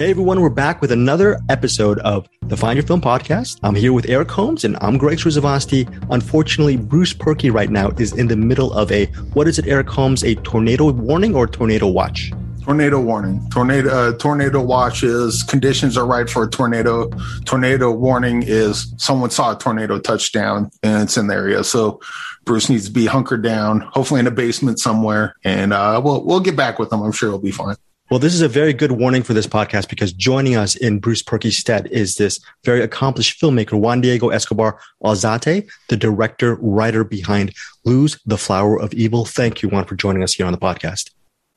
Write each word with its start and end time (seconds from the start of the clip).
Hey 0.00 0.08
everyone, 0.08 0.40
we're 0.40 0.48
back 0.48 0.80
with 0.80 0.92
another 0.92 1.38
episode 1.50 1.98
of 1.98 2.26
the 2.46 2.56
Find 2.56 2.74
Your 2.74 2.86
Film 2.86 3.02
podcast. 3.02 3.60
I'm 3.62 3.74
here 3.74 3.92
with 3.92 4.08
Eric 4.08 4.30
Holmes 4.30 4.64
and 4.64 4.78
I'm 4.80 4.96
Greg 4.96 5.18
Srzawasti. 5.18 5.86
Unfortunately, 6.10 6.78
Bruce 6.78 7.12
Perky 7.12 7.50
right 7.50 7.68
now 7.68 7.90
is 7.98 8.14
in 8.14 8.28
the 8.28 8.34
middle 8.34 8.72
of 8.72 8.90
a, 8.90 9.04
what 9.34 9.46
is 9.46 9.58
it, 9.58 9.66
Eric 9.66 9.90
Holmes, 9.90 10.24
a 10.24 10.36
tornado 10.36 10.90
warning 10.90 11.34
or 11.34 11.46
tornado 11.46 11.86
watch? 11.86 12.32
Tornado 12.62 12.98
warning. 12.98 13.46
Tornado 13.50 13.90
uh, 13.90 14.16
tornado 14.16 14.62
watch 14.62 15.02
is 15.02 15.42
conditions 15.42 15.98
are 15.98 16.06
right 16.06 16.30
for 16.30 16.44
a 16.44 16.48
tornado. 16.48 17.10
Tornado 17.44 17.90
warning 17.90 18.42
is 18.42 18.94
someone 18.96 19.28
saw 19.28 19.54
a 19.54 19.58
tornado 19.58 19.98
touchdown 19.98 20.70
and 20.82 21.02
it's 21.02 21.18
in 21.18 21.26
the 21.26 21.34
area. 21.34 21.62
So 21.62 22.00
Bruce 22.46 22.70
needs 22.70 22.86
to 22.86 22.90
be 22.90 23.04
hunkered 23.04 23.42
down, 23.42 23.82
hopefully 23.82 24.20
in 24.20 24.26
a 24.26 24.30
basement 24.30 24.78
somewhere, 24.78 25.36
and 25.44 25.74
uh, 25.74 26.00
we'll 26.02 26.24
we'll 26.24 26.40
get 26.40 26.56
back 26.56 26.78
with 26.78 26.90
him. 26.90 27.02
I'm 27.02 27.12
sure 27.12 27.28
he'll 27.28 27.38
be 27.38 27.50
fine. 27.50 27.76
Well, 28.10 28.18
this 28.18 28.34
is 28.34 28.40
a 28.40 28.48
very 28.48 28.72
good 28.72 28.90
warning 28.90 29.22
for 29.22 29.34
this 29.34 29.46
podcast 29.46 29.88
because 29.88 30.12
joining 30.12 30.56
us 30.56 30.74
in 30.74 30.98
Bruce 30.98 31.22
Perky's 31.22 31.56
stead 31.56 31.86
is 31.92 32.16
this 32.16 32.40
very 32.64 32.82
accomplished 32.82 33.40
filmmaker, 33.40 33.74
Juan 33.74 34.00
Diego 34.00 34.30
Escobar 34.30 34.80
Alzate, 35.04 35.70
the 35.88 35.96
director, 35.96 36.56
writer 36.56 37.04
behind 37.04 37.54
Luz 37.84 38.18
the 38.26 38.36
Flower 38.36 38.80
of 38.80 38.92
Evil. 38.94 39.26
Thank 39.26 39.62
you, 39.62 39.68
Juan, 39.68 39.84
for 39.84 39.94
joining 39.94 40.24
us 40.24 40.34
here 40.34 40.44
on 40.44 40.50
the 40.50 40.58
podcast. 40.58 41.10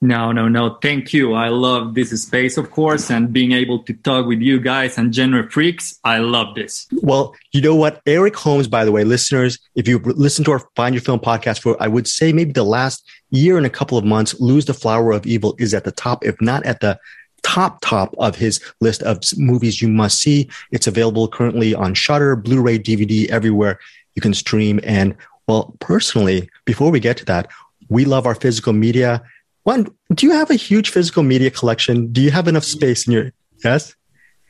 No, 0.04 0.34
no, 0.34 0.50
no. 0.50 0.78
Thank 0.82 1.14
you. 1.14 1.32
I 1.32 1.48
love 1.48 1.94
this 1.94 2.10
space, 2.22 2.58
of 2.58 2.72
course, 2.72 3.10
and 3.10 3.32
being 3.32 3.54
able 3.54 3.80
to 3.84 3.94
talk 3.94 4.26
with 4.26 4.42
you 4.42 4.60
guys 4.60 4.98
and 4.98 5.16
genre 5.16 5.50
freaks. 5.50 5.98
I 6.04 6.18
love 6.18 6.56
this. 6.56 6.88
Well, 7.02 7.34
you 7.54 7.62
know 7.62 7.74
what? 7.74 8.02
Eric 8.06 8.36
Holmes, 8.36 8.68
by 8.68 8.84
the 8.84 8.92
way, 8.92 9.06
listeners, 9.06 9.60
if 9.76 9.88
you 9.88 10.00
listen 10.00 10.44
to 10.44 10.52
our 10.52 10.60
Find 10.76 10.94
Your 10.94 11.02
Film 11.02 11.22
podcast 11.22 11.62
for, 11.62 11.82
I 11.82 11.88
would 11.88 12.06
say 12.06 12.34
maybe 12.34 12.52
the 12.52 12.66
last 12.66 13.10
year 13.30 13.56
and 13.56 13.66
a 13.66 13.70
couple 13.70 13.98
of 13.98 14.04
months, 14.04 14.38
Luz 14.42 14.66
the 14.66 14.74
Flower 14.74 15.14
of 15.14 15.26
Evil 15.26 15.56
is 15.58 15.74
at 15.74 15.86
the 15.86 15.92
top, 15.94 16.26
if 16.26 16.36
not 16.42 16.66
at 16.66 16.82
the 16.82 17.00
top 17.44 17.80
top 17.80 18.14
of 18.18 18.36
his 18.36 18.60
list 18.82 19.04
of 19.04 19.22
movies 19.38 19.82
you 19.82 19.88
must 19.88 20.20
see. 20.20 20.50
It's 20.72 20.86
available 20.86 21.30
currently 21.30 21.74
on 21.74 21.94
Shudder, 21.94 22.36
Blu-ray, 22.36 22.78
DVD, 22.80 23.30
everywhere 23.30 23.80
you 24.16 24.22
can 24.22 24.34
stream. 24.34 24.82
And 24.84 25.16
well, 25.48 25.74
personally, 25.80 26.50
before 26.66 26.92
we 26.92 27.00
get 27.00 27.16
to 27.20 27.26
that, 27.26 27.50
we 27.88 28.04
love 28.04 28.26
our 28.26 28.36
physical 28.36 28.74
media 28.74 29.24
one, 29.64 29.88
do 30.14 30.26
you 30.26 30.34
have 30.34 30.50
a 30.50 30.56
huge 30.56 30.90
physical 30.90 31.24
media 31.24 31.50
collection? 31.50 32.12
Do 32.12 32.22
you 32.22 32.32
have 32.32 32.48
enough 32.48 32.64
space 32.64 33.08
in 33.08 33.14
your 33.14 33.32
yes? 33.64 33.96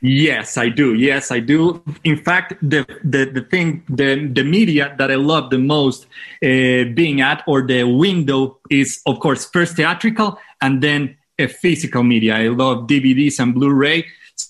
Yes, 0.02 0.58
I 0.58 0.68
do. 0.68 0.96
Yes, 0.96 1.32
I 1.32 1.40
do. 1.40 1.82
In 2.04 2.18
fact, 2.18 2.56
the 2.62 2.86
the, 3.06 3.24
the 3.26 3.42
thing, 3.42 3.84
the 3.88 4.28
the 4.28 4.44
media 4.44 4.94
that 4.98 5.10
I 5.10 5.16
love 5.16 5.50
the 5.50 5.60
most 5.60 6.08
uh, 6.44 6.92
being 6.94 7.22
at 7.22 7.42
or 7.48 7.62
the 7.62 7.86
window 7.86 8.60
is, 8.70 9.00
of 9.06 9.20
course, 9.22 9.46
first 9.46 9.78
theatrical 9.78 10.38
and 10.62 10.84
then 10.84 11.16
a 11.40 11.48
physical 11.48 12.04
media. 12.04 12.36
I 12.36 12.50
love 12.50 12.88
DVDs 12.88 13.40
and 13.40 13.54
Blu-ray. 13.54 14.06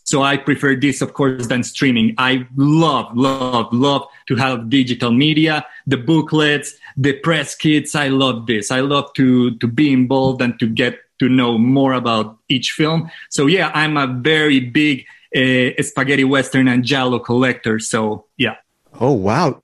So 0.05 0.22
I 0.23 0.38
prefer 0.38 0.75
this, 0.75 1.02
of 1.02 1.13
course, 1.13 1.47
than 1.47 1.63
streaming. 1.63 2.16
I 2.17 2.47
love, 2.55 3.16
love, 3.16 3.72
love 3.72 4.08
to 4.27 4.36
have 4.36 4.69
digital 4.69 5.11
media, 5.11 5.66
the 5.88 5.97
booklets, 5.97 6.73
the 6.97 7.13
press 7.13 7.55
kits. 7.55 7.95
I 7.95 8.08
love 8.08 8.47
this. 8.47 8.71
I 8.71 8.81
love 8.81 9.14
to 9.14 9.58
to 9.58 9.67
be 9.67 9.91
involved 9.91 10.41
and 10.41 10.59
to 10.59 10.67
get 10.67 10.99
to 11.19 11.30
know 11.30 11.58
more 11.58 11.94
about 11.94 12.38
each 12.49 12.71
film. 12.71 13.09
So 13.30 13.47
yeah, 13.47 13.71
I'm 13.73 13.97
a 13.97 14.08
very 14.08 14.59
big 14.59 15.05
uh, 15.36 15.81
spaghetti 15.81 16.23
western 16.23 16.67
and 16.67 16.83
giallo 16.83 17.19
collector. 17.19 17.80
So 17.80 18.25
yeah. 18.38 18.55
Oh 18.99 19.14
wow. 19.14 19.61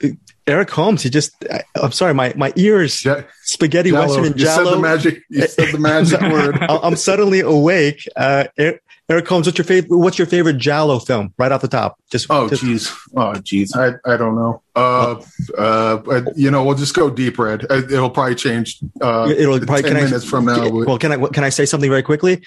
Eric 0.48 0.72
Holmes, 0.72 1.04
he 1.04 1.12
just, 1.12 1.36
I, 1.52 1.62
am 1.76 1.92
sorry, 1.92 2.16
my, 2.16 2.34
my 2.36 2.52
ears, 2.56 3.06
yeah. 3.06 3.22
spaghetti, 3.44 3.92
Giallo. 3.92 4.08
western, 4.08 4.26
and 4.26 4.36
giallo. 4.36 4.64
You 4.64 4.66
said 4.66 4.74
the 4.74 4.82
magic, 4.82 5.24
you 5.30 5.48
said 5.48 5.72
the 5.74 5.78
magic 5.92 6.22
word. 6.22 6.58
I'm 6.62 6.96
suddenly 6.96 7.42
awake. 7.42 8.08
Uh, 8.16 8.46
Eric 8.58 8.82
Holmes, 9.10 9.48
what's 9.48 9.58
your 9.58 9.66
favorite? 9.66 9.98
What's 9.98 10.20
your 10.20 10.28
favorite 10.28 10.58
Giallo 10.58 11.00
film? 11.00 11.34
Right 11.38 11.52
off 11.52 11.62
the 11.62 11.68
top, 11.68 12.00
just 12.12 12.28
oh 12.30 12.48
jeez, 12.48 12.96
oh 13.16 13.34
jeez, 13.40 13.76
I, 13.76 13.98
I 14.12 14.18
don't 14.18 14.36
know. 14.36 14.62
Uh, 14.76 15.22
uh, 15.58 16.22
you 16.36 16.52
know, 16.52 16.64
we'll 16.64 16.76
just 16.76 16.94
go 16.94 17.10
deep 17.10 17.40
red. 17.40 17.66
Uh, 17.72 17.78
it'll 17.78 18.12
probably 18.12 18.36
change. 18.36 18.80
Uh, 19.02 19.34
it'll 19.36 19.60
probably 19.62 19.84
ten 19.84 19.94
minutes 19.96 20.26
I, 20.26 20.28
from 20.28 20.46
now. 20.46 20.70
Well, 20.70 21.00
can 21.00 21.12
I 21.12 21.28
can 21.30 21.44
I 21.44 21.50
say 21.50 21.66
something 21.66 21.90
very 21.90 22.04
quickly? 22.04 22.46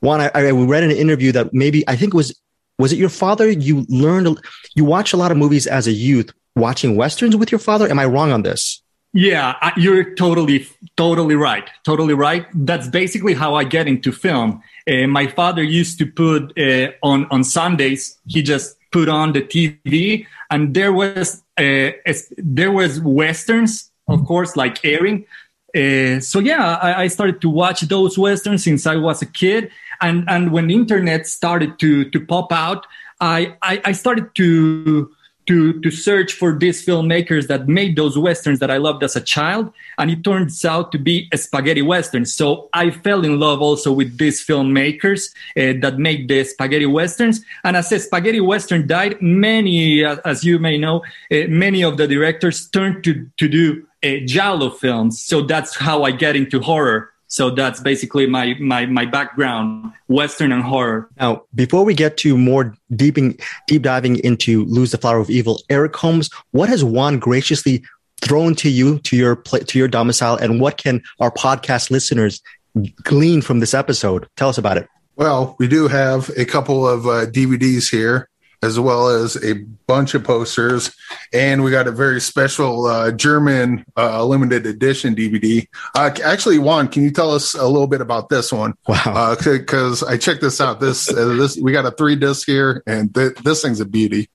One, 0.00 0.20
I, 0.20 0.30
I 0.34 0.50
read 0.50 0.82
in 0.82 0.90
an 0.90 0.96
interview 0.96 1.30
that 1.32 1.54
maybe 1.54 1.88
I 1.88 1.94
think 1.94 2.14
it 2.14 2.16
was 2.16 2.34
was 2.78 2.92
it 2.92 2.98
your 2.98 3.08
father? 3.08 3.48
You 3.48 3.86
learned 3.88 4.40
you 4.74 4.84
watched 4.84 5.12
a 5.12 5.16
lot 5.16 5.30
of 5.30 5.36
movies 5.36 5.68
as 5.68 5.86
a 5.86 5.92
youth, 5.92 6.32
watching 6.56 6.96
westerns 6.96 7.36
with 7.36 7.52
your 7.52 7.60
father. 7.60 7.88
Am 7.88 8.00
I 8.00 8.06
wrong 8.06 8.32
on 8.32 8.42
this? 8.42 8.82
Yeah, 9.14 9.72
you're 9.76 10.14
totally, 10.14 10.66
totally 10.96 11.34
right. 11.34 11.68
Totally 11.84 12.14
right. 12.14 12.46
That's 12.54 12.88
basically 12.88 13.34
how 13.34 13.54
I 13.54 13.64
get 13.64 13.86
into 13.86 14.10
film. 14.10 14.62
Uh, 14.90 15.06
my 15.06 15.26
father 15.26 15.62
used 15.62 15.98
to 15.98 16.06
put 16.06 16.58
uh, 16.58 16.92
on 17.02 17.26
on 17.30 17.44
Sundays. 17.44 18.18
He 18.26 18.42
just 18.42 18.76
put 18.90 19.08
on 19.08 19.32
the 19.32 19.42
TV, 19.42 20.26
and 20.50 20.74
there 20.74 20.92
was 20.92 21.42
uh, 21.58 21.90
there 22.36 22.72
was 22.72 23.00
westerns, 23.00 23.90
of 24.08 24.24
course, 24.24 24.56
like 24.56 24.84
airing. 24.84 25.26
Uh, 25.74 26.20
so 26.20 26.38
yeah, 26.38 26.76
I, 26.76 27.04
I, 27.04 27.08
started 27.08 27.40
to 27.40 27.48
watch 27.48 27.80
those 27.82 28.18
westerns 28.18 28.64
since 28.64 28.86
I 28.86 28.96
was 28.96 29.22
a 29.22 29.26
kid, 29.26 29.70
and 30.02 30.24
and 30.28 30.52
when 30.52 30.66
the 30.66 30.74
internet 30.74 31.26
started 31.26 31.78
to 31.78 32.10
to 32.10 32.26
pop 32.26 32.52
out, 32.52 32.86
I 33.20 33.56
I, 33.62 33.80
I 33.86 33.92
started 33.92 34.34
to 34.34 35.10
to 35.46 35.80
to 35.80 35.90
search 35.90 36.32
for 36.32 36.56
these 36.56 36.84
filmmakers 36.84 37.48
that 37.48 37.68
made 37.68 37.96
those 37.96 38.16
westerns 38.18 38.58
that 38.60 38.70
I 38.70 38.76
loved 38.76 39.02
as 39.02 39.16
a 39.16 39.20
child, 39.20 39.72
and 39.98 40.10
it 40.10 40.22
turns 40.22 40.64
out 40.64 40.92
to 40.92 40.98
be 40.98 41.28
a 41.32 41.36
spaghetti 41.36 41.82
western. 41.82 42.24
So 42.24 42.68
I 42.72 42.90
fell 42.90 43.24
in 43.24 43.40
love 43.40 43.60
also 43.60 43.92
with 43.92 44.18
these 44.18 44.44
filmmakers 44.44 45.30
uh, 45.56 45.80
that 45.82 45.98
made 45.98 46.28
the 46.28 46.44
spaghetti 46.44 46.86
westerns. 46.86 47.44
And 47.64 47.76
as 47.76 47.90
a 47.92 47.98
spaghetti 47.98 48.40
western 48.40 48.86
died, 48.86 49.20
many, 49.20 50.04
uh, 50.04 50.16
as 50.24 50.44
you 50.44 50.58
may 50.58 50.78
know, 50.78 51.02
uh, 51.30 51.48
many 51.48 51.82
of 51.82 51.96
the 51.96 52.06
directors 52.06 52.68
turned 52.68 53.04
to 53.04 53.28
to 53.38 53.48
do 53.48 53.86
uh, 54.04 54.24
giallo 54.26 54.70
films. 54.70 55.20
So 55.20 55.42
that's 55.42 55.76
how 55.76 56.04
I 56.04 56.10
get 56.10 56.36
into 56.36 56.60
horror. 56.60 57.11
So 57.32 57.48
that's 57.48 57.80
basically 57.80 58.26
my, 58.26 58.56
my, 58.60 58.84
my 58.84 59.06
background, 59.06 59.94
Western 60.08 60.52
and 60.52 60.62
horror. 60.62 61.08
Now, 61.18 61.44
before 61.54 61.82
we 61.82 61.94
get 61.94 62.18
to 62.18 62.36
more 62.36 62.74
deeping, 62.94 63.38
deep 63.66 63.80
diving 63.80 64.18
into 64.18 64.66
Luz 64.66 64.90
the 64.90 64.98
Flower 64.98 65.16
of 65.16 65.30
Evil, 65.30 65.58
Eric 65.70 65.96
Holmes, 65.96 66.28
what 66.50 66.68
has 66.68 66.84
Juan 66.84 67.18
graciously 67.18 67.84
thrown 68.20 68.54
to 68.56 68.68
you, 68.68 68.98
to 68.98 69.16
your, 69.16 69.36
to 69.36 69.78
your 69.78 69.88
domicile, 69.88 70.36
and 70.36 70.60
what 70.60 70.76
can 70.76 71.02
our 71.20 71.30
podcast 71.30 71.90
listeners 71.90 72.42
glean 73.02 73.40
from 73.40 73.60
this 73.60 73.72
episode? 73.72 74.28
Tell 74.36 74.50
us 74.50 74.58
about 74.58 74.76
it. 74.76 74.86
Well, 75.16 75.56
we 75.58 75.68
do 75.68 75.88
have 75.88 76.30
a 76.36 76.44
couple 76.44 76.86
of 76.86 77.06
uh, 77.06 77.24
DVDs 77.30 77.90
here 77.90 78.28
as 78.62 78.78
well 78.78 79.08
as 79.08 79.36
a 79.44 79.54
bunch 79.86 80.14
of 80.14 80.24
posters. 80.24 80.94
And 81.32 81.64
we 81.64 81.70
got 81.70 81.88
a 81.88 81.92
very 81.92 82.20
special 82.20 82.86
uh, 82.86 83.10
German 83.10 83.84
uh, 83.96 84.24
limited 84.24 84.66
edition 84.66 85.14
DVD. 85.14 85.66
Uh, 85.94 86.10
actually, 86.24 86.58
Juan, 86.58 86.88
can 86.88 87.02
you 87.02 87.10
tell 87.10 87.32
us 87.32 87.54
a 87.54 87.66
little 87.66 87.88
bit 87.88 88.00
about 88.00 88.28
this 88.28 88.52
one? 88.52 88.74
Wow. 88.86 89.36
Because 89.42 90.02
uh, 90.02 90.06
I 90.06 90.16
checked 90.16 90.40
this 90.40 90.60
out. 90.60 90.80
This 90.80 91.10
uh, 91.10 91.34
this 91.34 91.56
we 91.56 91.72
got 91.72 91.86
a 91.86 91.90
three 91.90 92.16
disc 92.16 92.46
here, 92.46 92.82
and 92.86 93.14
th- 93.14 93.34
this 93.36 93.62
thing's 93.62 93.80
a 93.80 93.84
beauty. 93.84 94.28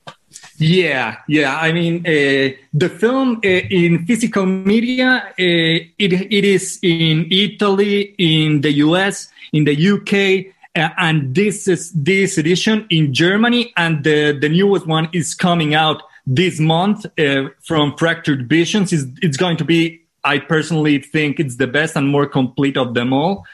Yeah, 0.57 1.17
yeah. 1.27 1.57
I 1.57 1.71
mean, 1.71 1.99
uh, 1.99 2.57
the 2.73 2.89
film 2.89 3.41
uh, 3.45 3.47
in 3.47 4.05
physical 4.05 4.45
media, 4.45 5.23
uh, 5.29 5.33
it 5.38 6.13
it 6.13 6.45
is 6.45 6.79
in 6.81 7.27
Italy, 7.29 8.15
in 8.17 8.61
the 8.61 8.71
US, 8.83 9.29
in 9.53 9.65
the 9.65 9.75
UK, 9.77 10.53
uh, 10.77 10.89
and 10.97 11.35
this 11.35 11.67
is 11.67 11.91
this 11.91 12.38
edition 12.38 12.85
in 12.89 13.13
Germany, 13.13 13.73
and 13.75 14.03
the 14.03 14.38
the 14.39 14.49
newest 14.49 14.85
one 14.85 15.09
is 15.11 15.33
coming 15.33 15.73
out 15.73 16.01
this 16.25 16.59
month 16.59 17.05
uh, 17.17 17.49
from 17.63 17.95
Fractured 17.97 18.47
Visions. 18.47 18.93
It's, 18.93 19.05
it's 19.21 19.38
going 19.38 19.57
to 19.57 19.65
be, 19.65 20.01
I 20.23 20.39
personally 20.39 20.99
think, 20.99 21.39
it's 21.39 21.55
the 21.55 21.67
best 21.67 21.95
and 21.95 22.09
more 22.09 22.27
complete 22.27 22.77
of 22.77 22.93
them 22.93 23.13
all 23.13 23.45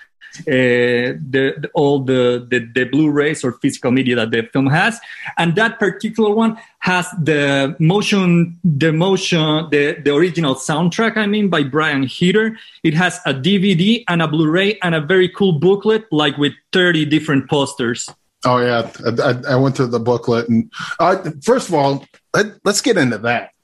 the, 0.45 1.19
the, 1.29 1.69
all 1.73 1.99
the, 1.99 2.45
the, 2.49 2.59
the 2.73 2.85
Blu-rays 2.85 3.43
or 3.43 3.53
physical 3.53 3.91
media 3.91 4.15
that 4.15 4.31
the 4.31 4.43
film 4.51 4.67
has, 4.67 4.99
and 5.37 5.55
that 5.55 5.79
particular 5.79 6.33
one 6.33 6.57
has 6.79 7.07
the 7.21 7.75
motion, 7.79 8.59
the 8.63 8.91
motion, 8.91 9.69
the 9.69 9.97
the 10.03 10.13
original 10.13 10.55
soundtrack. 10.55 11.17
I 11.17 11.27
mean, 11.27 11.49
by 11.49 11.63
Brian 11.63 12.03
Heater. 12.03 12.57
It 12.83 12.93
has 12.93 13.19
a 13.25 13.33
DVD 13.33 14.03
and 14.07 14.21
a 14.21 14.27
Blu-ray 14.27 14.79
and 14.81 14.95
a 14.95 15.01
very 15.01 15.29
cool 15.29 15.53
booklet, 15.53 16.05
like 16.11 16.37
with 16.37 16.53
thirty 16.71 17.05
different 17.05 17.49
posters. 17.49 18.09
Oh 18.45 18.59
yeah, 18.59 18.91
I, 19.23 19.53
I 19.53 19.55
went 19.55 19.77
through 19.77 19.87
the 19.87 19.99
booklet, 19.99 20.49
and 20.49 20.71
uh, 20.99 21.31
first 21.41 21.69
of 21.69 21.75
all, 21.75 22.05
let, 22.33 22.47
us 22.65 22.81
get 22.81 22.97
into 22.97 23.17
that. 23.19 23.51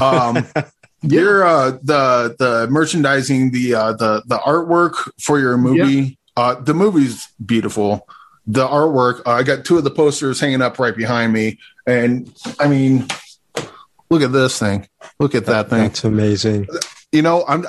Um, 0.00 0.46
yeah. 1.02 1.20
You're 1.20 1.44
uh, 1.44 1.70
the 1.82 2.36
the 2.38 2.66
merchandising, 2.70 3.52
the 3.52 3.74
uh, 3.74 3.92
the 3.92 4.22
the 4.26 4.38
artwork 4.38 5.10
for 5.20 5.38
your 5.38 5.56
movie. 5.56 6.18
Yeah. 6.36 6.42
Uh, 6.42 6.54
the 6.54 6.74
movie's 6.74 7.28
beautiful. 7.44 8.06
The 8.46 8.66
artwork. 8.66 9.20
Uh, 9.26 9.32
I 9.32 9.42
got 9.42 9.64
two 9.64 9.78
of 9.78 9.84
the 9.84 9.90
posters 9.90 10.40
hanging 10.40 10.62
up 10.62 10.78
right 10.78 10.96
behind 10.96 11.32
me, 11.32 11.58
and 11.86 12.32
I 12.58 12.68
mean, 12.68 13.06
look 14.10 14.22
at 14.22 14.32
this 14.32 14.58
thing. 14.58 14.88
Look 15.20 15.34
at 15.34 15.46
that, 15.46 15.68
that 15.68 15.70
thing. 15.70 15.82
That's 15.82 16.04
amazing. 16.04 16.66
You 17.12 17.22
know, 17.22 17.44
I'm 17.46 17.64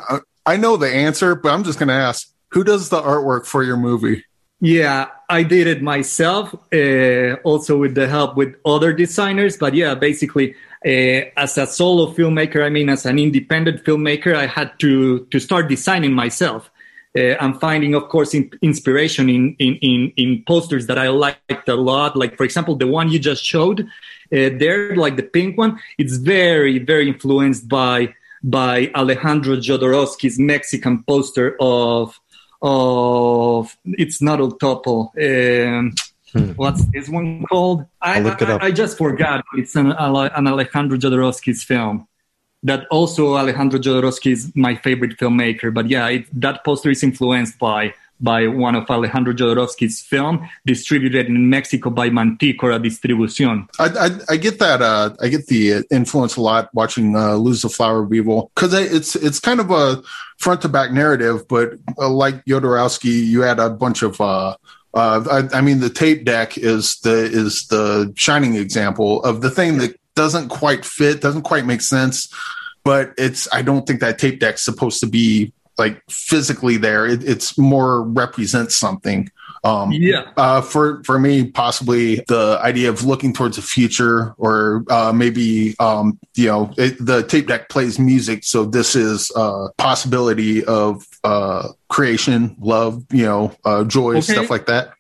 I 0.46 0.58
know 0.58 0.78
the 0.78 0.90
answer, 0.90 1.36
but 1.36 1.52
I'm 1.54 1.64
just 1.64 1.78
going 1.78 1.90
to 1.90 1.94
ask: 1.94 2.32
Who 2.52 2.64
does 2.64 2.90
the 2.90 3.02
artwork 3.02 3.46
for 3.46 3.64
your 3.64 3.78
movie? 3.78 4.24
Yeah, 4.62 5.08
I 5.30 5.44
did 5.44 5.68
it 5.68 5.82
myself, 5.82 6.54
uh, 6.74 7.36
also 7.44 7.78
with 7.78 7.96
the 7.96 8.08
help 8.08 8.36
with 8.36 8.56
other 8.66 8.92
designers. 8.92 9.56
But 9.58 9.74
yeah, 9.74 9.96
basically, 9.96 10.56
uh, 10.86 11.30
as 11.36 11.58
a 11.58 11.68
solo 11.68 12.14
filmmaker, 12.14 12.64
I 12.64 12.70
mean, 12.70 12.90
as 12.90 13.06
an 13.06 13.20
independent 13.20 13.84
filmmaker, 13.84 14.36
I 14.36 14.48
had 14.48 14.80
to 14.80 15.26
to 15.26 15.40
start 15.40 15.68
designing 15.68 16.14
myself. 16.14 16.72
Uh, 17.18 17.36
I'm 17.40 17.60
finding, 17.60 17.96
of 17.96 18.08
course, 18.08 18.36
in, 18.36 18.52
inspiration 18.62 19.30
in, 19.30 19.56
in, 19.58 20.14
in 20.16 20.44
posters 20.46 20.86
that 20.88 21.00
I 21.00 21.08
liked 21.08 21.68
a 21.68 21.74
lot. 21.74 22.16
Like, 22.16 22.38
for 22.38 22.44
example, 22.44 22.76
the 22.76 22.86
one 22.86 23.10
you 23.10 23.18
just 23.18 23.44
showed 23.44 23.82
uh, 23.82 23.86
there, 24.32 24.96
like 24.96 25.16
the 25.16 25.24
pink 25.24 25.58
one. 25.58 25.80
It's 25.98 26.18
very, 26.18 26.78
very 26.80 27.08
influenced 27.08 27.68
by 27.68 28.14
by 28.42 28.90
Alejandro 28.96 29.58
Jodorowsky's 29.58 30.40
Mexican 30.40 31.04
poster 31.04 31.58
of 31.60 32.20
of 32.62 33.76
it's 33.86 34.22
not 34.22 34.40
El 34.40 34.52
Topo. 34.52 35.12
Um, 35.18 35.94
hmm. 36.32 36.52
What's 36.52 36.86
this 36.92 37.10
one 37.10 37.44
called? 37.46 37.86
I, 38.02 38.22
I, 38.22 38.66
I, 38.68 38.72
just 38.72 38.98
forgot. 38.98 39.44
It's 39.58 39.76
an, 39.76 39.92
an 39.92 40.48
Alejandro 40.48 40.98
Jodorowsky's 40.98 41.64
film. 41.64 42.08
That 42.64 42.88
also 42.92 43.38
Alejandro 43.38 43.80
Jodorowsky 43.80 44.34
is 44.34 44.52
my 44.56 44.76
favorite 44.76 45.18
filmmaker. 45.18 45.74
But 45.74 45.90
yeah, 45.90 46.08
it, 46.08 46.42
that 46.42 46.66
poster 46.66 46.90
is 46.90 47.04
influenced 47.04 47.58
by 47.58 47.94
by 48.20 48.48
one 48.48 48.76
of 48.76 48.90
Alejandro 48.90 49.34
Jodorowsky's 49.34 50.02
film, 50.02 50.48
distributed 50.66 51.28
in 51.28 51.50
Mexico 51.50 51.90
by 51.90 52.10
Manticora 52.10 52.84
Distribución. 52.84 53.68
I, 53.80 54.08
I, 54.08 54.34
I 54.34 54.38
get 54.38 54.60
that. 54.60 54.82
Uh, 54.82 55.16
I 55.22 55.30
get 55.30 55.48
the 55.48 55.86
influence 55.90 56.36
a 56.36 56.42
lot 56.42 56.74
watching 56.74 57.16
uh, 57.16 57.36
Luz 57.36 57.62
the 57.62 57.70
Flower 57.70 58.04
of 58.04 58.14
Evil 58.14 58.52
because 58.56 58.74
it's 58.74 59.16
it's 59.16 59.40
kind 59.40 59.60
of 59.60 59.72
a 59.72 60.02
front 60.38 60.62
to 60.62 60.70
back 60.70 60.92
narrative, 60.92 61.48
but 61.48 61.74
uh, 61.98 62.10
like 62.10 62.44
Jodorowsky, 62.46 63.26
you 63.26 63.42
had 63.42 63.60
a 63.60 63.70
bunch 63.70 64.02
of. 64.04 64.20
Uh, 64.94 65.48
I, 65.54 65.58
I 65.58 65.62
mean, 65.62 65.80
the 65.80 65.90
tape 65.90 66.26
deck 66.26 66.58
is 66.58 67.00
the 67.00 67.26
is 67.26 67.68
the 67.68 68.12
shining 68.16 68.56
example 68.56 69.24
of 69.24 69.42
the 69.42 69.52
thing 69.52 69.78
that 69.78 70.00
doesn't 70.16 70.50
quite 70.50 70.84
fit, 70.84 71.22
doesn't 71.22 71.44
quite 71.44 71.66
make 71.66 71.82
sense 71.82 72.34
but 72.84 73.14
it's 73.18 73.48
I 73.54 73.62
don't 73.62 73.86
think 73.86 74.00
that 74.00 74.18
tape 74.18 74.40
deck's 74.40 74.64
supposed 74.64 75.00
to 75.02 75.08
be 75.08 75.54
like 75.78 76.02
physically 76.10 76.78
there. 76.78 77.06
It, 77.06 77.24
it's 77.24 77.58
more 77.58 78.02
represents 78.02 78.76
something. 78.76 79.30
Um, 79.64 79.92
yeah. 79.92 80.32
Uh, 80.38 80.62
for 80.62 81.04
for 81.04 81.20
me, 81.20 81.52
possibly 81.52 82.24
the 82.28 82.60
idea 82.62 82.90
of 82.90 83.04
looking 83.04 83.34
towards 83.34 83.58
the 83.58 83.62
future, 83.62 84.34
or 84.38 84.84
uh, 84.90 85.12
maybe 85.14 85.76
um, 85.80 86.18
you 86.36 86.48
know 86.48 86.74
it, 86.78 86.98
the 87.04 87.24
tape 87.24 87.48
deck 87.48 87.70
plays 87.70 88.00
music, 88.00 88.44
so 88.44 88.66
this 88.66 88.96
is 88.96 89.32
a 89.36 89.68
possibility 89.78 90.64
of 90.64 91.06
uh, 91.24 91.70
creation, 91.90 92.56
love, 92.60 93.04
you 93.12 93.26
know, 93.26 93.56
uh, 93.66 93.84
joy, 93.84 94.12
okay. 94.12 94.22
stuff 94.22 94.50
like 94.50 94.68
that. 94.68 94.94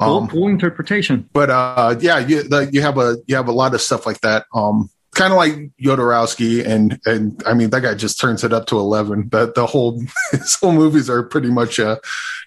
Um, 0.00 0.30
interpretation. 0.32 1.28
But 1.32 1.50
uh, 1.50 1.96
yeah, 2.00 2.18
you 2.18 2.42
the, 2.42 2.68
you 2.72 2.82
have 2.82 2.98
a 2.98 3.16
you 3.26 3.36
have 3.36 3.48
a 3.48 3.52
lot 3.52 3.74
of 3.74 3.80
stuff 3.80 4.06
like 4.06 4.20
that. 4.20 4.46
Um, 4.54 4.90
kind 5.16 5.32
of 5.32 5.38
like 5.38 5.54
Jodorowsky, 5.80 6.64
and 6.64 7.00
and 7.06 7.42
I 7.46 7.54
mean 7.54 7.70
that 7.70 7.80
guy 7.80 7.94
just 7.94 8.20
turns 8.20 8.44
it 8.44 8.52
up 8.52 8.66
to 8.66 8.78
eleven. 8.78 9.22
But 9.22 9.54
the 9.54 9.66
whole 9.66 10.00
his 10.30 10.54
whole 10.54 10.72
movies 10.72 11.10
are 11.10 11.22
pretty 11.22 11.50
much 11.50 11.80
uh, 11.80 11.96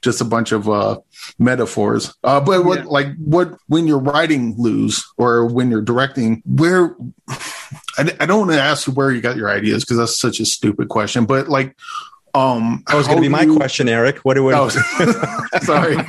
just 0.02 0.22
a 0.22 0.26
bunch 0.26 0.52
of 0.52 0.70
uh, 0.70 1.00
metaphors. 1.38 2.14
Uh, 2.24 2.40
but 2.40 2.64
what 2.64 2.80
yeah. 2.80 2.86
like 2.86 3.08
what 3.18 3.58
when 3.68 3.88
you're 3.88 4.00
writing 4.00 4.56
Luz 4.58 5.04
or 5.18 5.46
when 5.46 5.72
you're 5.72 5.82
directing, 5.82 6.42
where 6.46 6.96
I, 7.98 8.16
I 8.20 8.26
don't 8.26 8.48
want 8.48 8.52
to 8.52 8.62
ask 8.62 8.88
you 8.88 8.94
where 8.94 9.12
you 9.12 9.20
got 9.20 9.36
your 9.36 9.50
ideas 9.50 9.84
because 9.84 9.98
that's 9.98 10.18
such 10.18 10.40
a 10.40 10.46
stupid 10.46 10.90
question. 10.90 11.26
But 11.26 11.50
like, 11.50 11.76
um, 12.34 12.84
that 12.88 12.96
was 12.96 13.08
going 13.08 13.18
to 13.18 13.22
be 13.22 13.30
my 13.30 13.44
you, 13.44 13.58
question, 13.58 13.90
Eric. 13.90 14.20
What 14.20 14.36
do 14.36 14.46
we? 14.46 14.54
Oh, 14.54 14.70
sorry. 15.62 15.98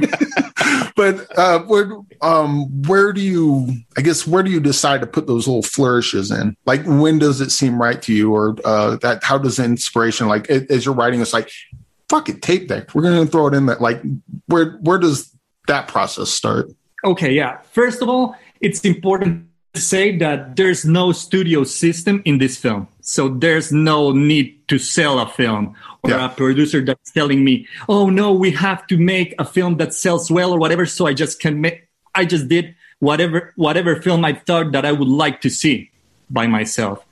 but 0.97 1.39
uh, 1.39 1.61
where 1.61 1.91
um, 2.21 2.83
where 2.83 3.13
do 3.13 3.21
you? 3.21 3.69
I 3.97 4.03
guess 4.03 4.27
where 4.27 4.43
do 4.43 4.51
you 4.51 4.61
decide 4.61 5.01
to 5.01 5.07
put 5.07 5.27
those 5.27 5.47
little 5.47 5.63
flourishes 5.63 6.31
in? 6.31 6.57
Like, 6.67 6.85
when 6.85 7.19
does 7.19 7.41
it 7.41 7.51
seem 7.51 7.81
right 7.81 8.01
to 8.03 8.13
you, 8.13 8.35
or 8.35 8.57
uh, 8.65 8.97
that? 8.97 9.25
How 9.25 9.39
does 9.39 9.59
inspiration 9.59 10.29
like 10.29 10.49
as 10.51 10.85
you're 10.85 10.95
writing? 10.95 11.21
It's 11.21 11.33
like, 11.33 11.51
fuck 12.09 12.29
it, 12.29 12.43
tape 12.43 12.69
deck. 12.69 12.95
We're 12.95 13.03
gonna 13.03 13.27
throw 13.27 13.47
it 13.47 13.55
in 13.55 13.67
there. 13.67 13.77
Like, 13.77 14.03
where 14.47 14.79
where 14.83 14.99
does 14.99 15.35
that 15.67 15.89
process 15.89 16.31
start? 16.31 16.71
Okay, 17.05 17.33
yeah. 17.33 17.61
First 17.73 18.03
of 18.03 18.09
all, 18.09 18.37
it's 18.61 18.81
important 18.85 19.45
to 19.45 19.50
say 19.75 20.17
that 20.19 20.57
there's 20.57 20.85
no 20.85 21.13
studio 21.13 21.65
system 21.65 22.23
in 22.25 22.39
this 22.39 22.57
film. 22.57 22.89
So 23.01 23.29
there's 23.29 23.73
no 23.73 24.13
need 24.13 24.69
to 24.69 24.79
sell 24.79 25.19
a 25.19 25.27
film 25.27 25.75
or 26.03 26.11
yeah. 26.11 26.27
a 26.27 26.29
producer 26.29 26.81
that's 26.81 27.11
telling 27.13 27.45
me, 27.45 27.67
"Oh 27.89 28.11
no, 28.11 28.33
we 28.33 28.51
have 28.53 28.87
to 28.89 28.97
make 28.97 29.35
a 29.39 29.45
film 29.45 29.77
that 29.79 29.95
sells 29.95 30.31
well 30.31 30.53
or 30.53 30.59
whatever." 30.59 30.87
So 30.87 31.07
I 31.07 31.15
just 31.15 31.41
can 31.41 31.61
make. 31.61 31.87
I 32.15 32.25
just 32.25 32.49
did 32.49 32.75
whatever 32.99 33.53
whatever 33.57 34.01
film 34.01 34.25
I 34.25 34.35
thought 34.35 34.73
that 34.73 34.85
I 34.85 34.93
would 34.93 35.09
like 35.09 35.41
to 35.43 35.51
see 35.51 35.91
by 36.29 36.47
myself. 36.47 37.05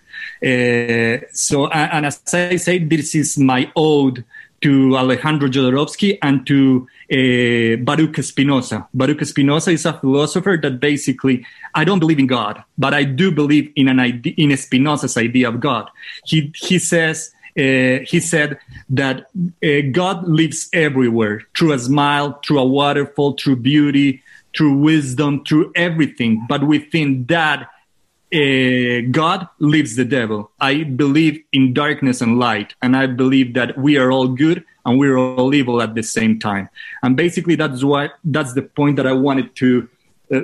Uh, 0.43 1.19
so 1.33 1.69
and 1.69 2.07
as 2.07 2.21
I 2.33 2.57
say, 2.57 2.79
this 2.79 3.15
is 3.15 3.39
my 3.39 3.71
ode 3.75 4.25
to 4.61 4.97
Alejandro 4.97 5.49
Jodorowsky 5.49 6.19
and 6.23 6.47
to 6.47 6.87
uh, 7.13 7.77
Baruch 7.83 8.17
Spinoza. 8.17 8.89
Baruch 8.93 9.25
Spinoza 9.25 9.71
is 9.71 9.87
a 9.87 9.93
philosopher 9.93 10.59
that 10.61 10.81
basically, 10.81 11.47
I 11.75 11.85
don't 11.85 12.01
believe 12.01 12.19
in 12.19 12.27
God, 12.27 12.63
but 12.77 12.95
I 12.95 13.05
do 13.05 13.31
believe 13.31 13.73
in 13.77 13.89
an 13.89 14.01
idea, 14.01 14.35
in 14.37 14.57
Spinoza's 14.57 15.17
idea 15.17 15.49
of 15.49 15.61
God. 15.61 15.89
He, 16.25 16.53
he 16.57 16.79
says, 16.79 17.33
uh, 17.59 18.05
he 18.07 18.21
said 18.21 18.59
that 18.91 19.31
uh, 19.65 19.91
God 19.93 20.29
lives 20.29 20.69
everywhere 20.73 21.43
through 21.57 21.73
a 21.73 21.79
smile, 21.79 22.41
through 22.45 22.59
a 22.61 22.67
waterfall, 22.67 23.33
through 23.33 23.57
beauty, 23.57 24.23
through 24.57 24.79
wisdom, 24.79 25.45
through 25.45 25.73
everything. 25.75 26.45
But 26.49 26.67
within 26.67 27.25
that, 27.27 27.69
uh, 28.33 29.09
God 29.11 29.49
lives 29.59 29.97
the 29.97 30.05
devil. 30.05 30.51
I 30.61 30.85
believe 30.85 31.43
in 31.53 31.73
darkness 31.73 32.21
and 32.21 32.39
light, 32.39 32.75
and 32.83 32.97
I 32.97 33.07
believe 33.07 33.55
that 33.55 33.79
we 33.79 33.97
are 33.97 34.13
all 34.13 34.29
good 34.29 34.65
and 34.85 34.99
we're 34.99 35.17
all 35.17 35.55
evil 35.55 35.81
at 35.83 35.95
the 35.95 36.03
same 36.03 36.39
time. 36.39 36.69
And 37.03 37.17
basically, 37.17 37.55
that's 37.55 37.83
why 37.83 38.11
that's 38.25 38.55
the 38.55 38.63
point 38.63 38.97
that 38.97 39.07
I 39.07 39.13
wanted 39.13 39.55
to 39.57 39.89
uh, 40.33 40.41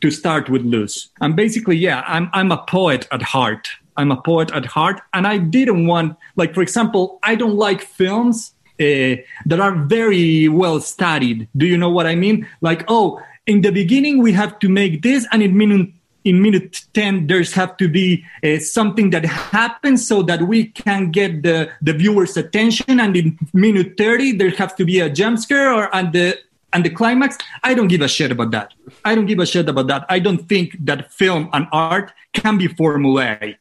to 0.00 0.10
start 0.10 0.48
with 0.48 0.62
Luz. 0.62 1.10
And 1.20 1.36
basically, 1.36 1.76
yeah, 1.76 2.02
I'm 2.06 2.30
I'm 2.32 2.50
a 2.50 2.64
poet 2.64 3.06
at 3.12 3.22
heart. 3.22 3.68
I'm 3.96 4.12
a 4.12 4.20
poet 4.20 4.50
at 4.52 4.64
heart, 4.64 5.00
and 5.12 5.26
I 5.26 5.38
didn't 5.38 5.86
want, 5.86 6.16
like, 6.36 6.54
for 6.54 6.62
example, 6.62 7.18
I 7.24 7.34
don't 7.34 7.56
like 7.56 7.82
films 7.82 8.54
uh, 8.80 9.18
that 9.46 9.58
are 9.58 9.74
very 9.74 10.48
well 10.48 10.80
studied. 10.80 11.48
Do 11.56 11.66
you 11.66 11.76
know 11.76 11.90
what 11.90 12.06
I 12.06 12.14
mean? 12.14 12.46
Like, 12.60 12.84
oh, 12.86 13.20
in 13.44 13.62
the 13.62 13.72
beginning 13.72 14.22
we 14.22 14.32
have 14.32 14.58
to 14.60 14.68
make 14.68 15.02
this, 15.02 15.26
and 15.32 15.42
it 15.42 15.52
minute 15.52 15.90
in 16.24 16.42
minute 16.42 16.82
10 16.94 17.26
there's 17.26 17.52
have 17.52 17.76
to 17.76 17.88
be 17.88 18.24
uh, 18.44 18.58
something 18.58 19.10
that 19.10 19.24
happens 19.24 20.06
so 20.06 20.22
that 20.22 20.42
we 20.42 20.66
can 20.66 21.10
get 21.10 21.42
the 21.42 21.70
the 21.82 21.92
viewer's 21.92 22.36
attention. 22.36 23.00
And 23.00 23.16
in 23.16 23.38
minute 23.52 23.96
30 23.96 24.32
there 24.32 24.50
have 24.50 24.76
to 24.76 24.84
be 24.84 25.00
a 25.00 25.08
jump 25.08 25.38
scare 25.38 25.72
or 25.72 25.94
and 25.94 26.12
the 26.12 26.38
and 26.72 26.84
the 26.84 26.90
climax. 26.90 27.38
I 27.62 27.74
don't 27.74 27.88
give 27.88 28.02
a 28.02 28.08
shit 28.08 28.30
about 28.30 28.50
that. 28.50 28.74
I 29.04 29.14
don't 29.14 29.26
give 29.26 29.38
a 29.38 29.46
shit 29.46 29.68
about 29.68 29.86
that. 29.86 30.04
I 30.08 30.18
don't 30.18 30.48
think 30.48 30.76
that 30.84 31.12
film 31.12 31.48
and 31.52 31.66
art 31.72 32.12
can 32.34 32.58
be 32.58 32.68
formulaic. 32.68 33.56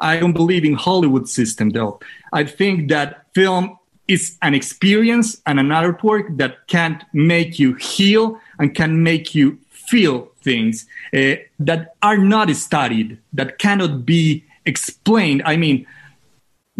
I 0.00 0.20
don't 0.20 0.32
believe 0.32 0.64
in 0.64 0.74
hollywood 0.74 1.28
system 1.28 1.70
though. 1.70 2.00
I 2.32 2.44
think 2.44 2.88
that 2.90 3.26
film 3.34 3.78
is 4.06 4.38
an 4.40 4.54
experience 4.54 5.40
and 5.44 5.60
an 5.60 5.68
artwork 5.68 6.38
that 6.38 6.66
can 6.66 7.04
make 7.12 7.58
you 7.58 7.74
heal 7.74 8.40
and 8.58 8.74
can 8.74 9.02
make 9.02 9.34
you 9.34 9.58
feel 9.70 10.30
things 10.50 10.86
uh, 11.12 11.34
that 11.68 11.80
are 12.08 12.20
not 12.34 12.48
studied, 12.66 13.18
that 13.38 13.58
cannot 13.64 13.92
be 14.14 14.44
explained. 14.72 15.40
I 15.52 15.54
mean, 15.64 15.86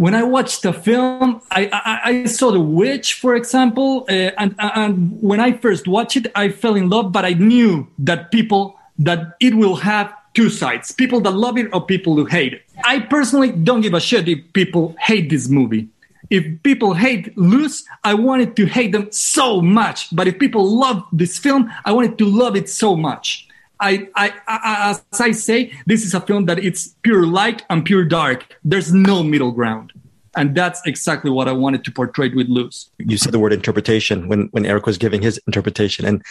when 0.04 0.14
I 0.14 0.22
watched 0.36 0.60
the 0.62 0.72
film, 0.72 1.42
I, 1.50 1.62
I, 1.72 1.94
I 2.10 2.12
saw 2.38 2.48
The 2.58 2.64
Witch, 2.80 3.08
for 3.22 3.32
example, 3.40 4.06
uh, 4.08 4.30
and, 4.42 4.54
and 4.58 5.20
when 5.30 5.40
I 5.40 5.50
first 5.64 5.84
watched 5.96 6.16
it, 6.20 6.26
I 6.34 6.44
fell 6.62 6.76
in 6.82 6.86
love, 6.88 7.06
but 7.16 7.24
I 7.24 7.34
knew 7.50 7.72
that 8.08 8.30
people, 8.30 8.62
that 9.08 9.20
it 9.40 9.54
will 9.54 9.76
have 9.76 10.06
two 10.34 10.50
sides 10.50 10.92
people 10.92 11.20
that 11.26 11.34
love 11.46 11.56
it 11.62 11.66
or 11.74 11.80
people 11.94 12.14
who 12.14 12.24
hate 12.24 12.52
it. 12.52 12.62
I 12.84 13.00
personally 13.00 13.50
don't 13.50 13.80
give 13.80 13.94
a 13.94 14.00
shit 14.08 14.28
if 14.28 14.38
people 14.52 14.94
hate 15.08 15.26
this 15.30 15.48
movie 15.48 15.88
if 16.30 16.62
people 16.62 16.94
hate 16.94 17.36
Luz, 17.36 17.84
I 18.04 18.14
wanted 18.14 18.56
to 18.56 18.66
hate 18.66 18.92
them 18.92 19.10
so 19.10 19.60
much. 19.60 20.14
But 20.14 20.28
if 20.28 20.38
people 20.38 20.64
love 20.64 21.02
this 21.12 21.38
film, 21.38 21.70
I 21.84 21.92
wanted 21.92 22.18
to 22.18 22.26
love 22.26 22.56
it 22.56 22.68
so 22.68 22.96
much. 22.96 23.47
I, 23.80 24.08
I, 24.16 24.32
I, 24.46 24.90
as 24.90 25.04
I 25.20 25.30
say, 25.32 25.72
this 25.86 26.04
is 26.04 26.14
a 26.14 26.20
film 26.20 26.46
that 26.46 26.58
it's 26.58 26.94
pure 27.02 27.26
light 27.26 27.64
and 27.70 27.84
pure 27.84 28.04
dark. 28.04 28.56
There's 28.64 28.92
no 28.92 29.22
middle 29.22 29.52
ground. 29.52 29.92
And 30.36 30.54
that's 30.54 30.80
exactly 30.86 31.30
what 31.30 31.48
I 31.48 31.52
wanted 31.52 31.84
to 31.84 31.90
portray 31.90 32.28
with 32.28 32.48
Luz. 32.48 32.90
You 32.98 33.16
said 33.16 33.32
the 33.32 33.38
word 33.38 33.52
interpretation 33.52 34.28
when, 34.28 34.48
when 34.52 34.66
Eric 34.66 34.86
was 34.86 34.98
giving 34.98 35.22
his 35.22 35.40
interpretation. 35.46 36.04
And 36.04 36.22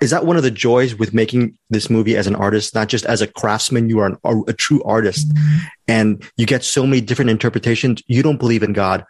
is 0.00 0.10
that 0.10 0.26
one 0.26 0.36
of 0.36 0.42
the 0.42 0.50
joys 0.50 0.94
with 0.94 1.14
making 1.14 1.56
this 1.70 1.88
movie 1.88 2.16
as 2.16 2.26
an 2.26 2.34
artist, 2.34 2.74
not 2.74 2.88
just 2.88 3.04
as 3.04 3.20
a 3.20 3.26
craftsman? 3.26 3.88
You 3.88 4.00
are 4.00 4.06
an, 4.06 4.16
a, 4.24 4.40
a 4.48 4.52
true 4.52 4.82
artist 4.84 5.28
mm-hmm. 5.28 5.66
and 5.86 6.30
you 6.36 6.46
get 6.46 6.64
so 6.64 6.86
many 6.86 7.00
different 7.00 7.30
interpretations. 7.30 8.02
You 8.06 8.22
don't 8.22 8.38
believe 8.38 8.62
in 8.62 8.72
God. 8.72 9.04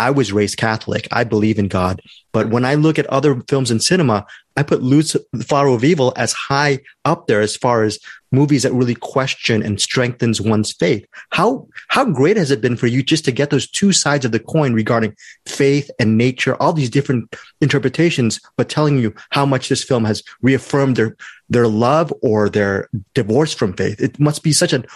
I 0.00 0.10
was 0.10 0.32
raised 0.32 0.56
Catholic. 0.56 1.06
I 1.12 1.24
believe 1.24 1.58
in 1.58 1.68
God. 1.68 2.00
But 2.32 2.48
when 2.48 2.64
I 2.64 2.74
look 2.74 2.98
at 2.98 3.06
other 3.08 3.42
films 3.48 3.70
in 3.70 3.80
cinema, 3.80 4.24
I 4.56 4.62
put 4.62 4.80
the 4.80 5.44
Flower 5.46 5.68
of 5.68 5.84
Evil 5.84 6.14
as 6.16 6.32
high 6.32 6.78
up 7.04 7.26
there 7.26 7.42
as 7.42 7.54
far 7.54 7.82
as 7.84 7.98
movies 8.32 8.62
that 8.62 8.72
really 8.72 8.94
question 8.94 9.62
and 9.62 9.78
strengthens 9.78 10.40
one's 10.40 10.72
faith. 10.72 11.04
How 11.30 11.68
how 11.88 12.06
great 12.06 12.38
has 12.38 12.50
it 12.50 12.62
been 12.62 12.78
for 12.78 12.86
you 12.86 13.02
just 13.02 13.26
to 13.26 13.32
get 13.32 13.50
those 13.50 13.70
two 13.70 13.92
sides 13.92 14.24
of 14.24 14.32
the 14.32 14.40
coin 14.40 14.72
regarding 14.72 15.14
faith 15.46 15.90
and 16.00 16.16
nature, 16.16 16.54
all 16.54 16.72
these 16.72 16.90
different 16.90 17.36
interpretations, 17.60 18.40
but 18.56 18.70
telling 18.70 18.96
you 18.96 19.14
how 19.30 19.44
much 19.44 19.68
this 19.68 19.84
film 19.84 20.06
has 20.06 20.22
reaffirmed 20.40 20.96
their 20.96 21.14
their 21.50 21.68
love 21.68 22.10
or 22.22 22.48
their 22.48 22.88
divorce 23.12 23.52
from 23.52 23.74
faith. 23.74 24.00
It 24.00 24.18
must 24.18 24.42
be 24.42 24.52
such 24.52 24.72
an 24.72 24.86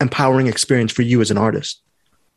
empowering 0.00 0.48
experience 0.48 0.90
for 0.90 1.02
you 1.02 1.20
as 1.20 1.30
an 1.30 1.38
artist. 1.38 1.80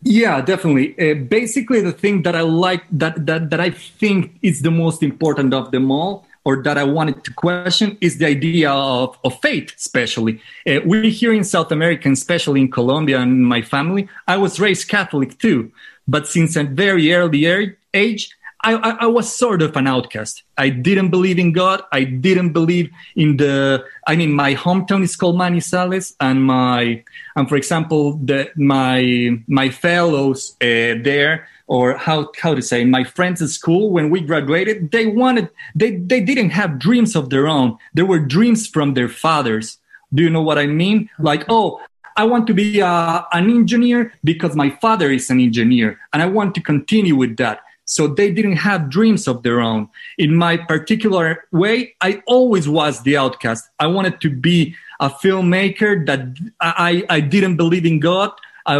Yeah, 0.04 0.42
definitely. 0.42 0.96
Uh, 1.00 1.16
basically, 1.16 1.82
the 1.82 1.92
thing 1.92 2.24
that 2.24 2.36
I 2.36 2.42
like 2.42 2.84
that 2.92 3.26
that 3.28 3.50
that 3.52 3.60
I 3.60 3.70
think 3.70 4.38
is 4.42 4.62
the 4.62 4.72
most 4.72 5.04
important 5.04 5.54
of 5.54 5.72
them 5.72 5.92
all 5.92 6.26
or 6.44 6.64
that 6.64 6.78
I 6.78 6.84
wanted 6.84 7.24
to 7.24 7.34
question 7.34 7.98
is 8.02 8.18
the 8.18 8.26
idea 8.26 8.72
of, 8.72 9.16
of 9.24 9.40
faith, 9.42 9.74
especially. 9.78 10.42
Uh, 10.68 10.80
we 10.84 11.12
here 11.12 11.32
in 11.34 11.44
South 11.44 11.72
America, 11.72 12.10
especially 12.10 12.62
in 12.62 12.72
Colombia 12.72 13.20
and 13.20 13.46
my 13.46 13.62
family, 13.62 14.10
I 14.28 14.38
was 14.38 14.60
raised 14.60 14.88
Catholic 14.88 15.38
too. 15.38 15.72
But 16.08 16.28
since 16.28 16.56
a 16.56 16.64
very 16.64 17.14
early 17.14 17.46
age, 17.94 18.36
I, 18.64 18.74
I, 18.76 18.90
I, 19.02 19.06
was 19.08 19.32
sort 19.32 19.62
of 19.62 19.76
an 19.76 19.88
outcast. 19.88 20.44
I 20.58 20.70
didn't 20.70 21.10
believe 21.10 21.40
in 21.40 21.52
God. 21.52 21.82
I 21.92 22.04
didn't 22.04 22.54
believe 22.54 22.92
in 23.16 23.38
the. 23.38 23.84
I 24.08 24.16
mean, 24.16 24.34
my 24.34 24.54
hometown 24.54 25.04
is 25.04 25.16
called 25.16 25.36
Manizales, 25.36 26.14
and 26.20 26.46
my 26.46 27.04
and 27.36 27.50
for 27.50 27.56
example, 27.56 28.14
the 28.18 28.52
my 28.56 29.40
my 29.48 29.70
fellows 29.70 30.56
uh, 30.62 31.02
there 31.02 31.48
or 31.72 31.96
how 31.96 32.30
how 32.38 32.54
to 32.54 32.62
say 32.62 32.84
my 32.84 33.04
friends 33.04 33.42
at 33.42 33.48
school 33.48 33.92
when 33.92 34.10
we 34.10 34.20
graduated 34.20 34.92
they 34.92 35.06
wanted 35.06 35.48
they 35.74 35.96
they 35.96 36.20
didn't 36.20 36.50
have 36.50 36.78
dreams 36.78 37.16
of 37.16 37.30
their 37.30 37.48
own 37.48 37.78
there 37.94 38.06
were 38.06 38.20
dreams 38.20 38.68
from 38.68 38.94
their 38.94 39.08
fathers 39.08 39.78
do 40.14 40.22
you 40.22 40.30
know 40.30 40.42
what 40.42 40.58
i 40.58 40.66
mean 40.66 41.10
like 41.20 41.46
oh 41.48 41.80
i 42.18 42.26
want 42.26 42.46
to 42.46 42.54
be 42.54 42.82
uh, 42.82 43.22
an 43.32 43.50
engineer 43.50 44.12
because 44.22 44.54
my 44.54 44.70
father 44.82 45.10
is 45.12 45.30
an 45.30 45.40
engineer 45.40 45.98
and 46.12 46.22
i 46.22 46.26
want 46.26 46.54
to 46.54 46.62
continue 46.62 47.16
with 47.16 47.38
that 47.38 47.62
so 47.86 48.08
they 48.08 48.32
didn't 48.32 48.58
have 48.58 48.90
dreams 48.90 49.28
of 49.28 49.44
their 49.44 49.60
own 49.60 49.88
in 50.18 50.36
my 50.36 50.58
particular 50.58 51.44
way 51.52 51.96
i 52.02 52.22
always 52.26 52.68
was 52.68 53.04
the 53.04 53.18
outcast 53.18 53.70
i 53.80 53.88
wanted 53.88 54.20
to 54.22 54.30
be 54.30 54.76
a 55.00 55.10
filmmaker 55.10 56.06
that 56.06 56.22
i 56.62 57.04
i 57.10 57.20
didn't 57.20 57.58
believe 57.58 57.86
in 57.86 58.00
god 58.00 58.32
I, 58.66 58.76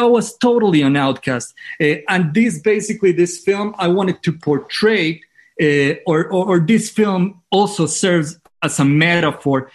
I 0.00 0.02
was 0.04 0.36
totally 0.38 0.82
an 0.82 0.96
outcast. 0.96 1.54
Uh, 1.80 2.02
and 2.08 2.34
this 2.34 2.58
basically, 2.60 3.12
this 3.12 3.38
film, 3.38 3.74
I 3.78 3.88
wanted 3.88 4.22
to 4.24 4.32
portray, 4.32 5.22
uh, 5.62 5.94
or, 6.06 6.26
or, 6.26 6.46
or, 6.48 6.60
this 6.60 6.90
film 6.90 7.40
also 7.50 7.86
serves 7.86 8.38
as 8.62 8.78
a 8.80 8.84
metaphor 8.84 9.70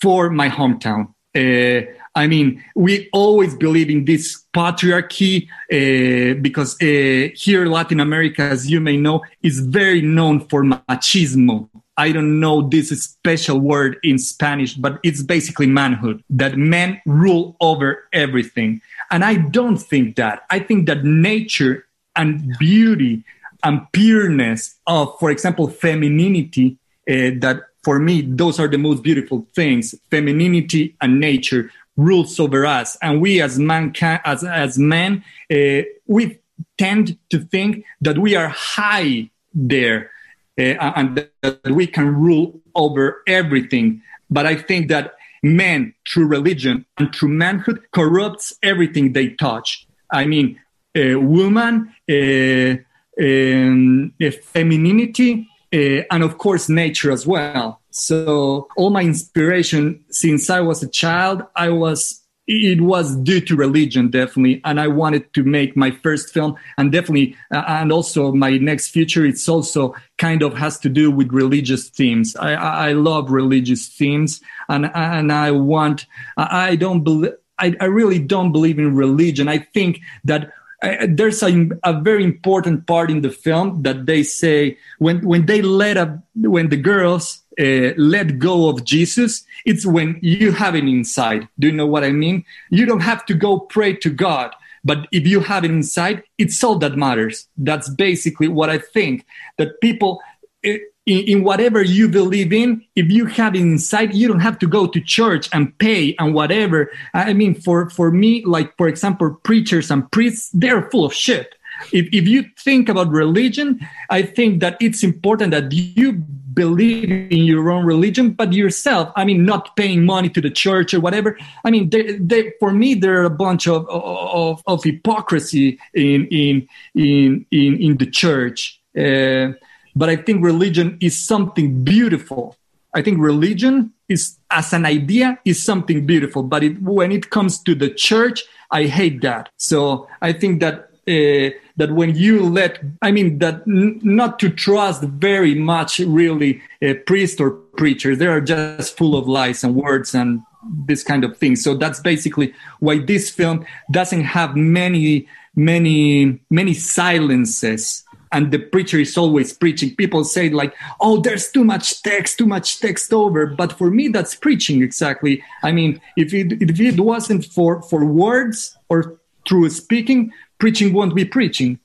for 0.00 0.30
my 0.30 0.48
hometown. 0.48 1.08
Uh, 1.34 1.90
I 2.14 2.28
mean, 2.28 2.62
we 2.76 3.08
always 3.12 3.54
believe 3.54 3.90
in 3.90 4.04
this 4.04 4.44
patriarchy 4.54 5.48
uh, 5.72 6.40
because 6.40 6.80
uh, 6.80 7.30
here, 7.34 7.66
Latin 7.66 7.98
America, 7.98 8.42
as 8.42 8.70
you 8.70 8.80
may 8.80 8.96
know, 8.96 9.22
is 9.42 9.58
very 9.60 10.00
known 10.00 10.40
for 10.48 10.62
machismo. 10.62 11.68
I 11.96 12.12
don't 12.12 12.40
know 12.40 12.62
this 12.68 12.88
special 12.90 13.58
word 13.58 13.98
in 14.02 14.18
Spanish, 14.18 14.74
but 14.74 14.98
it's 15.02 15.22
basically 15.22 15.66
manhood, 15.66 16.22
that 16.30 16.56
men 16.56 17.00
rule 17.06 17.56
over 17.60 18.08
everything. 18.12 18.80
And 19.10 19.24
I 19.24 19.34
don't 19.36 19.76
think 19.76 20.16
that. 20.16 20.44
I 20.50 20.58
think 20.58 20.86
that 20.86 21.04
nature 21.04 21.86
and 22.16 22.56
beauty 22.58 23.24
and 23.62 23.90
pureness 23.92 24.76
of, 24.86 25.18
for 25.18 25.30
example, 25.30 25.68
femininity, 25.68 26.76
uh, 27.08 27.38
that 27.38 27.62
for 27.84 27.98
me, 27.98 28.22
those 28.22 28.58
are 28.58 28.68
the 28.68 28.78
most 28.78 29.02
beautiful 29.02 29.46
things. 29.54 29.94
Femininity 30.10 30.96
and 31.00 31.20
nature 31.20 31.70
rules 31.96 32.38
over 32.40 32.66
us. 32.66 32.96
And 33.02 33.20
we 33.20 33.40
as 33.40 33.58
man, 33.58 33.92
as, 34.02 34.44
as 34.44 34.78
men, 34.78 35.24
uh, 35.52 35.82
we 36.06 36.38
tend 36.78 37.18
to 37.30 37.38
think 37.40 37.84
that 38.00 38.18
we 38.18 38.34
are 38.36 38.48
high 38.48 39.30
there 39.52 40.10
uh, 40.58 40.92
and 40.96 41.28
that 41.42 41.60
we 41.70 41.86
can 41.86 42.14
rule 42.14 42.60
over 42.74 43.22
everything. 43.26 44.02
But 44.30 44.46
I 44.46 44.56
think 44.56 44.88
that 44.88 45.14
men, 45.42 45.94
through 46.08 46.26
religion 46.26 46.84
and 46.98 47.14
through 47.14 47.28
manhood, 47.28 47.82
corrupts 47.92 48.54
everything 48.62 49.12
they 49.12 49.28
touch. 49.30 49.86
I 50.10 50.26
mean, 50.26 50.58
a 50.94 51.16
woman, 51.16 51.94
a, 52.08 52.80
um, 53.20 54.14
a 54.20 54.30
femininity, 54.30 55.48
uh, 55.72 56.02
and 56.10 56.22
of 56.22 56.38
course, 56.38 56.68
nature 56.68 57.10
as 57.10 57.26
well. 57.26 57.80
So, 57.96 58.66
all 58.76 58.90
my 58.90 59.02
inspiration 59.02 60.04
since 60.10 60.50
I 60.50 60.60
was 60.60 60.82
a 60.82 60.88
child, 60.88 61.44
I 61.54 61.70
was 61.70 62.20
it 62.46 62.80
was 62.80 63.16
due 63.16 63.40
to 63.40 63.56
religion 63.56 64.10
definitely 64.10 64.60
and 64.66 64.78
i 64.78 64.86
wanted 64.86 65.32
to 65.32 65.42
make 65.42 65.74
my 65.78 65.90
first 65.90 66.30
film 66.30 66.54
and 66.76 66.92
definitely 66.92 67.34
uh, 67.54 67.64
and 67.66 67.90
also 67.90 68.32
my 68.32 68.58
next 68.58 68.88
future 68.88 69.24
it's 69.24 69.48
also 69.48 69.94
kind 70.18 70.42
of 70.42 70.52
has 70.52 70.78
to 70.78 70.90
do 70.90 71.10
with 71.10 71.32
religious 71.32 71.88
themes. 71.88 72.36
I 72.36 72.52
i 72.52 72.92
love 72.92 73.30
religious 73.30 73.88
themes 73.88 74.42
and 74.68 74.90
and 74.94 75.32
i 75.32 75.50
want 75.52 76.04
i 76.36 76.76
don't 76.76 77.02
believe 77.02 77.32
I, 77.58 77.74
I 77.80 77.84
really 77.84 78.18
don't 78.18 78.50
believe 78.50 78.80
in 78.80 78.96
religion. 78.96 79.48
I 79.48 79.58
think 79.58 80.00
that 80.24 80.52
uh, 80.82 81.06
there's 81.08 81.42
a, 81.42 81.68
a, 81.84 82.00
very 82.00 82.24
important 82.24 82.86
part 82.86 83.10
in 83.10 83.22
the 83.22 83.30
film 83.30 83.82
that 83.82 84.06
they 84.06 84.22
say 84.22 84.76
when 84.98 85.24
when 85.24 85.46
they 85.46 85.62
let 85.62 85.96
up 85.96 86.18
when 86.34 86.68
the 86.68 86.76
girls 86.76 87.43
uh, 87.60 87.94
let 87.96 88.38
go 88.38 88.68
of 88.68 88.84
Jesus, 88.84 89.44
it's 89.64 89.86
when 89.86 90.18
you 90.22 90.52
have 90.52 90.74
it 90.74 90.84
inside. 90.84 91.48
Do 91.58 91.68
you 91.68 91.72
know 91.72 91.86
what 91.86 92.04
I 92.04 92.10
mean? 92.10 92.44
You 92.70 92.86
don't 92.86 93.00
have 93.00 93.24
to 93.26 93.34
go 93.34 93.60
pray 93.60 93.94
to 93.96 94.10
God, 94.10 94.54
but 94.84 95.06
if 95.12 95.26
you 95.26 95.40
have 95.40 95.64
it 95.64 95.70
inside, 95.70 96.22
it's 96.38 96.62
all 96.62 96.76
that 96.78 96.96
matters. 96.96 97.48
That's 97.56 97.88
basically 97.88 98.48
what 98.48 98.70
I 98.70 98.78
think 98.78 99.26
that 99.58 99.80
people. 99.80 100.20
Uh, 100.66 100.78
in, 101.06 101.18
in, 101.28 101.44
whatever 101.44 101.82
you 101.82 102.08
believe 102.08 102.50
in, 102.50 102.82
if 102.96 103.10
you 103.10 103.26
have 103.26 103.54
inside, 103.54 104.14
you 104.14 104.26
don't 104.26 104.40
have 104.40 104.58
to 104.60 104.66
go 104.66 104.86
to 104.86 104.98
church 105.02 105.50
and 105.52 105.76
pay 105.78 106.16
and 106.18 106.32
whatever. 106.32 106.90
I 107.12 107.34
mean, 107.34 107.54
for, 107.54 107.90
for 107.90 108.10
me, 108.10 108.42
like, 108.46 108.74
for 108.78 108.88
example, 108.88 109.38
preachers 109.42 109.90
and 109.90 110.10
priests, 110.12 110.48
they're 110.54 110.88
full 110.90 111.04
of 111.04 111.12
shit. 111.12 111.54
If, 111.92 112.08
if 112.12 112.26
you 112.26 112.44
think 112.58 112.88
about 112.88 113.10
religion, 113.10 113.86
I 114.08 114.22
think 114.22 114.60
that 114.60 114.78
it's 114.80 115.02
important 115.02 115.50
that 115.50 115.72
you 115.72 116.24
believe 116.54 117.10
in 117.10 117.44
your 117.44 117.70
own 117.70 117.84
religion, 117.84 118.30
but 118.30 118.52
yourself. 118.52 119.12
I 119.16 119.24
mean, 119.24 119.44
not 119.44 119.76
paying 119.76 120.04
money 120.04 120.28
to 120.30 120.40
the 120.40 120.50
church 120.50 120.94
or 120.94 121.00
whatever. 121.00 121.36
I 121.64 121.70
mean, 121.70 121.90
they, 121.90 122.16
they, 122.16 122.52
for 122.60 122.72
me, 122.72 122.94
there 122.94 123.20
are 123.20 123.24
a 123.24 123.30
bunch 123.30 123.66
of, 123.68 123.86
of, 123.88 124.62
of 124.66 124.84
hypocrisy 124.84 125.78
in, 125.92 126.26
in, 126.28 126.68
in, 126.94 127.46
in, 127.50 127.82
in 127.82 127.96
the 127.96 128.06
church. 128.06 128.80
Uh, 128.96 129.52
but 129.96 130.08
I 130.08 130.16
think 130.16 130.44
religion 130.44 130.98
is 131.00 131.18
something 131.18 131.84
beautiful. 131.84 132.56
I 132.94 133.02
think 133.02 133.18
religion 133.20 133.92
is, 134.08 134.38
as 134.50 134.72
an 134.72 134.86
idea, 134.86 135.38
is 135.44 135.62
something 135.62 136.06
beautiful. 136.06 136.42
But 136.42 136.62
it, 136.62 136.80
when 136.80 137.10
it 137.12 137.30
comes 137.30 137.60
to 137.62 137.74
the 137.74 137.90
church, 137.90 138.44
I 138.70 138.84
hate 138.84 139.20
that. 139.22 139.50
So 139.56 140.08
I 140.22 140.32
think 140.32 140.60
that 140.60 140.90
uh, 141.08 141.56
that 141.76 141.92
when 141.92 142.14
you 142.14 142.48
let, 142.48 142.80
I 143.02 143.10
mean, 143.10 143.38
that 143.38 143.62
n- 143.66 144.00
not 144.02 144.38
to 144.40 144.48
trust 144.48 145.02
very 145.02 145.54
much 145.54 145.98
really 145.98 146.62
a 146.80 146.94
priest 146.94 147.40
or 147.40 147.50
preachers. 147.50 148.18
They 148.18 148.26
are 148.26 148.40
just 148.40 148.96
full 148.96 149.16
of 149.16 149.26
lies 149.26 149.64
and 149.64 149.74
words 149.74 150.14
and 150.14 150.40
this 150.86 151.02
kind 151.02 151.24
of 151.24 151.36
thing. 151.36 151.56
So 151.56 151.74
that's 151.74 152.00
basically 152.00 152.54
why 152.80 152.98
this 152.98 153.30
film 153.30 153.66
doesn't 153.90 154.22
have 154.22 154.56
many, 154.56 155.28
many, 155.56 156.40
many 156.50 156.74
silences. 156.74 158.04
And 158.32 158.50
the 158.50 158.58
preacher 158.58 158.98
is 158.98 159.16
always 159.16 159.52
preaching. 159.52 159.94
People 159.94 160.24
say 160.24 160.50
like, 160.50 160.74
"Oh, 161.00 161.20
there's 161.20 161.52
too 161.52 161.62
much 161.62 162.02
text, 162.02 162.38
too 162.38 162.46
much 162.46 162.80
text 162.80 163.12
over." 163.12 163.46
But 163.46 163.72
for 163.72 163.92
me, 163.92 164.08
that's 164.08 164.34
preaching 164.34 164.82
exactly. 164.82 165.42
I 165.62 165.70
mean, 165.70 166.00
if 166.16 166.34
it 166.34 166.60
if 166.60 166.80
it 166.80 166.98
wasn't 166.98 167.44
for 167.44 167.82
for 167.82 168.04
words 168.04 168.76
or 168.88 169.20
through 169.46 169.70
speaking, 169.70 170.32
preaching 170.64 170.94
won't 170.94 171.14
be 171.14 171.26
preaching. 171.26 171.78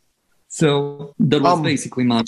So 0.47 1.13
that 1.19 1.41
was 1.41 1.53
um, 1.55 1.63
basically 1.63 2.05
my. 2.05 2.23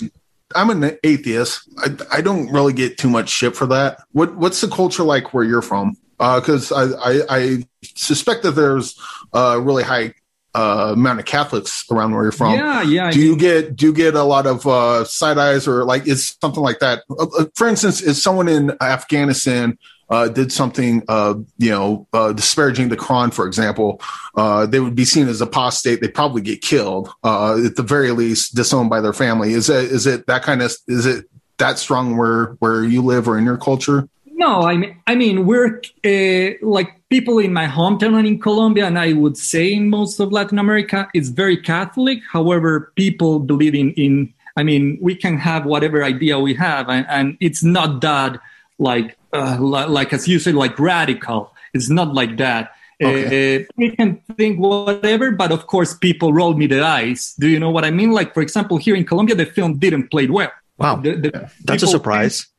I'm 0.54 0.68
an 0.68 0.98
atheist. 1.02 1.66
I, 1.78 2.18
I 2.18 2.20
don't 2.20 2.52
really 2.52 2.74
get 2.74 2.98
too 2.98 3.08
much 3.08 3.30
shit 3.30 3.56
for 3.56 3.64
that. 3.68 4.02
What 4.12 4.36
what's 4.36 4.60
the 4.60 4.68
culture 4.68 5.02
like 5.02 5.32
where 5.32 5.44
you're 5.44 5.62
from? 5.62 5.96
Because 6.18 6.70
uh, 6.70 6.92
I, 7.02 7.10
I, 7.10 7.38
I 7.38 7.68
suspect 7.94 8.42
that 8.42 8.50
there's 8.50 9.00
a 9.32 9.58
really 9.58 9.82
high 9.82 10.12
uh, 10.54 10.90
amount 10.92 11.20
of 11.20 11.24
Catholics 11.24 11.86
around 11.90 12.12
where 12.12 12.24
you're 12.24 12.32
from. 12.32 12.52
Yeah, 12.52 12.82
yeah. 12.82 13.10
Do 13.10 13.18
you 13.18 13.34
get 13.34 13.74
do 13.74 13.86
you 13.86 13.94
get 13.94 14.14
a 14.14 14.22
lot 14.22 14.46
of 14.46 14.66
uh, 14.66 15.04
side 15.04 15.38
eyes 15.38 15.66
or 15.66 15.84
like 15.84 16.06
is 16.06 16.36
something 16.38 16.62
like 16.62 16.80
that? 16.80 17.04
Uh, 17.08 17.28
uh, 17.38 17.44
for 17.54 17.66
instance, 17.66 18.02
is 18.02 18.22
someone 18.22 18.48
in 18.48 18.76
Afghanistan 18.82 19.78
uh, 20.12 20.28
did 20.28 20.52
something, 20.52 21.02
uh, 21.08 21.34
you 21.56 21.70
know, 21.70 22.06
uh, 22.12 22.32
disparaging 22.34 22.90
the 22.90 22.96
Quran, 22.98 23.32
for 23.32 23.46
example, 23.46 23.98
uh, 24.34 24.66
they 24.66 24.78
would 24.78 24.94
be 24.94 25.06
seen 25.06 25.26
as 25.26 25.40
apostate. 25.40 26.02
They'd 26.02 26.12
probably 26.12 26.42
get 26.42 26.60
killed, 26.60 27.10
uh, 27.24 27.58
at 27.64 27.76
the 27.76 27.82
very 27.82 28.10
least, 28.10 28.54
disowned 28.54 28.90
by 28.90 29.00
their 29.00 29.14
family. 29.14 29.54
Is 29.54 29.70
it 29.70 29.84
is 29.90 30.06
it 30.06 30.26
that 30.26 30.42
kind 30.42 30.60
of 30.60 30.70
is 30.86 31.06
it 31.06 31.24
that 31.56 31.78
strong 31.78 32.18
where 32.18 32.56
where 32.58 32.84
you 32.84 33.00
live 33.00 33.26
or 33.26 33.38
in 33.38 33.46
your 33.46 33.56
culture? 33.56 34.06
No, 34.26 34.62
I 34.62 34.76
mean, 34.76 35.00
I 35.06 35.14
mean, 35.14 35.46
we're 35.46 35.80
uh, 36.04 36.58
like 36.60 36.90
people 37.08 37.38
in 37.38 37.54
my 37.54 37.66
hometown 37.66 38.18
and 38.18 38.26
in 38.26 38.38
Colombia, 38.38 38.86
and 38.88 38.98
I 38.98 39.14
would 39.14 39.38
say 39.38 39.72
in 39.72 39.88
most 39.88 40.20
of 40.20 40.30
Latin 40.30 40.58
America, 40.58 41.08
it's 41.14 41.30
very 41.30 41.56
Catholic. 41.56 42.18
However, 42.30 42.92
people 42.96 43.38
believe 43.38 43.74
in 43.74 43.92
in. 43.94 44.34
I 44.58 44.62
mean, 44.62 44.98
we 45.00 45.14
can 45.14 45.38
have 45.38 45.64
whatever 45.64 46.04
idea 46.04 46.38
we 46.38 46.52
have, 46.52 46.90
and, 46.90 47.06
and 47.08 47.38
it's 47.40 47.62
not 47.64 48.02
that 48.02 48.38
like 48.78 49.16
uh, 49.32 49.56
like 49.60 50.12
as 50.12 50.28
you 50.28 50.38
said, 50.38 50.54
like 50.54 50.78
radical. 50.78 51.54
It's 51.74 51.88
not 51.88 52.14
like 52.14 52.36
that. 52.36 52.72
Okay. 53.02 53.56
Uh, 53.56 53.64
we 53.76 53.96
can 53.96 54.20
think 54.36 54.60
whatever, 54.60 55.32
but 55.32 55.50
of 55.50 55.66
course, 55.66 55.94
people 55.94 56.32
roll 56.32 56.54
me 56.54 56.66
the 56.66 56.84
eyes. 56.84 57.34
Do 57.38 57.48
you 57.48 57.58
know 57.58 57.70
what 57.70 57.84
I 57.84 57.90
mean? 57.90 58.12
Like, 58.12 58.32
for 58.34 58.42
example, 58.42 58.76
here 58.76 58.94
in 58.94 59.04
Colombia, 59.04 59.34
the 59.34 59.46
film 59.46 59.78
didn't 59.78 60.10
play 60.10 60.28
well. 60.28 60.52
Wow, 60.78 60.96
the, 60.96 61.16
the 61.16 61.50
that's 61.64 61.82
a 61.82 61.86
surprise 61.86 62.51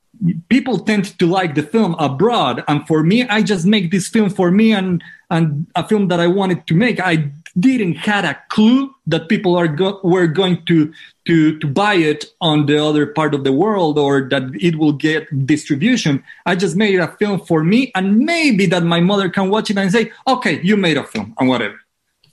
people 0.49 0.79
tend 0.79 1.17
to 1.19 1.25
like 1.25 1.55
the 1.55 1.63
film 1.63 1.95
abroad 1.99 2.63
and 2.67 2.87
for 2.87 3.03
me 3.03 3.27
i 3.27 3.41
just 3.41 3.65
make 3.65 3.91
this 3.91 4.07
film 4.07 4.29
for 4.29 4.51
me 4.51 4.71
and 4.71 5.03
and 5.29 5.67
a 5.75 5.87
film 5.87 6.07
that 6.07 6.19
i 6.19 6.27
wanted 6.27 6.65
to 6.67 6.73
make. 6.73 6.99
I 6.99 7.31
didn't 7.59 7.95
had 7.95 8.25
a 8.25 8.39
clue 8.49 8.93
that 9.05 9.29
people 9.29 9.55
are 9.55 9.67
go- 9.67 9.99
were 10.03 10.27
going 10.27 10.65
to 10.65 10.91
to 11.25 11.59
to 11.59 11.67
buy 11.67 11.93
it 11.93 12.25
on 12.41 12.65
the 12.65 12.83
other 12.83 13.05
part 13.05 13.33
of 13.35 13.43
the 13.43 13.53
world 13.53 13.99
or 13.99 14.27
that 14.29 14.43
it 14.59 14.77
will 14.77 14.93
get 14.93 15.45
distribution. 15.45 16.23
I 16.45 16.55
just 16.55 16.75
made 16.75 16.99
a 16.99 17.07
film 17.17 17.39
for 17.39 17.63
me 17.63 17.91
and 17.95 18.19
maybe 18.19 18.65
that 18.67 18.83
my 18.83 18.99
mother 18.99 19.29
can 19.29 19.49
watch 19.49 19.69
it 19.69 19.77
and 19.77 19.91
say 19.91 20.11
okay 20.27 20.61
you 20.63 20.77
made 20.77 20.97
a 20.97 21.03
film 21.03 21.35
and 21.39 21.47
whatever. 21.47 21.79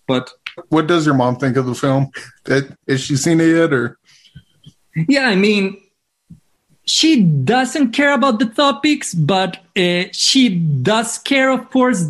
But 0.09 0.30
what 0.68 0.87
does 0.87 1.06
your 1.06 1.14
mom 1.14 1.37
think 1.37 1.56
of 1.56 1.66
the 1.66 1.75
film? 1.75 2.11
Has 2.47 3.00
she 3.00 3.16
seen 3.16 3.40
it 3.40 3.54
yet 3.54 3.73
or? 3.73 3.99
Yeah 5.09 5.28
i 5.28 5.37
mean 5.37 5.80
she 6.90 7.23
doesn't 7.23 7.92
care 7.92 8.12
about 8.12 8.40
the 8.40 8.47
topics, 8.47 9.14
but 9.14 9.59
uh, 9.76 10.04
she 10.12 10.49
does 10.59 11.18
care, 11.18 11.50
of 11.50 11.70
course, 11.70 12.04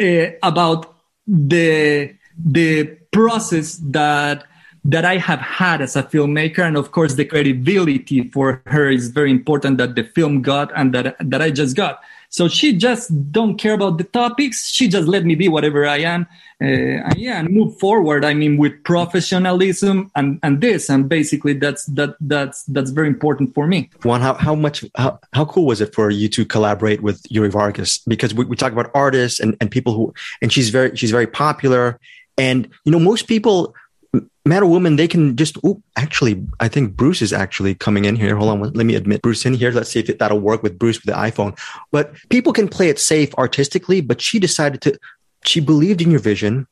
uh, 0.00 0.26
about 0.42 0.94
the 1.26 2.14
the 2.36 2.84
process 3.12 3.80
that 3.82 4.44
that 4.84 5.04
I 5.04 5.16
have 5.16 5.40
had 5.40 5.80
as 5.80 5.96
a 5.96 6.02
filmmaker, 6.02 6.60
and 6.60 6.76
of 6.76 6.92
course, 6.92 7.14
the 7.14 7.24
credibility 7.24 8.28
for 8.28 8.62
her 8.66 8.90
is 8.90 9.08
very 9.08 9.30
important 9.30 9.78
that 9.78 9.94
the 9.94 10.04
film 10.04 10.42
got 10.42 10.70
and 10.76 10.92
that 10.92 11.16
that 11.18 11.40
I 11.40 11.50
just 11.50 11.74
got. 11.74 12.00
So 12.30 12.48
she 12.48 12.72
just 12.72 13.32
don't 13.32 13.56
care 13.56 13.74
about 13.74 13.98
the 13.98 14.04
topics. 14.04 14.68
She 14.70 14.88
just 14.88 15.08
let 15.08 15.24
me 15.24 15.34
be 15.34 15.48
whatever 15.48 15.86
I 15.86 15.98
am. 15.98 16.26
Uh, 16.62 17.04
and 17.04 17.16
yeah, 17.16 17.38
and 17.38 17.50
move 17.50 17.78
forward. 17.78 18.24
I 18.24 18.32
mean, 18.32 18.56
with 18.56 18.82
professionalism 18.84 20.10
and, 20.16 20.40
and 20.42 20.60
this, 20.60 20.88
and 20.88 21.08
basically 21.08 21.52
that's 21.52 21.84
that 21.86 22.16
that's 22.20 22.64
that's 22.64 22.90
very 22.90 23.08
important 23.08 23.54
for 23.54 23.66
me. 23.66 23.90
Juan, 24.04 24.22
how, 24.22 24.34
how 24.34 24.54
much 24.54 24.84
how, 24.96 25.20
how 25.34 25.44
cool 25.44 25.66
was 25.66 25.80
it 25.80 25.94
for 25.94 26.08
you 26.10 26.28
to 26.30 26.46
collaborate 26.46 27.02
with 27.02 27.22
Yuri 27.30 27.50
Vargas? 27.50 27.98
Because 27.98 28.32
we, 28.32 28.46
we 28.46 28.56
talk 28.56 28.72
about 28.72 28.90
artists 28.94 29.38
and, 29.38 29.56
and 29.60 29.70
people 29.70 29.92
who 29.92 30.14
and 30.40 30.52
she's 30.52 30.70
very 30.70 30.96
she's 30.96 31.10
very 31.10 31.26
popular. 31.26 32.00
And 32.38 32.68
you 32.84 32.92
know, 32.92 32.98
most 32.98 33.28
people 33.28 33.74
man 34.44 34.62
or 34.62 34.66
woman, 34.66 34.96
they 34.96 35.08
can 35.08 35.36
just, 35.36 35.58
oh, 35.64 35.82
actually, 35.96 36.46
I 36.60 36.68
think 36.68 36.96
Bruce 36.96 37.22
is 37.22 37.32
actually 37.32 37.74
coming 37.74 38.04
in 38.04 38.16
here. 38.16 38.36
Hold 38.36 38.50
on. 38.50 38.72
Let 38.72 38.86
me 38.86 38.94
admit 38.94 39.22
Bruce 39.22 39.44
in 39.44 39.54
here. 39.54 39.72
Let's 39.72 39.90
see 39.90 40.00
if 40.00 40.18
that'll 40.18 40.40
work 40.40 40.62
with 40.62 40.78
Bruce 40.78 40.98
with 40.98 41.14
the 41.14 41.20
iPhone. 41.20 41.58
But 41.90 42.14
people 42.28 42.52
can 42.52 42.68
play 42.68 42.88
it 42.88 42.98
safe 42.98 43.34
artistically, 43.34 44.00
but 44.00 44.20
she 44.20 44.38
decided 44.38 44.80
to, 44.82 44.98
she 45.44 45.60
believed 45.60 46.00
in 46.00 46.10
your 46.10 46.20
vision 46.20 46.66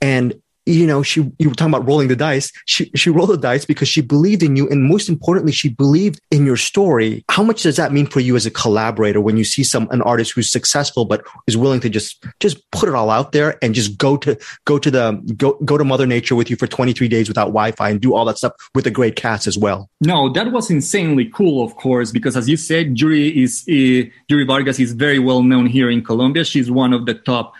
and 0.00 0.40
you 0.68 0.86
know, 0.86 1.02
she 1.02 1.30
you 1.38 1.48
were 1.48 1.54
talking 1.54 1.72
about 1.72 1.86
rolling 1.86 2.08
the 2.08 2.16
dice. 2.16 2.52
She 2.66 2.90
she 2.94 3.10
rolled 3.10 3.30
the 3.30 3.36
dice 3.36 3.64
because 3.64 3.88
she 3.88 4.00
believed 4.00 4.42
in 4.42 4.56
you, 4.56 4.68
and 4.68 4.84
most 4.84 5.08
importantly, 5.08 5.52
she 5.52 5.68
believed 5.68 6.20
in 6.30 6.44
your 6.44 6.56
story. 6.56 7.24
How 7.30 7.42
much 7.42 7.62
does 7.62 7.76
that 7.76 7.92
mean 7.92 8.06
for 8.06 8.20
you 8.20 8.36
as 8.36 8.46
a 8.46 8.50
collaborator 8.50 9.20
when 9.20 9.36
you 9.36 9.44
see 9.44 9.64
some 9.64 9.88
an 9.90 10.02
artist 10.02 10.32
who's 10.32 10.50
successful 10.50 11.04
but 11.04 11.24
is 11.46 11.56
willing 11.56 11.80
to 11.80 11.88
just 11.88 12.24
just 12.40 12.70
put 12.70 12.88
it 12.88 12.94
all 12.94 13.10
out 13.10 13.32
there 13.32 13.58
and 13.62 13.74
just 13.74 13.96
go 13.98 14.16
to 14.18 14.38
go 14.66 14.78
to 14.78 14.90
the 14.90 15.12
go 15.36 15.54
go 15.64 15.78
to 15.78 15.84
Mother 15.84 16.06
Nature 16.06 16.36
with 16.36 16.50
you 16.50 16.56
for 16.56 16.66
23 16.66 17.08
days 17.08 17.28
without 17.28 17.46
Wi-Fi 17.46 17.90
and 17.90 18.00
do 18.00 18.14
all 18.14 18.24
that 18.26 18.38
stuff 18.38 18.52
with 18.74 18.86
a 18.86 18.90
great 18.90 19.16
cast 19.16 19.46
as 19.46 19.56
well? 19.56 19.88
No, 20.00 20.30
that 20.32 20.52
was 20.52 20.70
insanely 20.70 21.26
cool, 21.26 21.64
of 21.64 21.74
course, 21.76 22.12
because 22.12 22.36
as 22.36 22.48
you 22.48 22.56
said, 22.56 22.98
Yuri 23.00 23.42
is 23.42 23.64
uh, 23.68 24.44
Vargas 24.46 24.78
is 24.78 24.92
very 24.92 25.18
well 25.18 25.42
known 25.42 25.66
here 25.66 25.90
in 25.90 26.02
Colombia. 26.04 26.44
She's 26.44 26.70
one 26.70 26.92
of 26.92 27.06
the 27.06 27.14
top 27.14 27.54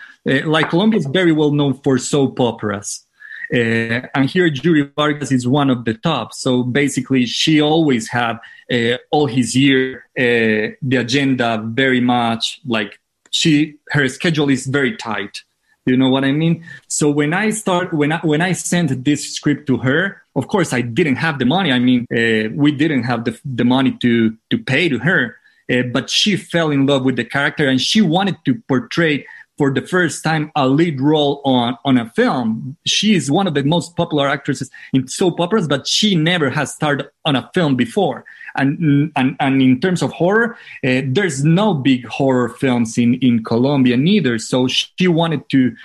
like 0.45 0.69
Colombia 0.69 0.99
is 0.99 1.05
very 1.05 1.31
well 1.31 1.51
known 1.51 1.73
for 1.73 1.97
soap 1.97 2.39
operas. 2.39 3.05
Uh, 3.51 4.05
and 4.13 4.29
here 4.29 4.45
Yuri 4.45 4.91
Vargas 4.95 5.31
is 5.31 5.47
one 5.47 5.69
of 5.71 5.85
the 5.85 5.95
top. 5.95 6.33
So 6.33 6.63
basically, 6.63 7.25
she 7.25 7.59
always 7.59 8.07
had 8.07 8.37
uh, 8.71 8.97
all 9.09 9.25
his 9.25 9.55
year 9.55 10.05
uh, 10.17 10.75
the 10.81 10.97
agenda 10.97 11.63
very 11.65 11.99
much 11.99 12.61
like 12.67 12.99
she 13.31 13.75
her 13.89 14.07
schedule 14.07 14.49
is 14.49 14.67
very 14.67 14.95
tight. 14.95 15.41
You 15.85 15.97
know 15.97 16.09
what 16.09 16.23
I 16.23 16.31
mean? 16.31 16.63
So 16.87 17.09
when 17.09 17.33
I 17.33 17.49
start 17.49 17.91
when 17.93 18.11
I 18.11 18.19
when 18.19 18.41
I 18.41 18.51
sent 18.51 19.03
this 19.03 19.33
script 19.35 19.65
to 19.67 19.77
her, 19.77 20.21
of 20.35 20.47
course 20.47 20.71
I 20.71 20.81
didn't 20.81 21.15
have 21.15 21.39
the 21.39 21.45
money. 21.45 21.71
I 21.71 21.79
mean, 21.79 22.05
uh, 22.11 22.53
we 22.53 22.71
didn't 22.71 23.03
have 23.03 23.25
the 23.25 23.39
the 23.43 23.65
money 23.65 23.97
to 24.01 24.37
to 24.51 24.57
pay 24.57 24.89
to 24.89 24.99
her. 24.99 25.37
Uh, 25.71 25.83
but 25.83 26.09
she 26.09 26.35
fell 26.35 26.71
in 26.71 26.87
love 26.87 27.03
with 27.03 27.15
the 27.15 27.23
character 27.23 27.67
and 27.67 27.79
she 27.79 28.01
wanted 28.01 28.35
to 28.43 28.55
portray 28.67 29.25
for 29.59 29.73
the 29.73 29.85
first 29.85 30.23
time 30.23 30.53
a 30.55 30.69
lead 30.69 31.01
role 31.01 31.41
on, 31.43 31.77
on 31.83 31.97
a 31.97 32.09
film. 32.11 32.77
She 32.85 33.13
is 33.13 33.29
one 33.29 33.45
of 33.45 33.55
the 33.55 33.63
most 33.63 33.93
popular 33.97 34.29
actresses 34.29 34.71
in 34.93 35.09
soap 35.09 35.37
operas, 35.41 35.67
but 35.67 35.85
she 35.85 36.15
never 36.15 36.49
has 36.49 36.73
starred 36.73 37.09
on 37.25 37.35
a 37.35 37.51
film 37.53 37.75
before. 37.75 38.23
And, 38.55 39.11
and, 39.17 39.35
and 39.41 39.61
in 39.61 39.81
terms 39.81 40.01
of 40.01 40.13
horror, 40.13 40.57
uh, 40.87 41.01
there's 41.05 41.43
no 41.43 41.73
big 41.73 42.07
horror 42.07 42.47
films 42.47 42.97
in, 42.97 43.15
in 43.15 43.43
Colombia 43.43 43.97
neither. 43.97 44.39
So 44.39 44.69
she 44.69 45.09
wanted 45.09 45.41
to, 45.49 45.75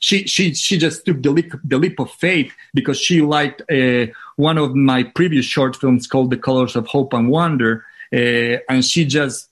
she, 0.00 0.26
she, 0.26 0.54
she 0.54 0.76
just 0.76 1.06
took 1.06 1.22
the 1.22 1.30
leap, 1.30 1.52
the 1.62 1.78
leap 1.78 2.00
of 2.00 2.10
faith 2.10 2.52
because 2.74 2.98
she 2.98 3.22
liked 3.22 3.62
uh, 3.70 4.06
one 4.34 4.58
of 4.58 4.74
my 4.74 5.04
previous 5.04 5.46
short 5.46 5.76
films 5.76 6.08
called 6.08 6.32
The 6.32 6.38
Colors 6.38 6.74
of 6.74 6.88
Hope 6.88 7.12
and 7.12 7.30
Wonder. 7.30 7.84
Uh, 8.12 8.58
and 8.68 8.84
she 8.84 9.04
just 9.04 9.48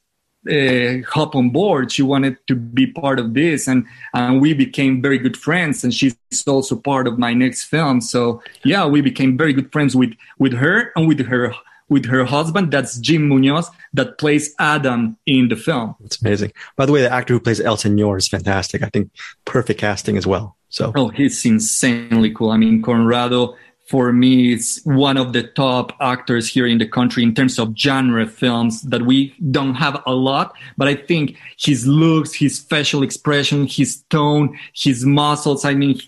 uh, 0.50 1.06
hop 1.08 1.34
on 1.34 1.50
board. 1.50 1.92
She 1.92 2.02
wanted 2.02 2.36
to 2.48 2.54
be 2.54 2.86
part 2.86 3.18
of 3.18 3.34
this, 3.34 3.66
and 3.68 3.86
and 4.12 4.40
we 4.40 4.54
became 4.54 5.02
very 5.02 5.18
good 5.18 5.36
friends. 5.36 5.84
And 5.84 5.92
she's 5.92 6.16
also 6.46 6.76
part 6.76 7.06
of 7.06 7.18
my 7.18 7.34
next 7.34 7.64
film. 7.64 8.00
So 8.00 8.42
yeah, 8.64 8.86
we 8.86 9.00
became 9.00 9.36
very 9.36 9.52
good 9.52 9.72
friends 9.72 9.96
with 9.96 10.14
with 10.38 10.52
her 10.52 10.92
and 10.96 11.08
with 11.08 11.24
her 11.26 11.54
with 11.88 12.06
her 12.06 12.24
husband. 12.24 12.72
That's 12.72 12.98
Jim 12.98 13.28
Munoz 13.28 13.70
that 13.92 14.18
plays 14.18 14.54
Adam 14.58 15.16
in 15.26 15.48
the 15.48 15.56
film. 15.56 15.94
It's 16.04 16.20
amazing. 16.20 16.52
By 16.76 16.86
the 16.86 16.92
way, 16.92 17.02
the 17.02 17.12
actor 17.12 17.34
who 17.34 17.40
plays 17.40 17.60
El 17.60 17.76
Senor 17.76 18.16
is 18.18 18.28
fantastic. 18.28 18.82
I 18.82 18.88
think 18.88 19.10
perfect 19.44 19.80
casting 19.80 20.16
as 20.16 20.26
well. 20.26 20.56
So 20.68 20.92
oh, 20.96 21.08
he's 21.08 21.44
insanely 21.44 22.32
cool. 22.32 22.50
I 22.50 22.56
mean, 22.56 22.82
Conrado 22.82 23.54
for 23.86 24.12
me 24.12 24.52
is 24.52 24.80
one 24.84 25.16
of 25.16 25.32
the 25.32 25.42
top 25.42 25.92
actors 26.00 26.48
here 26.48 26.66
in 26.66 26.78
the 26.78 26.88
country 26.88 27.22
in 27.22 27.34
terms 27.34 27.58
of 27.58 27.76
genre 27.76 28.26
films 28.26 28.82
that 28.82 29.02
we 29.02 29.34
don't 29.50 29.74
have 29.74 30.02
a 30.06 30.14
lot 30.14 30.54
but 30.76 30.88
i 30.88 30.94
think 30.94 31.36
his 31.58 31.86
looks 31.86 32.32
his 32.32 32.58
facial 32.58 33.02
expression 33.02 33.66
his 33.66 34.02
tone 34.10 34.58
his 34.74 35.04
muscles 35.04 35.64
i 35.64 35.74
mean 35.74 36.00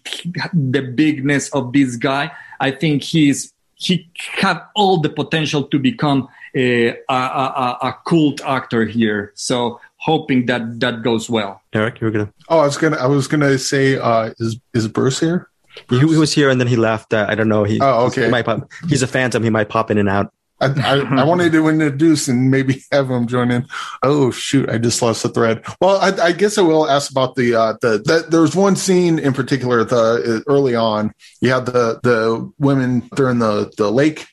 the 0.53 0.81
bigness 0.81 1.49
of 1.51 1.73
this 1.73 1.97
guy 1.97 2.31
i 2.61 2.71
think 2.71 3.03
he's 3.03 3.53
he 3.77 4.09
have 4.17 4.63
all 4.75 5.01
the 5.01 5.11
potential 5.11 5.63
to 5.65 5.79
become 5.79 6.29
a, 6.55 6.89
a, 6.89 6.95
a, 7.11 7.79
a 7.83 7.97
cult 8.07 8.41
actor 8.41 8.87
here. 8.87 9.33
So 9.35 9.81
hoping 9.99 10.47
that 10.47 10.81
that 10.81 11.03
goes 11.03 11.29
well. 11.29 11.61
Eric 11.73 12.01
you 12.01 12.07
were 12.07 12.11
gonna 12.11 12.33
oh 12.49 12.61
i 12.61 12.65
was 12.65 12.77
gonna 12.79 12.97
i 12.97 13.07
was 13.07 13.29
gonna 13.29 13.59
say 13.59 13.99
uh 13.99 14.33
is 14.39 14.59
is 14.73 14.89
bruce 14.89 15.21
here 15.21 15.49
he, 15.89 15.99
he, 15.99 16.05
was 16.05 16.33
here 16.33 16.51
and 16.51 16.61
then 16.61 16.69
he 16.69 16.77
left. 16.77 17.13
Uh, 17.13 17.27
I 17.29 17.35
don't 17.35 17.49
know. 17.49 17.65
He, 17.65 17.81
oh, 17.81 18.07
okay. 18.07 18.25
He 18.25 18.31
might 18.31 18.45
pop, 18.45 18.71
he's 18.89 19.03
a 19.03 19.07
phantom. 19.07 19.43
He 19.43 19.51
might 19.51 19.69
pop 19.69 19.91
in 19.91 19.99
and 19.99 20.09
out. 20.09 20.33
I, 20.59 20.67
I, 20.67 21.21
I, 21.21 21.25
wanted 21.25 21.53
to 21.53 21.69
introduce 21.69 22.29
and 22.29 22.51
maybe 22.51 22.83
have 22.93 23.11
him 23.11 23.27
join 23.27 23.51
in. 23.51 23.67
Oh 24.03 24.31
shoot! 24.31 24.71
I 24.71 24.79
just 24.79 25.03
lost 25.03 25.23
the 25.23 25.29
thread. 25.29 25.63
Well, 25.83 25.99
I, 25.99 26.29
I 26.29 26.33
guess 26.33 26.57
I 26.57 26.63
will 26.63 26.89
ask 26.89 27.11
about 27.11 27.35
the 27.35 27.55
uh, 27.55 27.75
the, 27.83 27.99
the 27.99 28.27
there's 28.31 28.57
one 28.57 28.75
scene 28.75 29.19
in 29.19 29.35
particular. 29.35 29.85
The 29.85 30.43
early 30.47 30.75
on, 30.75 31.13
you 31.43 31.53
had 31.53 31.67
the 31.67 32.01
the 32.03 32.51
women 32.59 33.07
they're 33.15 33.29
in 33.29 33.39
the 33.39 33.71
the 33.77 33.93
lake 33.93 34.27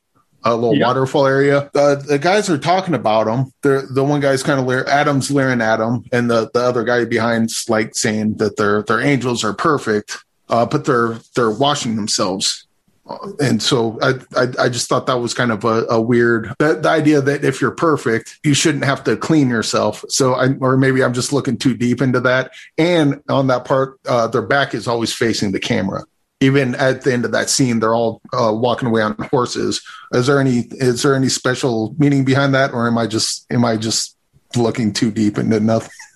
a 0.46 0.56
little 0.56 0.76
yeah. 0.76 0.88
waterfall 0.88 1.26
area. 1.26 1.70
Uh, 1.74 1.96
the 1.96 2.20
guys 2.20 2.50
are 2.50 2.58
talking 2.58 2.94
about 2.94 3.26
them. 3.26 3.52
They're, 3.62 3.84
the 3.84 4.04
one 4.04 4.20
guy's 4.20 4.44
kind 4.44 4.60
of 4.60 4.66
leer- 4.66 4.88
Adam's 4.88 5.32
leering 5.32 5.62
at 5.62 5.80
him, 5.80 6.04
and 6.12 6.30
the, 6.30 6.50
the 6.54 6.60
other 6.60 6.84
guy 6.84 7.06
behind's 7.06 7.70
like 7.70 7.96
saying 7.96 8.38
that 8.38 8.58
their 8.58 8.84
their 8.84 9.02
angels 9.02 9.44
are 9.44 9.54
perfect 9.54 10.24
uh, 10.54 10.68
but 10.68 10.86
they're 10.86 11.18
they're 11.36 11.50
washing 11.50 11.96
themselves. 11.96 12.68
and 13.42 13.62
so 13.62 14.00
I, 14.02 14.14
I, 14.38 14.48
I 14.60 14.70
just 14.70 14.88
thought 14.88 15.08
that 15.08 15.20
was 15.20 15.34
kind 15.34 15.52
of 15.52 15.66
a, 15.66 15.84
a 15.90 16.00
weird 16.00 16.54
that 16.60 16.84
the 16.84 16.90
idea 16.90 17.20
that 17.22 17.44
if 17.44 17.60
you're 17.60 17.72
perfect 17.72 18.40
you 18.44 18.54
shouldn't 18.54 18.86
have 18.86 19.04
to 19.06 19.18
clean 19.18 19.50
yourself. 19.50 20.06
So 20.10 20.36
I 20.36 20.54
or 20.60 20.78
maybe 20.78 21.04
I'm 21.04 21.14
just 21.14 21.34
looking 21.34 21.58
too 21.58 21.76
deep 21.76 22.02
into 22.02 22.20
that. 22.22 22.52
And 22.78 23.22
on 23.30 23.48
that 23.48 23.66
part 23.66 24.00
uh, 24.08 24.28
their 24.28 24.44
back 24.44 24.76
is 24.76 24.88
always 24.88 25.12
facing 25.12 25.52
the 25.52 25.60
camera. 25.60 26.04
Even 26.40 26.76
at 26.76 27.02
the 27.02 27.12
end 27.12 27.26
of 27.26 27.32
that 27.32 27.50
scene 27.50 27.80
they're 27.80 27.96
all 27.96 28.22
uh, 28.32 28.54
walking 28.54 28.88
away 28.88 29.02
on 29.02 29.16
horses. 29.32 29.82
Is 30.14 30.28
there 30.28 30.40
any 30.40 30.68
is 30.74 31.02
there 31.02 31.16
any 31.16 31.30
special 31.30 31.96
meaning 31.98 32.24
behind 32.24 32.54
that? 32.54 32.74
Or 32.74 32.88
am 32.88 33.00
I 33.00 33.08
just 33.08 33.52
am 33.52 33.66
I 33.66 33.76
just 33.76 34.16
looking 34.56 34.94
too 34.94 35.10
deep 35.10 35.40
into 35.40 35.60
nothing 35.60 35.90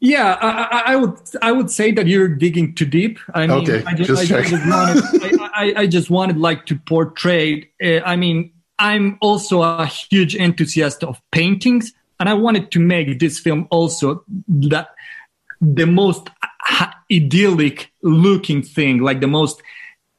yeah, 0.00 0.38
I, 0.40 0.92
I, 0.92 0.96
would 0.96 1.18
I 1.42 1.52
would 1.52 1.70
say 1.70 1.90
that 1.92 2.06
you're 2.06 2.28
digging 2.28 2.74
too 2.74 2.86
deep. 2.86 3.18
I 3.34 3.46
mean, 3.46 3.58
okay, 3.58 3.82
I 3.84 3.94
just, 3.94 4.08
just, 4.08 4.32
I 4.32 4.42
just 4.42 4.66
wanted 4.66 5.40
I, 5.54 5.74
I, 5.76 5.86
just 5.86 6.08
wanted 6.08 6.36
like 6.36 6.66
to 6.66 6.76
portray. 6.76 7.68
Uh, 7.82 8.00
I 8.04 8.16
mean, 8.16 8.52
I'm 8.78 9.18
also 9.20 9.62
a 9.62 9.86
huge 9.86 10.36
enthusiast 10.36 11.02
of 11.02 11.20
paintings, 11.32 11.92
and 12.20 12.28
I 12.28 12.34
wanted 12.34 12.70
to 12.72 12.78
make 12.78 13.18
this 13.18 13.40
film 13.40 13.66
also 13.70 14.24
that 14.48 14.94
the 15.60 15.86
most 15.86 16.28
idyllic 17.10 17.92
looking 18.02 18.62
thing, 18.62 18.98
like 18.98 19.20
the 19.20 19.26
most 19.26 19.62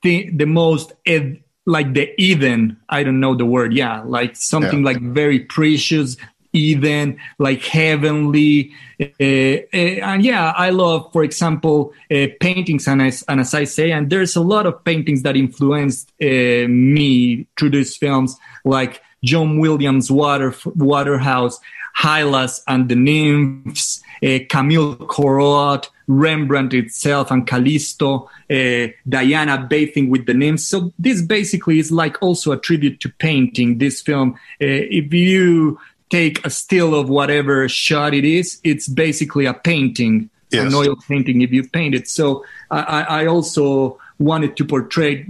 the, 0.03 0.29
the 0.29 0.45
most 0.45 0.93
ed, 1.05 1.41
like 1.65 1.93
the 1.93 2.09
Eden. 2.21 2.77
I 2.89 3.03
don't 3.03 3.19
know 3.19 3.35
the 3.35 3.45
word. 3.45 3.73
Yeah, 3.73 4.01
like 4.01 4.35
something 4.35 4.79
yeah. 4.79 4.85
like 4.85 5.01
very 5.01 5.39
precious, 5.39 6.17
Eden, 6.53 7.17
like 7.37 7.63
heavenly. 7.63 8.71
Uh, 8.99 9.05
uh, 9.21 9.75
and 9.75 10.23
yeah, 10.23 10.51
I 10.55 10.71
love, 10.71 11.11
for 11.13 11.23
example, 11.23 11.93
uh, 12.11 12.27
paintings. 12.39 12.87
And 12.87 13.01
as, 13.01 13.23
and 13.27 13.39
as 13.39 13.53
I 13.53 13.65
say, 13.65 13.91
and 13.91 14.09
there's 14.09 14.35
a 14.35 14.41
lot 14.41 14.65
of 14.65 14.83
paintings 14.83 15.23
that 15.23 15.35
influenced 15.35 16.11
me 16.19 17.47
through 17.57 17.69
these 17.69 17.95
films, 17.97 18.35
like 18.65 19.01
John 19.23 19.59
Williams' 19.59 20.11
Water, 20.11 20.53
Waterhouse, 20.75 21.59
Hylas 21.97 22.61
and 22.67 22.87
the 22.87 22.95
Nymphs, 22.95 24.01
Camille 24.21 24.95
Corot, 24.95 25.89
Rembrandt 26.07 26.73
itself, 26.73 27.29
and 27.29 27.45
Callisto, 27.45 28.29
Diana 28.47 29.67
bathing 29.69 30.09
with 30.09 30.25
the 30.25 30.33
nymphs. 30.33 30.65
So 30.65 30.93
this 30.97 31.21
basically 31.21 31.77
is 31.77 31.91
like 31.91 32.17
also 32.21 32.51
a 32.51 32.57
tribute 32.57 33.01
to 33.01 33.09
painting. 33.09 33.79
This 33.79 34.01
film, 34.01 34.39
if 34.59 35.13
you 35.13 35.77
take 36.09 36.45
a 36.45 36.49
still 36.49 36.95
of 36.95 37.09
whatever 37.09 37.67
shot 37.69 38.13
it 38.13 38.25
is, 38.25 38.59
it's 38.63 38.87
basically 38.87 39.45
a 39.45 39.53
painting, 39.53 40.29
yes. 40.49 40.65
an 40.65 40.73
oil 40.73 40.95
painting 41.07 41.41
if 41.41 41.51
you 41.51 41.67
paint 41.67 41.95
it. 41.95 42.07
So 42.07 42.43
I, 42.71 43.03
I 43.03 43.25
also 43.25 43.99
wanted 44.17 44.57
to 44.57 44.65
portray 44.65 45.25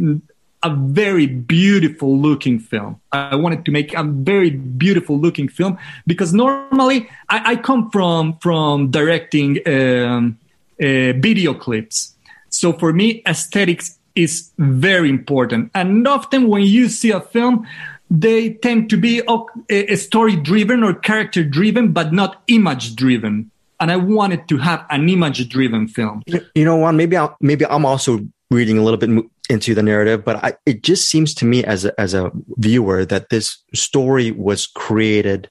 a 0.62 0.76
very 0.76 1.26
beautiful 1.26 2.18
looking 2.18 2.60
film. 2.60 3.00
I 3.12 3.36
wanted 3.36 3.64
to 3.66 3.72
make 3.72 3.94
a 3.94 4.04
very 4.04 4.50
beautiful 4.50 5.18
looking 5.18 5.48
film 5.48 5.78
because 6.06 6.34
normally 6.34 7.10
I, 7.30 7.52
I 7.52 7.56
come 7.56 7.90
from 7.92 8.38
from 8.40 8.92
directing 8.92 9.60
um, 9.68 10.38
uh, 10.82 11.14
video 11.20 11.54
clips. 11.54 12.16
So 12.50 12.74
for 12.74 12.92
me, 12.92 13.22
aesthetics 13.26 13.98
is 14.16 14.52
very 14.58 15.10
important. 15.10 15.72
And 15.74 16.06
often 16.08 16.48
when 16.48 16.64
you 16.64 16.90
see 16.90 17.12
a 17.12 17.22
film, 17.22 17.66
they 18.10 18.54
tend 18.54 18.90
to 18.90 18.98
be 18.98 19.22
oh, 19.28 19.48
a 19.70 19.96
story 19.96 20.36
driven 20.36 20.84
or 20.84 20.94
character 20.94 21.44
driven, 21.44 21.92
but 21.92 22.12
not 22.12 22.42
image 22.48 22.96
driven. 22.96 23.52
And 23.80 23.92
I 23.92 23.96
wanted 23.96 24.48
to 24.50 24.58
have 24.58 24.86
an 24.90 25.08
image 25.08 25.48
driven 25.48 25.88
film. 25.88 26.24
You 26.28 26.66
know, 26.66 26.76
Juan, 26.76 26.98
maybe 26.98 27.18
i 27.18 27.30
maybe 27.40 27.66
I'm 27.66 27.86
also 27.86 28.20
reading 28.52 28.78
a 28.78 28.84
little 28.84 28.98
bit 28.98 29.10
into 29.50 29.74
the 29.74 29.84
narrative, 29.84 30.26
but 30.26 30.44
I, 30.44 30.54
it 30.66 30.84
just 30.84 31.10
seems 31.10 31.34
to 31.36 31.46
me 31.46 31.64
as 31.64 31.86
a, 31.86 32.00
as 32.00 32.14
a 32.14 32.32
viewer 32.58 33.06
that 33.06 33.30
this 33.30 33.58
story 33.74 34.32
was 34.32 34.68
created 34.68 35.50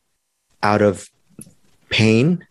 out 0.62 0.82
of 0.82 1.08
pain 1.90 2.44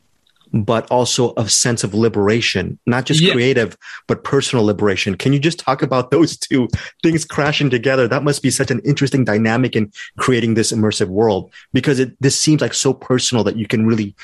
but 0.54 0.90
also 0.92 1.34
a 1.38 1.48
sense 1.50 1.84
of 1.84 1.94
liberation, 1.94 2.80
not 2.86 3.06
just 3.06 3.22
yeah. 3.22 3.34
creative, 3.34 3.78
but 4.08 4.24
personal 4.24 4.66
liberation. 4.66 5.16
Can 5.16 5.34
you 5.34 5.40
just 5.40 5.60
talk 5.60 5.82
about 5.82 6.12
those 6.12 6.38
two 6.38 6.68
things 7.04 7.26
crashing 7.26 7.70
together? 7.70 8.08
That 8.08 8.24
must 8.24 8.42
be 8.42 8.52
such 8.52 8.72
an 8.72 8.80
interesting 8.86 9.24
dynamic 9.26 9.76
in 9.76 9.92
creating 10.18 10.54
this 10.54 10.72
immersive 10.72 11.08
world 11.08 11.52
because 11.74 12.00
it, 12.00 12.16
this 12.22 12.40
seems 12.40 12.62
like 12.62 12.74
so 12.74 12.94
personal 12.94 13.44
that 13.44 13.58
you 13.58 13.68
can 13.68 13.86
really 13.86 14.16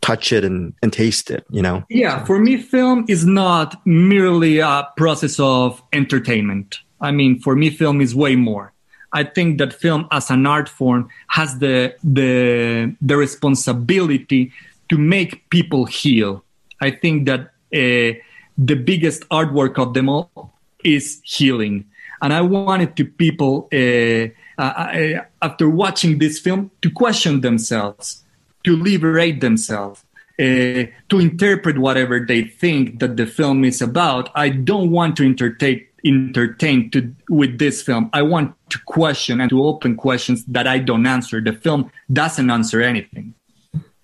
touch 0.00 0.32
it 0.32 0.44
and, 0.44 0.74
and 0.82 0.92
taste 0.92 1.30
it, 1.30 1.44
you 1.50 1.62
know? 1.62 1.84
Yeah. 1.88 2.24
For 2.24 2.38
me, 2.38 2.56
film 2.56 3.04
is 3.08 3.26
not 3.26 3.84
merely 3.86 4.60
a 4.60 4.88
process 4.96 5.38
of 5.40 5.82
entertainment. 5.92 6.78
I 7.00 7.10
mean, 7.10 7.40
for 7.40 7.56
me, 7.56 7.70
film 7.70 8.00
is 8.00 8.14
way 8.14 8.36
more. 8.36 8.72
I 9.12 9.24
think 9.24 9.58
that 9.58 9.72
film 9.72 10.06
as 10.12 10.30
an 10.30 10.46
art 10.46 10.68
form 10.68 11.08
has 11.28 11.58
the 11.58 11.94
the 12.04 12.94
the 13.00 13.16
responsibility 13.16 14.52
to 14.88 14.98
make 14.98 15.48
people 15.50 15.84
heal. 15.84 16.44
I 16.80 16.90
think 16.90 17.26
that 17.26 17.40
uh, 17.74 18.18
the 18.56 18.74
biggest 18.74 19.28
artwork 19.28 19.78
of 19.78 19.94
them 19.94 20.08
all 20.08 20.52
is 20.84 21.20
healing. 21.24 21.84
And 22.20 22.32
I 22.32 22.40
wanted 22.40 22.96
to 22.96 23.04
people, 23.04 23.68
uh, 23.72 24.28
uh, 24.60 25.22
after 25.42 25.68
watching 25.68 26.18
this 26.18 26.38
film, 26.40 26.70
to 26.82 26.90
question 26.90 27.40
themselves, 27.40 28.24
to 28.64 28.76
liberate 28.76 29.40
themselves, 29.40 30.02
uh, 30.40 30.90
to 31.08 31.18
interpret 31.18 31.78
whatever 31.78 32.20
they 32.20 32.42
think 32.42 33.00
that 33.00 33.16
the 33.16 33.26
film 33.26 33.64
is 33.64 33.80
about. 33.80 34.30
I 34.34 34.48
don't 34.48 34.90
want 34.90 35.16
to 35.18 35.24
entertain 35.24 35.84
entertain 36.04 36.88
to 36.88 37.12
with 37.28 37.58
this 37.58 37.82
film. 37.82 38.08
I 38.12 38.22
want 38.22 38.54
to 38.70 38.78
question 38.86 39.40
and 39.40 39.50
to 39.50 39.64
open 39.64 39.96
questions 39.96 40.44
that 40.44 40.64
I 40.66 40.78
don't 40.78 41.04
answer. 41.06 41.40
The 41.40 41.52
film 41.52 41.90
doesn't 42.12 42.50
answer 42.50 42.80
anything 42.80 43.34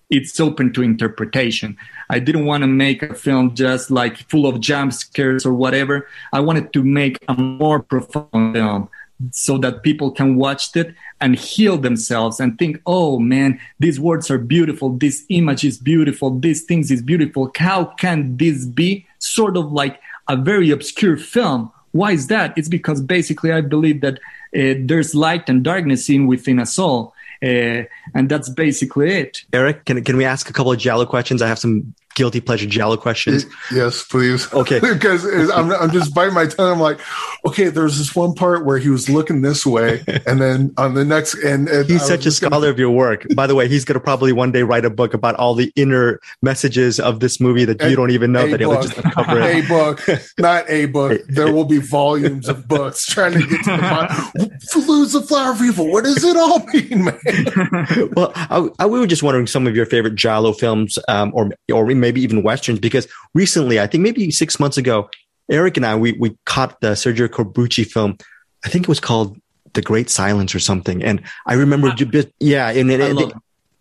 it's 0.09 0.39
open 0.39 0.73
to 0.73 0.83
interpretation. 0.83 1.77
I 2.09 2.19
didn't 2.19 2.45
want 2.45 2.63
to 2.63 2.67
make 2.67 3.01
a 3.01 3.13
film 3.15 3.55
just 3.55 3.89
like 3.89 4.17
full 4.29 4.45
of 4.45 4.59
jump 4.59 4.93
scares 4.93 5.45
or 5.45 5.53
whatever. 5.53 6.07
I 6.31 6.39
wanted 6.41 6.73
to 6.73 6.83
make 6.83 7.17
a 7.27 7.33
more 7.33 7.81
profound 7.81 8.55
film 8.55 8.89
so 9.31 9.57
that 9.57 9.81
people 9.81 10.11
can 10.11 10.35
watch 10.35 10.75
it 10.75 10.93
and 11.21 11.35
heal 11.35 11.77
themselves 11.77 12.39
and 12.39 12.59
think, 12.59 12.81
oh 12.85 13.17
man, 13.17 13.59
these 13.79 13.99
words 13.99 14.29
are 14.29 14.37
beautiful. 14.37 14.89
This 14.89 15.25
image 15.29 15.63
is 15.63 15.77
beautiful. 15.77 16.37
These 16.37 16.63
things 16.63 16.91
is 16.91 17.01
beautiful. 17.01 17.51
How 17.55 17.85
can 17.85 18.37
this 18.37 18.65
be 18.65 19.07
sort 19.19 19.57
of 19.57 19.71
like 19.71 19.99
a 20.27 20.35
very 20.35 20.69
obscure 20.69 21.17
film? 21.17 21.71
Why 21.93 22.11
is 22.11 22.27
that? 22.27 22.57
It's 22.57 22.67
because 22.67 23.01
basically 23.01 23.53
I 23.53 23.61
believe 23.61 24.01
that 24.01 24.19
uh, 24.55 24.75
there's 24.79 25.15
light 25.15 25.49
and 25.49 25.63
darkness 25.63 26.09
in 26.09 26.27
within 26.27 26.59
us 26.59 26.77
all 26.77 27.14
Eh, 27.45 27.85
and 28.15 28.27
that's 28.27 28.49
basically 28.49 29.11
it. 29.11 29.43
Eric, 29.53 29.85
can 29.85 30.03
can 30.03 30.17
we 30.17 30.25
ask 30.25 30.49
a 30.49 30.53
couple 30.53 30.71
of 30.71 30.79
Giallo 30.79 31.05
questions? 31.05 31.43
I 31.43 31.47
have 31.47 31.59
some 31.59 31.93
guilty 32.15 32.41
pleasure 32.41 32.65
Giallo 32.65 32.97
questions. 32.97 33.45
Yes, 33.71 34.03
please. 34.03 34.51
Okay, 34.51 34.79
because 34.93 35.25
I'm 35.51 35.71
I'm 35.71 35.91
just 35.91 36.15
biting 36.15 36.33
my 36.33 36.47
tongue. 36.47 36.73
I'm 36.73 36.79
like, 36.79 36.99
okay, 37.45 37.67
there's 37.69 37.97
this 37.97 38.15
one 38.15 38.33
part 38.33 38.65
where 38.65 38.79
he 38.79 38.89
was 38.89 39.09
looking 39.09 39.41
this 39.41 39.65
way, 39.65 40.03
and 40.25 40.41
then 40.41 40.73
on 40.77 40.95
the 40.95 41.05
next, 41.05 41.35
and, 41.35 41.69
and 41.69 41.87
he's 41.87 42.05
such 42.05 42.25
a 42.25 42.31
scholar 42.31 42.49
gonna... 42.49 42.67
of 42.67 42.79
your 42.79 42.91
work. 42.91 43.25
By 43.35 43.45
the 43.45 43.55
way, 43.55 43.67
he's 43.67 43.85
going 43.85 43.95
to 43.95 43.99
probably 43.99 44.33
one 44.33 44.51
day 44.51 44.63
write 44.63 44.85
a 44.85 44.89
book 44.89 45.13
about 45.13 45.35
all 45.35 45.53
the 45.53 45.71
inner 45.75 46.19
messages 46.41 46.99
of 46.99 47.19
this 47.19 47.39
movie 47.39 47.65
that 47.65 47.81
a, 47.81 47.89
you 47.89 47.95
don't 47.95 48.11
even 48.11 48.31
know 48.31 48.47
that 48.47 48.59
he'll 48.59 48.81
just 48.81 48.97
uncover. 48.97 49.41
A 49.41 49.61
book, 49.67 50.01
not 50.39 50.69
a 50.69 50.87
book. 50.87 51.21
There 51.27 51.51
will 51.51 51.65
be 51.65 51.77
volumes 51.77 52.49
of 52.49 52.67
books 52.67 53.05
trying 53.05 53.33
to 53.33 53.39
get 53.39 53.63
to 53.65 53.71
the 53.71 53.77
bottom. 53.77 54.49
Luz 54.87 55.13
the 55.13 55.21
flower 55.21 55.51
of 55.51 55.61
evil. 55.61 55.91
What 55.91 56.03
does 56.03 56.23
it 56.23 56.37
all 56.37 56.65
mean, 56.67 57.05
man? 57.05 58.09
well, 58.15 58.31
I, 58.35 58.69
I, 58.79 58.85
we 58.85 58.99
were 58.99 59.07
just 59.07 59.23
wondering 59.23 59.47
some 59.47 59.67
of 59.67 59.75
your 59.75 59.85
favorite 59.85 60.15
Giallo 60.15 60.53
films, 60.53 60.97
um, 61.07 61.31
or 61.33 61.51
or 61.71 61.85
maybe 62.05 62.21
even 62.21 62.43
westerns, 62.43 62.79
because 62.79 63.07
recently, 63.33 63.79
I 63.79 63.87
think 63.87 64.03
maybe 64.03 64.29
six 64.31 64.59
months 64.59 64.77
ago, 64.77 65.09
Eric 65.49 65.77
and 65.77 65.85
I 65.85 65.95
we 65.95 66.11
we 66.23 66.37
caught 66.45 66.79
the 66.81 66.91
Sergio 67.01 67.27
Corbucci 67.27 67.85
film. 67.85 68.17
I 68.65 68.69
think 68.69 68.85
it 68.85 68.89
was 68.89 68.99
called 68.99 69.29
The 69.73 69.81
Great 69.81 70.09
Silence 70.09 70.53
or 70.57 70.59
something. 70.59 71.03
And 71.03 71.21
I 71.45 71.53
remember, 71.53 71.89
ah. 71.89 72.23
yeah, 72.39 72.69
and, 72.69 72.91
and, 72.91 73.01
and 73.01 73.33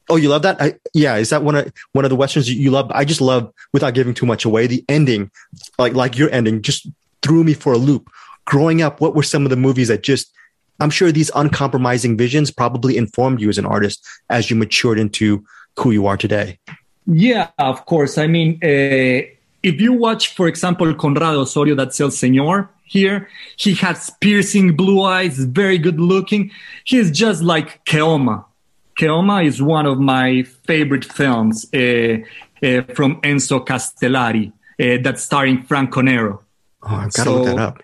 oh, 0.08 0.16
you 0.16 0.28
love 0.28 0.42
that? 0.42 0.60
I, 0.60 0.74
yeah, 0.92 1.16
is 1.16 1.30
that 1.30 1.42
one 1.42 1.54
of 1.54 1.72
one 1.92 2.04
of 2.06 2.10
the 2.10 2.16
westerns 2.16 2.48
you 2.48 2.70
love? 2.70 2.90
I 3.00 3.04
just 3.04 3.20
love, 3.20 3.52
without 3.72 3.94
giving 3.94 4.14
too 4.14 4.26
much 4.26 4.44
away, 4.44 4.66
the 4.66 4.84
ending, 4.88 5.30
like 5.78 5.94
like 5.94 6.18
your 6.18 6.30
ending, 6.30 6.62
just 6.62 6.88
threw 7.22 7.44
me 7.44 7.54
for 7.54 7.72
a 7.72 7.78
loop. 7.78 8.08
Growing 8.46 8.82
up, 8.82 9.00
what 9.00 9.14
were 9.14 9.22
some 9.22 9.44
of 9.46 9.50
the 9.50 9.56
movies 9.66 9.88
that 9.88 10.02
just 10.02 10.32
I'm 10.80 10.90
sure 10.90 11.12
these 11.12 11.30
uncompromising 11.34 12.16
visions 12.16 12.50
probably 12.50 12.96
informed 12.96 13.40
you 13.40 13.48
as 13.48 13.58
an 13.58 13.66
artist 13.66 14.04
as 14.28 14.50
you 14.50 14.56
matured 14.56 14.98
into 14.98 15.44
who 15.78 15.90
you 15.92 16.06
are 16.06 16.16
today. 16.16 16.58
Yeah, 17.06 17.50
of 17.58 17.84
course. 17.86 18.18
I 18.18 18.26
mean, 18.26 18.58
uh, 18.62 19.26
if 19.62 19.80
you 19.80 19.92
watch, 19.92 20.34
for 20.34 20.46
example, 20.46 20.92
Conrado 20.94 21.40
Osorio, 21.40 21.74
that's 21.74 22.00
El 22.00 22.08
Señor 22.08 22.68
here, 22.84 23.28
he 23.56 23.74
has 23.74 24.10
piercing 24.20 24.76
blue 24.76 25.02
eyes, 25.02 25.38
very 25.38 25.78
good 25.78 26.00
looking. 26.00 26.50
He's 26.84 27.10
just 27.10 27.42
like 27.42 27.84
Keoma. 27.84 28.44
Keoma 28.98 29.44
is 29.44 29.60
one 29.60 29.86
of 29.86 29.98
my 29.98 30.44
favorite 30.66 31.04
films 31.04 31.66
uh, 31.74 31.78
uh, 32.62 32.82
from 32.94 33.20
Enzo 33.22 33.64
Castellari 33.66 34.52
uh, 34.80 35.02
that's 35.02 35.22
starring 35.22 35.62
Franco 35.62 36.00
Nero. 36.00 36.42
Oh, 36.82 36.94
I've 36.94 37.12
got 37.12 37.24
to 37.24 37.30
so, 37.30 37.34
look 37.34 37.46
that 37.46 37.58
up. 37.58 37.82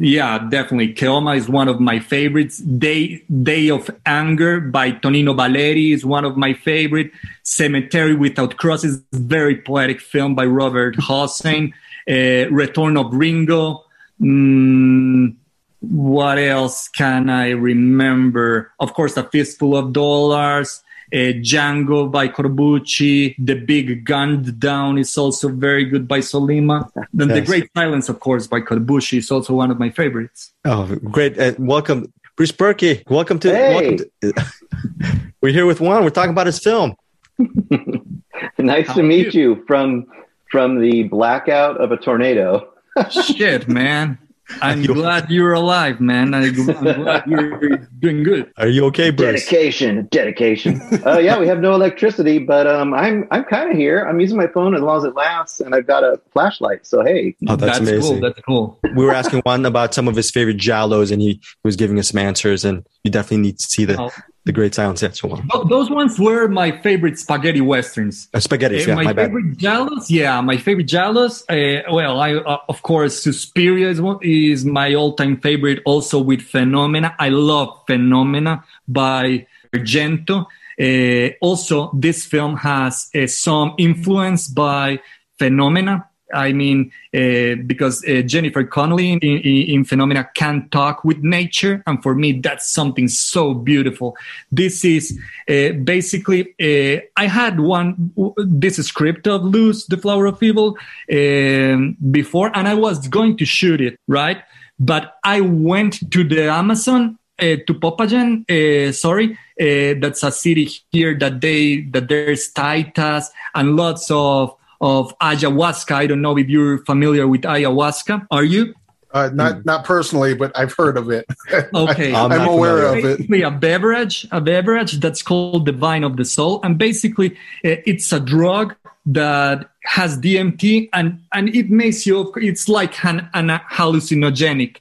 Yeah, 0.00 0.38
definitely. 0.48 0.94
Keoma 0.94 1.36
is 1.36 1.48
one 1.48 1.66
of 1.66 1.80
my 1.80 1.98
favorites. 1.98 2.58
Day 2.58 3.24
Day 3.42 3.68
of 3.68 3.90
Anger 4.06 4.60
by 4.60 4.92
Tonino 4.92 5.34
Valerii 5.34 5.92
is 5.92 6.06
one 6.06 6.24
of 6.24 6.36
my 6.36 6.54
favorite. 6.54 7.10
Cemetery 7.42 8.14
Without 8.14 8.56
Crosses, 8.58 9.02
very 9.12 9.56
poetic 9.56 10.00
film 10.00 10.36
by 10.36 10.46
Robert 10.46 10.94
Hossein. 11.00 11.74
Uh, 12.08 12.48
Return 12.50 12.96
of 12.96 13.12
Ringo. 13.12 13.84
Mm, 14.20 15.34
what 15.80 16.38
else 16.38 16.86
can 16.86 17.28
I 17.28 17.50
remember? 17.50 18.70
Of 18.78 18.94
course, 18.94 19.16
A 19.16 19.24
Fistful 19.24 19.76
of 19.76 19.92
Dollars 19.92 20.80
uh, 21.12 21.32
Django 21.40 22.10
by 22.10 22.28
Corbucci, 22.28 23.34
The 23.38 23.54
Big 23.54 24.04
Gun 24.04 24.42
Down 24.58 24.98
is 24.98 25.16
also 25.16 25.48
very 25.48 25.84
good 25.84 26.06
by 26.06 26.18
Sollima. 26.20 26.90
Then 27.12 27.28
yes. 27.28 27.38
The 27.38 27.46
Great 27.46 27.70
Silence, 27.74 28.08
of 28.08 28.20
course, 28.20 28.46
by 28.46 28.60
Corbucci 28.60 29.18
is 29.18 29.30
also 29.30 29.54
one 29.54 29.70
of 29.70 29.78
my 29.78 29.90
favorites. 29.90 30.52
Oh, 30.64 30.86
great! 30.96 31.38
Uh, 31.38 31.54
welcome, 31.58 32.12
Bruce 32.36 32.52
Berkey. 32.52 33.08
Welcome 33.08 33.38
to. 33.40 33.54
Hey. 33.54 33.74
Welcome 33.74 34.10
to, 34.20 35.32
we're 35.40 35.52
here 35.52 35.66
with 35.66 35.80
Juan. 35.80 36.04
We're 36.04 36.10
talking 36.10 36.32
about 36.32 36.46
his 36.46 36.58
film. 36.58 36.94
nice 38.58 38.88
How 38.88 38.94
to 38.94 39.02
meet 39.02 39.34
you? 39.34 39.54
you 39.54 39.64
from 39.66 40.06
from 40.50 40.80
the 40.80 41.04
blackout 41.04 41.80
of 41.80 41.92
a 41.92 41.96
tornado. 41.96 42.68
Shit, 43.10 43.68
man. 43.68 44.18
I'm 44.60 44.82
glad 44.82 45.30
you're 45.30 45.52
alive, 45.52 46.00
man. 46.00 46.34
I'm 46.34 46.52
glad 46.54 47.26
you're 47.26 47.76
doing 47.98 48.22
good. 48.22 48.52
Are 48.56 48.68
you 48.68 48.86
okay, 48.86 49.10
Bruce? 49.10 49.44
Dedication, 49.44 50.08
dedication. 50.10 50.80
uh, 51.06 51.18
yeah, 51.18 51.38
we 51.38 51.46
have 51.46 51.60
no 51.60 51.74
electricity, 51.74 52.38
but 52.38 52.66
um, 52.66 52.94
I'm 52.94 53.28
I'm 53.30 53.44
kind 53.44 53.70
of 53.70 53.76
here. 53.76 54.04
I'm 54.04 54.20
using 54.20 54.36
my 54.36 54.46
phone 54.46 54.74
as 54.74 54.80
long 54.80 54.98
as 54.98 55.04
it 55.04 55.14
lasts, 55.14 55.60
and 55.60 55.74
I've 55.74 55.86
got 55.86 56.02
a 56.02 56.20
flashlight. 56.32 56.86
So 56.86 57.04
hey, 57.04 57.36
oh, 57.46 57.56
that's, 57.56 57.78
that's 57.78 57.90
amazing. 57.90 58.20
Cool. 58.20 58.20
That's 58.20 58.40
cool. 58.40 58.80
We 58.96 59.04
were 59.04 59.14
asking 59.14 59.40
Juan 59.40 59.66
about 59.66 59.94
some 59.94 60.08
of 60.08 60.16
his 60.16 60.30
favorite 60.30 60.56
giallos, 60.56 61.12
and 61.12 61.20
he 61.20 61.40
was 61.64 61.76
giving 61.76 61.98
us 61.98 62.08
some 62.08 62.18
answers. 62.18 62.64
And 62.64 62.86
you 63.04 63.10
definitely 63.10 63.42
need 63.42 63.58
to 63.58 63.66
see 63.66 63.84
the 63.84 64.00
oh. 64.00 64.10
The 64.48 64.52
Great 64.52 64.74
Silence. 64.74 65.04
So 65.12 65.30
on. 65.30 65.68
Those 65.68 65.90
ones 65.90 66.18
were 66.18 66.48
my 66.48 66.72
favorite 66.80 67.18
spaghetti 67.18 67.60
westerns. 67.60 68.28
Uh, 68.32 68.40
spaghetti, 68.40 68.78
yeah, 68.78 68.94
my, 68.94 69.04
my 69.04 69.14
favorite 69.14 69.58
giallos. 69.58 70.06
Yeah, 70.08 70.40
my 70.40 70.56
favorite 70.56 70.88
giallos. 70.88 71.44
Uh, 71.50 71.82
well, 71.92 72.18
I 72.18 72.32
uh, 72.34 72.56
of 72.66 72.80
course 72.80 73.22
Suspiria 73.22 73.90
is, 73.90 74.00
is 74.22 74.64
my 74.64 74.94
all 74.94 75.12
time 75.12 75.36
favorite. 75.38 75.82
Also 75.84 76.18
with 76.18 76.40
Phenomena, 76.40 77.14
I 77.18 77.28
love 77.28 77.84
Phenomena 77.86 78.64
by 78.88 79.46
Argento. 79.76 80.46
Uh, 80.80 81.34
also, 81.42 81.90
this 81.92 82.24
film 82.24 82.56
has 82.56 83.10
uh, 83.14 83.26
some 83.26 83.74
influence 83.76 84.48
by 84.48 84.98
Phenomena 85.38 86.08
I 86.32 86.52
mean, 86.52 86.92
uh, 87.14 87.62
because 87.66 88.04
uh, 88.04 88.22
Jennifer 88.22 88.64
Connelly 88.64 89.12
in, 89.12 89.18
in, 89.20 89.40
in, 89.44 89.84
Phenomena 89.84 90.28
can 90.34 90.68
talk 90.70 91.04
with 91.04 91.18
nature, 91.18 91.82
and 91.86 92.02
for 92.02 92.14
me, 92.14 92.32
that's 92.32 92.70
something 92.70 93.08
so 93.08 93.54
beautiful. 93.54 94.16
This 94.52 94.84
is 94.84 95.18
uh, 95.48 95.70
basically 95.84 96.54
uh, 96.60 97.00
I 97.16 97.26
had 97.26 97.60
one 97.60 98.12
this 98.36 98.76
script 98.76 99.26
of 99.26 99.44
Luz, 99.44 99.86
the 99.86 99.96
Flower 99.96 100.26
of 100.26 100.42
Evil, 100.42 100.76
um, 101.12 101.96
before, 102.10 102.50
and 102.54 102.68
I 102.68 102.74
was 102.74 103.08
going 103.08 103.36
to 103.38 103.44
shoot 103.44 103.80
it, 103.80 103.98
right? 104.06 104.42
But 104.78 105.18
I 105.24 105.40
went 105.40 106.10
to 106.12 106.24
the 106.24 106.50
Amazon 106.50 107.18
uh, 107.38 107.56
to 107.66 107.74
Popayan, 107.74 108.44
uh, 108.50 108.92
sorry, 108.92 109.38
uh, 109.60 109.94
that's 110.00 110.22
a 110.22 110.32
city 110.32 110.68
here 110.90 111.16
that 111.18 111.40
they 111.40 111.82
that 111.92 112.08
there's 112.08 112.52
taitas 112.52 113.26
and 113.54 113.76
lots 113.76 114.10
of 114.10 114.54
of 114.80 115.16
ayahuasca. 115.18 115.94
I 115.94 116.06
don't 116.06 116.22
know 116.22 116.36
if 116.38 116.48
you're 116.48 116.78
familiar 116.84 117.26
with 117.26 117.42
ayahuasca. 117.42 118.26
Are 118.30 118.44
you? 118.44 118.74
Uh, 119.10 119.30
not 119.32 119.64
not 119.64 119.84
personally, 119.84 120.34
but 120.34 120.56
I've 120.56 120.74
heard 120.74 120.98
of 120.98 121.10
it. 121.10 121.26
Okay, 121.74 122.12
I, 122.12 122.24
am 122.24 122.48
aware 122.48 122.84
of 122.84 122.98
it. 122.98 123.18
Basically, 123.18 123.42
a 123.42 123.50
beverage, 123.50 124.26
a 124.30 124.40
beverage 124.40 125.00
that's 125.00 125.22
called 125.22 125.64
the 125.64 125.72
Vine 125.72 126.04
of 126.04 126.16
the 126.16 126.24
Soul, 126.24 126.60
and 126.62 126.76
basically, 126.76 127.32
uh, 127.64 127.80
it's 127.86 128.12
a 128.12 128.20
drug 128.20 128.74
that 129.06 129.70
has 129.84 130.18
DMT, 130.18 130.90
and 130.92 131.20
and 131.32 131.48
it 131.48 131.70
makes 131.70 132.06
you. 132.06 132.32
It's 132.36 132.68
like 132.68 133.02
an, 133.04 133.28
an 133.32 133.48
hallucinogenic. 133.48 134.76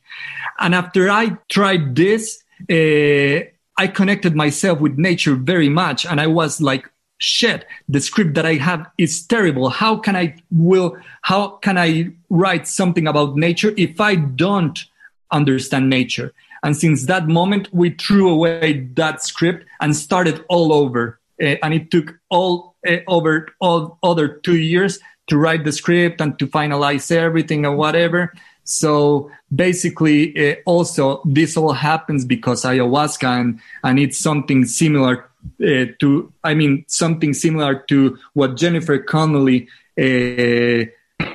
And 0.60 0.76
after 0.76 1.10
I 1.10 1.38
tried 1.48 1.96
this, 1.96 2.44
uh, 2.70 3.48
I 3.78 3.88
connected 3.88 4.36
myself 4.36 4.82
with 4.82 4.98
nature 4.98 5.36
very 5.36 5.70
much, 5.70 6.06
and 6.06 6.20
I 6.20 6.28
was 6.28 6.60
like 6.60 6.90
shit 7.18 7.66
the 7.90 8.00
script 8.00 8.34
that 8.36 8.46
i 8.46 8.56
have 8.56 8.86
is 8.98 9.26
terrible. 9.26 9.70
How 9.70 9.98
can 9.98 10.16
i 10.16 10.36
will 10.52 10.98
how 11.22 11.58
can 11.58 11.78
i 11.78 12.10
write 12.30 12.68
something 12.68 13.08
about 13.08 13.36
nature 13.36 13.74
if 13.78 14.00
i 14.00 14.16
don't 14.16 14.86
understand 15.32 15.90
nature? 15.90 16.34
And 16.64 16.76
since 16.76 17.06
that 17.06 17.28
moment 17.28 17.74
we 17.74 17.92
threw 17.92 18.30
away 18.30 18.90
that 18.96 19.24
script 19.24 19.66
and 19.80 19.96
started 19.96 20.44
all 20.50 20.74
over. 20.74 21.20
Uh, 21.42 21.56
and 21.62 21.74
it 21.74 21.92
took 21.92 22.18
all 22.30 22.76
uh, 22.88 22.98
over 23.08 23.48
all 23.60 24.00
other 24.02 24.28
two 24.28 24.58
years 24.58 25.00
to 25.28 25.38
write 25.38 25.64
the 25.64 25.72
script 25.72 26.20
and 26.20 26.38
to 26.40 26.48
finalize 26.48 27.12
everything 27.12 27.66
and 27.66 27.78
whatever. 27.78 28.34
So 28.64 29.32
basically 29.54 30.52
uh, 30.52 30.56
also 30.66 31.22
this 31.26 31.56
all 31.56 31.74
happens 31.74 32.26
because 32.26 32.64
ayahuasca 32.64 33.40
and, 33.40 33.60
and 33.84 34.00
it's 34.00 34.18
something 34.18 34.66
similar 34.66 35.30
uh, 35.62 35.86
to, 36.00 36.32
I 36.44 36.54
mean, 36.54 36.86
something 36.88 37.34
similar 37.34 37.76
to 37.90 38.18
what 38.34 38.58
Jennifer 38.58 38.98
Connelly, 38.98 39.68
uh, 39.98 40.86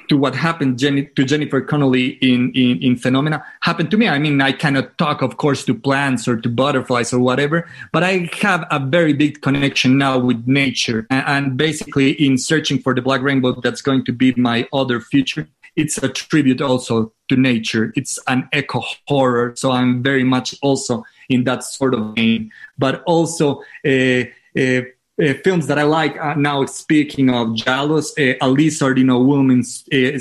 to 0.08 0.16
what 0.16 0.34
happened 0.34 0.78
to 0.78 1.24
Jennifer 1.24 1.60
Connelly 1.60 2.18
in, 2.20 2.52
in, 2.54 2.82
in 2.82 2.96
Phenomena 2.96 3.44
happened 3.60 3.90
to 3.90 3.96
me. 3.96 4.08
I 4.08 4.18
mean, 4.18 4.40
I 4.40 4.52
cannot 4.52 4.98
talk, 4.98 5.22
of 5.22 5.36
course, 5.36 5.64
to 5.64 5.74
plants 5.74 6.28
or 6.28 6.40
to 6.40 6.48
butterflies 6.48 7.12
or 7.12 7.18
whatever, 7.18 7.68
but 7.92 8.04
I 8.04 8.30
have 8.40 8.66
a 8.70 8.78
very 8.78 9.12
big 9.12 9.40
connection 9.40 9.98
now 9.98 10.18
with 10.18 10.46
nature. 10.46 11.06
And, 11.10 11.24
and 11.26 11.56
basically, 11.56 12.12
in 12.12 12.38
searching 12.38 12.78
for 12.78 12.94
the 12.94 13.02
black 13.02 13.22
rainbow, 13.22 13.60
that's 13.60 13.82
going 13.82 14.04
to 14.04 14.12
be 14.12 14.34
my 14.34 14.68
other 14.72 15.00
future. 15.00 15.48
It's 15.76 15.98
a 15.98 16.08
tribute 16.08 16.60
also 16.60 17.12
to 17.28 17.36
nature. 17.36 17.92
It's 17.96 18.18
an 18.26 18.48
eco 18.52 18.82
horror. 19.06 19.54
So 19.56 19.70
I'm 19.70 20.02
very 20.02 20.24
much 20.24 20.54
also 20.62 21.04
in 21.28 21.44
that 21.44 21.64
sort 21.64 21.94
of 21.94 22.14
vein. 22.14 22.50
But 22.78 23.02
also, 23.04 23.62
uh, 23.86 24.24
uh, 24.58 24.82
uh, 25.20 25.34
films 25.44 25.66
that 25.66 25.78
I 25.78 25.82
like 25.82 26.16
uh, 26.18 26.34
now. 26.34 26.64
Speaking 26.64 27.28
of 27.28 27.48
giallos, 27.48 28.12
uh, 28.18 28.36
a 28.40 28.48
lizard 28.48 28.98
in 28.98 29.10
a 29.10 29.18
woman's 29.18 29.84
uh, 29.92 30.18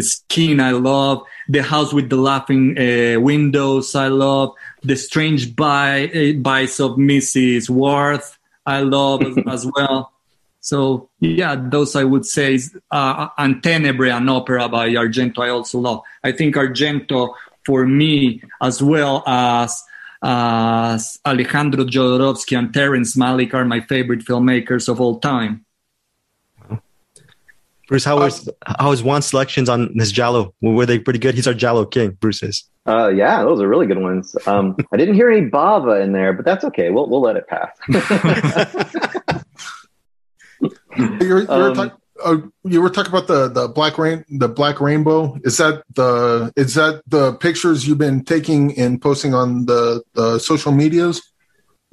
skin. 0.00 0.60
I 0.60 0.72
love 0.72 1.22
the 1.48 1.62
house 1.62 1.92
with 1.92 2.10
the 2.10 2.16
laughing 2.16 2.78
uh, 2.78 3.18
windows. 3.20 3.94
I 3.94 4.08
love 4.08 4.54
the 4.82 4.96
strange 4.96 5.56
by, 5.56 6.34
bites 6.38 6.78
of 6.78 6.92
Mrs. 6.92 7.70
Worth. 7.70 8.38
I 8.66 8.80
love 8.80 9.22
as, 9.22 9.36
as, 9.46 9.66
well. 9.74 10.12
So 10.60 11.08
yeah, 11.20 11.56
those 11.58 11.96
I 11.96 12.04
would 12.04 12.26
say 12.26 12.54
is 12.54 12.76
uh, 12.90 13.28
and 13.38 13.62
Tenebrae, 13.62 14.10
an 14.10 14.28
opera 14.28 14.68
by 14.68 14.90
Argento. 14.90 15.38
I 15.38 15.48
also 15.48 15.78
love. 15.78 16.02
I 16.22 16.32
think 16.32 16.54
Argento 16.54 17.34
for 17.64 17.86
me 17.86 18.42
as 18.60 18.82
well 18.82 19.22
as 19.26 19.82
as 20.22 21.18
Alejandro 21.26 21.84
Jodorowsky 21.84 22.58
and 22.58 22.74
Terrence 22.74 23.16
Malick 23.16 23.54
are 23.54 23.64
my 23.64 23.80
favorite 23.80 24.20
filmmakers 24.20 24.88
of 24.88 25.00
all 25.00 25.18
time. 25.18 25.64
Bruce, 27.88 28.04
how 28.04 28.18
was 28.20 28.48
how 28.66 28.90
was 28.90 29.02
Juan's 29.02 29.26
selections 29.26 29.68
on 29.68 29.92
his 29.98 30.12
giallo? 30.12 30.54
Were 30.60 30.86
they 30.86 30.98
pretty 30.98 31.18
good? 31.18 31.34
He's 31.34 31.48
our 31.48 31.54
giallo 31.54 31.84
king, 31.86 32.10
Bruce 32.20 32.42
is. 32.42 32.64
Uh, 32.86 33.08
yeah, 33.08 33.42
those 33.42 33.60
are 33.60 33.66
really 33.66 33.86
good 33.86 33.98
ones. 33.98 34.36
Um, 34.46 34.76
I 34.92 34.96
didn't 34.96 35.14
hear 35.14 35.28
any 35.30 35.50
Bava 35.50 36.00
in 36.00 36.12
there, 36.12 36.32
but 36.32 36.44
that's 36.44 36.64
okay. 36.64 36.90
We'll 36.90 37.08
we'll 37.08 37.20
let 37.20 37.36
it 37.36 37.48
pass. 37.48 37.76
you're, 41.20 41.42
you're 41.42 41.70
um, 41.70 41.74
talk- 41.74 42.00
uh, 42.22 42.36
you 42.64 42.82
were 42.82 42.90
talking 42.90 43.10
about 43.10 43.26
the 43.26 43.48
the 43.48 43.68
black 43.68 43.96
rain 43.96 44.24
the 44.28 44.48
black 44.48 44.80
rainbow. 44.80 45.38
Is 45.42 45.56
that 45.56 45.82
the 45.94 46.52
is 46.56 46.74
that 46.74 47.02
the 47.06 47.34
pictures 47.34 47.88
you've 47.88 47.98
been 47.98 48.24
taking 48.24 48.78
and 48.78 49.00
posting 49.00 49.34
on 49.34 49.66
the 49.66 50.02
the 50.14 50.38
social 50.38 50.72
medias? 50.72 51.22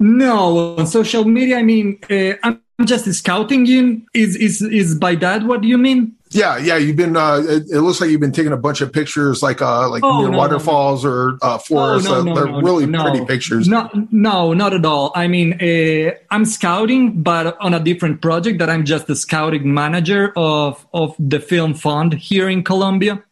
No 0.00 0.76
on 0.78 0.86
social 0.86 1.24
media 1.24 1.58
i 1.58 1.62
mean 1.62 1.98
uh, 2.08 2.34
i'm 2.44 2.62
just 2.84 3.12
scouting 3.12 3.66
in 3.66 4.06
is 4.14 4.36
is 4.36 4.62
is 4.62 4.94
by 4.94 5.14
that 5.14 5.42
what 5.44 5.60
do 5.60 5.68
you 5.68 5.78
mean 5.78 6.14
yeah, 6.30 6.58
yeah. 6.58 6.76
You've 6.76 6.96
been. 6.96 7.16
Uh, 7.16 7.42
it, 7.46 7.70
it, 7.70 7.80
looks 7.80 8.00
like 8.00 8.10
you've 8.10 8.20
been 8.20 8.32
taking 8.32 8.52
a 8.52 8.56
bunch 8.56 8.80
of 8.80 8.92
pictures, 8.92 9.42
like 9.42 9.62
uh, 9.62 9.88
like 9.88 10.02
oh, 10.04 10.20
near 10.20 10.30
no, 10.30 10.38
waterfalls 10.38 11.04
no, 11.04 11.10
no. 11.10 11.16
or 11.16 11.38
uh, 11.42 11.58
forests. 11.58 12.08
Oh, 12.08 12.22
no, 12.22 12.34
they're 12.34 12.62
really 12.62 12.86
pretty 12.86 13.24
pictures. 13.24 13.68
No, 13.68 13.88
no, 14.10 14.52
not 14.52 14.74
at 14.74 14.84
all. 14.84 15.12
I 15.14 15.26
mean, 15.28 15.54
uh, 15.54 16.14
I'm 16.30 16.44
scouting, 16.44 17.22
but 17.22 17.56
on 17.60 17.74
a 17.74 17.80
different 17.80 18.20
project. 18.20 18.58
That 18.58 18.68
I'm 18.68 18.84
just 18.84 19.06
the 19.06 19.16
scouting 19.16 19.72
manager 19.72 20.32
of 20.36 20.86
of 20.92 21.14
the 21.18 21.40
film 21.40 21.74
fund 21.74 22.12
here 22.12 22.48
in 22.48 22.62
Colombia, 22.62 23.22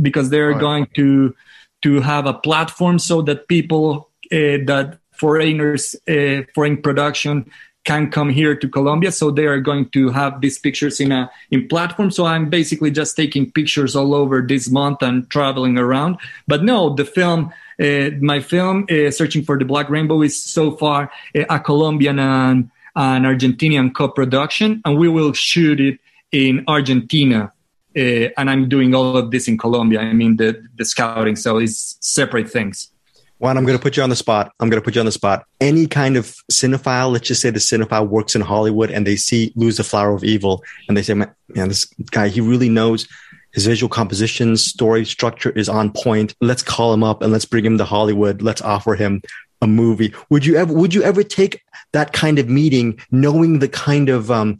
because 0.00 0.30
they're 0.30 0.50
right. 0.50 0.60
going 0.60 0.86
to 0.94 1.34
to 1.82 2.00
have 2.00 2.26
a 2.26 2.34
platform 2.34 2.98
so 2.98 3.22
that 3.22 3.48
people 3.48 4.10
uh, 4.30 4.62
that 4.66 4.98
foreigners, 5.12 5.96
uh, 6.08 6.42
foreign 6.54 6.80
production 6.80 7.50
can 7.86 8.10
come 8.10 8.28
here 8.28 8.54
to 8.54 8.68
Colombia, 8.68 9.10
so 9.12 9.30
they 9.30 9.46
are 9.46 9.60
going 9.60 9.88
to 9.90 10.10
have 10.10 10.40
these 10.40 10.58
pictures 10.58 11.00
in 11.00 11.12
a 11.12 11.30
in 11.50 11.68
platform. 11.68 12.10
So 12.10 12.26
I'm 12.26 12.50
basically 12.50 12.90
just 12.90 13.16
taking 13.16 13.50
pictures 13.50 13.96
all 13.96 14.12
over 14.14 14.42
this 14.42 14.68
month 14.68 15.02
and 15.02 15.30
traveling 15.30 15.78
around. 15.78 16.18
But 16.46 16.62
no, 16.62 16.94
the 16.94 17.04
film. 17.04 17.52
Uh, 17.78 18.08
my 18.22 18.40
film, 18.40 18.86
uh, 18.88 19.10
Searching 19.10 19.44
for 19.44 19.58
the 19.58 19.66
Black 19.66 19.90
Rainbow, 19.90 20.22
is 20.22 20.42
so 20.42 20.70
far 20.70 21.10
uh, 21.36 21.44
a 21.50 21.60
Colombian 21.60 22.18
and 22.18 22.70
an 22.94 23.24
Argentinian 23.24 23.92
co-production, 23.92 24.80
and 24.86 24.96
we 24.96 25.08
will 25.10 25.34
shoot 25.34 25.78
it 25.78 26.00
in 26.32 26.64
Argentina. 26.66 27.52
Uh, 27.94 28.32
and 28.38 28.48
I'm 28.48 28.70
doing 28.70 28.94
all 28.94 29.18
of 29.18 29.30
this 29.30 29.46
in 29.46 29.58
Colombia. 29.58 30.00
I 30.00 30.14
mean, 30.14 30.36
the 30.36 30.56
the 30.78 30.84
scouting, 30.84 31.36
so 31.36 31.58
it's 31.58 31.98
separate 32.00 32.48
things. 32.50 32.90
Juan, 33.38 33.58
I'm 33.58 33.64
going 33.64 33.76
to 33.76 33.82
put 33.82 33.96
you 33.96 34.02
on 34.02 34.08
the 34.08 34.16
spot. 34.16 34.50
I'm 34.60 34.70
going 34.70 34.80
to 34.80 34.84
put 34.84 34.94
you 34.94 35.00
on 35.00 35.06
the 35.06 35.12
spot. 35.12 35.44
Any 35.60 35.86
kind 35.86 36.16
of 36.16 36.34
cinephile, 36.50 37.12
let's 37.12 37.28
just 37.28 37.42
say 37.42 37.50
the 37.50 37.58
cinephile 37.58 38.08
works 38.08 38.34
in 38.34 38.40
Hollywood 38.40 38.90
and 38.90 39.06
they 39.06 39.16
see 39.16 39.52
Luz 39.56 39.76
the 39.76 39.84
Flower 39.84 40.14
of 40.14 40.24
Evil 40.24 40.64
and 40.88 40.96
they 40.96 41.02
say, 41.02 41.12
man, 41.12 41.28
this 41.48 41.84
guy, 42.10 42.28
he 42.28 42.40
really 42.40 42.70
knows 42.70 43.06
his 43.52 43.66
visual 43.66 43.88
composition, 43.88 44.56
story 44.56 45.04
structure 45.04 45.50
is 45.50 45.68
on 45.68 45.92
point. 45.92 46.34
Let's 46.40 46.62
call 46.62 46.92
him 46.92 47.02
up 47.02 47.22
and 47.22 47.32
let's 47.32 47.44
bring 47.44 47.64
him 47.64 47.78
to 47.78 47.84
Hollywood. 47.84 48.42
Let's 48.42 48.62
offer 48.62 48.94
him 48.94 49.22
a 49.62 49.66
movie. 49.66 50.14
Would 50.30 50.44
you 50.44 50.56
ever, 50.56 50.72
would 50.72 50.94
you 50.94 51.02
ever 51.02 51.22
take 51.22 51.62
that 51.92 52.12
kind 52.12 52.38
of 52.38 52.48
meeting 52.48 53.00
knowing 53.10 53.58
the 53.58 53.68
kind 53.68 54.08
of 54.08 54.30
um, 54.30 54.58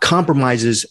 compromises 0.00 0.86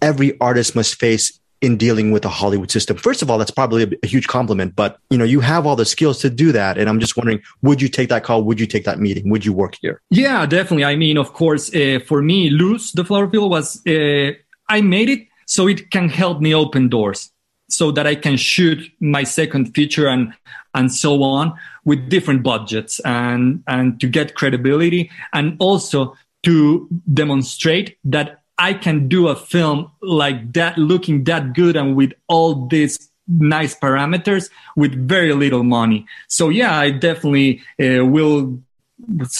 every 0.00 0.38
artist 0.40 0.74
must 0.74 0.98
face 0.98 1.38
in 1.60 1.76
dealing 1.76 2.12
with 2.12 2.22
the 2.22 2.28
Hollywood 2.28 2.70
system. 2.70 2.96
First 2.96 3.22
of 3.22 3.30
all, 3.30 3.38
that's 3.38 3.50
probably 3.50 3.98
a, 4.02 4.06
huge 4.06 4.26
compliment, 4.26 4.76
but 4.76 4.98
you 5.10 5.18
know, 5.18 5.24
you 5.24 5.40
have 5.40 5.66
all 5.66 5.76
the 5.76 5.84
skills 5.84 6.20
to 6.20 6.30
do 6.30 6.52
that. 6.52 6.78
And 6.78 6.88
I'm 6.88 7.00
just 7.00 7.16
wondering, 7.16 7.42
would 7.62 7.82
you 7.82 7.88
take 7.88 8.08
that 8.10 8.22
call? 8.24 8.44
Would 8.44 8.60
you 8.60 8.66
take 8.66 8.84
that 8.84 8.98
meeting? 8.98 9.30
Would 9.30 9.44
you 9.44 9.52
work 9.52 9.76
here? 9.80 10.00
Yeah, 10.10 10.46
definitely. 10.46 10.84
I 10.84 10.96
mean, 10.96 11.18
of 11.18 11.32
course, 11.32 11.74
uh, 11.74 11.98
for 12.06 12.22
me, 12.22 12.50
Luz 12.50 12.92
the 12.92 13.04
Flower 13.04 13.28
Field 13.28 13.50
was, 13.50 13.84
uh, 13.86 14.32
I 14.68 14.80
made 14.80 15.08
it 15.08 15.26
so 15.46 15.66
it 15.66 15.90
can 15.90 16.08
help 16.08 16.40
me 16.40 16.54
open 16.54 16.88
doors 16.88 17.30
so 17.70 17.90
that 17.92 18.06
I 18.06 18.14
can 18.14 18.36
shoot 18.36 18.78
my 19.00 19.24
second 19.24 19.74
feature 19.74 20.08
and, 20.08 20.32
and 20.74 20.92
so 20.92 21.22
on 21.22 21.54
with 21.84 22.08
different 22.08 22.42
budgets 22.42 23.00
and, 23.00 23.62
and 23.66 24.00
to 24.00 24.08
get 24.08 24.34
credibility 24.34 25.10
and 25.32 25.56
also 25.58 26.16
to 26.44 26.88
demonstrate 27.12 27.98
that 28.04 28.37
I 28.58 28.74
can 28.74 29.08
do 29.08 29.28
a 29.28 29.36
film 29.36 29.90
like 30.02 30.52
that, 30.54 30.76
looking 30.76 31.24
that 31.24 31.54
good 31.54 31.76
and 31.76 31.96
with 31.96 32.12
all 32.26 32.66
these 32.66 33.08
nice 33.28 33.74
parameters 33.74 34.50
with 34.74 34.94
very 35.08 35.32
little 35.32 35.62
money. 35.62 36.06
So 36.28 36.48
yeah, 36.48 36.76
I 36.78 36.90
definitely 36.90 37.62
uh, 37.80 38.04
will. 38.04 38.58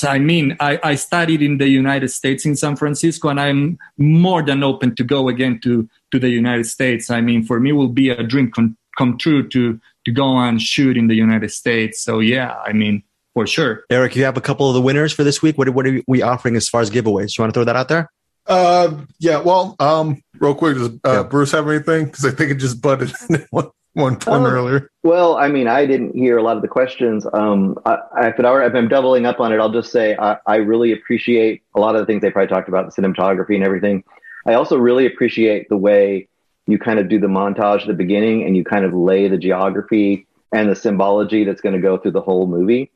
I 0.04 0.20
mean, 0.20 0.56
I, 0.60 0.78
I 0.84 0.94
studied 0.94 1.42
in 1.42 1.58
the 1.58 1.66
United 1.68 2.10
States 2.10 2.46
in 2.46 2.54
San 2.54 2.76
Francisco, 2.76 3.28
and 3.28 3.40
I'm 3.40 3.78
more 3.96 4.40
than 4.40 4.62
open 4.62 4.94
to 4.94 5.02
go 5.02 5.28
again 5.28 5.58
to 5.64 5.88
to 6.12 6.18
the 6.20 6.28
United 6.28 6.66
States. 6.66 7.10
I 7.10 7.20
mean, 7.20 7.42
for 7.42 7.58
me, 7.58 7.72
will 7.72 7.88
be 7.88 8.10
a 8.10 8.22
dream 8.22 8.52
come, 8.52 8.76
come 8.96 9.18
true 9.18 9.48
to 9.48 9.80
to 10.04 10.12
go 10.12 10.38
and 10.38 10.62
shoot 10.62 10.96
in 10.96 11.08
the 11.08 11.16
United 11.16 11.50
States. 11.50 12.00
So 12.00 12.20
yeah, 12.20 12.54
I 12.64 12.72
mean, 12.72 13.02
for 13.34 13.46
sure. 13.46 13.84
Eric, 13.90 14.14
you 14.14 14.24
have 14.24 14.36
a 14.36 14.40
couple 14.40 14.68
of 14.68 14.74
the 14.74 14.80
winners 14.80 15.12
for 15.12 15.24
this 15.24 15.42
week. 15.42 15.58
What, 15.58 15.68
what 15.70 15.86
are 15.86 16.00
we 16.06 16.22
offering 16.22 16.56
as 16.56 16.68
far 16.68 16.80
as 16.80 16.90
giveaways? 16.90 17.36
You 17.36 17.42
want 17.42 17.52
to 17.52 17.58
throw 17.58 17.64
that 17.64 17.76
out 17.76 17.88
there? 17.88 18.10
Uh, 18.48 19.04
yeah. 19.18 19.40
Well, 19.40 19.76
um, 19.78 20.22
real 20.40 20.54
quick, 20.54 20.76
does 20.76 20.88
uh, 20.88 20.92
yeah. 21.04 21.22
Bruce 21.22 21.52
have 21.52 21.68
anything? 21.68 22.06
Because 22.06 22.24
I 22.24 22.30
think 22.30 22.50
it 22.50 22.56
just 22.56 22.80
butted 22.80 23.12
one 23.50 23.70
one 23.98 24.16
point 24.16 24.44
uh, 24.44 24.46
earlier. 24.46 24.90
Well, 25.02 25.36
I 25.36 25.48
mean, 25.48 25.66
I 25.66 25.84
didn't 25.84 26.14
hear 26.14 26.38
a 26.38 26.42
lot 26.42 26.56
of 26.56 26.62
the 26.62 26.68
questions. 26.68 27.26
Um, 27.32 27.78
I, 27.84 27.98
if, 28.28 28.38
it, 28.38 28.44
if 28.44 28.74
I'm 28.74 28.88
doubling 28.88 29.26
up 29.26 29.40
on 29.40 29.52
it, 29.52 29.58
I'll 29.58 29.72
just 29.72 29.90
say 29.92 30.16
I, 30.16 30.38
I 30.46 30.56
really 30.56 30.92
appreciate 30.92 31.62
a 31.74 31.80
lot 31.80 31.94
of 31.94 32.00
the 32.00 32.06
things 32.06 32.22
they 32.22 32.30
probably 32.30 32.48
talked 32.48 32.68
about, 32.68 32.94
the 32.94 33.02
cinematography 33.02 33.54
and 33.54 33.64
everything. 33.64 34.04
I 34.46 34.54
also 34.54 34.78
really 34.78 35.04
appreciate 35.04 35.68
the 35.68 35.76
way 35.76 36.28
you 36.66 36.78
kind 36.78 36.98
of 36.98 37.08
do 37.08 37.18
the 37.18 37.26
montage 37.26 37.82
at 37.82 37.86
the 37.86 37.94
beginning 37.94 38.44
and 38.44 38.56
you 38.56 38.64
kind 38.64 38.84
of 38.84 38.94
lay 38.94 39.28
the 39.28 39.38
geography 39.38 40.26
and 40.52 40.70
the 40.70 40.76
symbology 40.76 41.44
that's 41.44 41.60
going 41.60 41.74
to 41.74 41.80
go 41.80 41.98
through 41.98 42.12
the 42.12 42.20
whole 42.20 42.46
movie. 42.46 42.90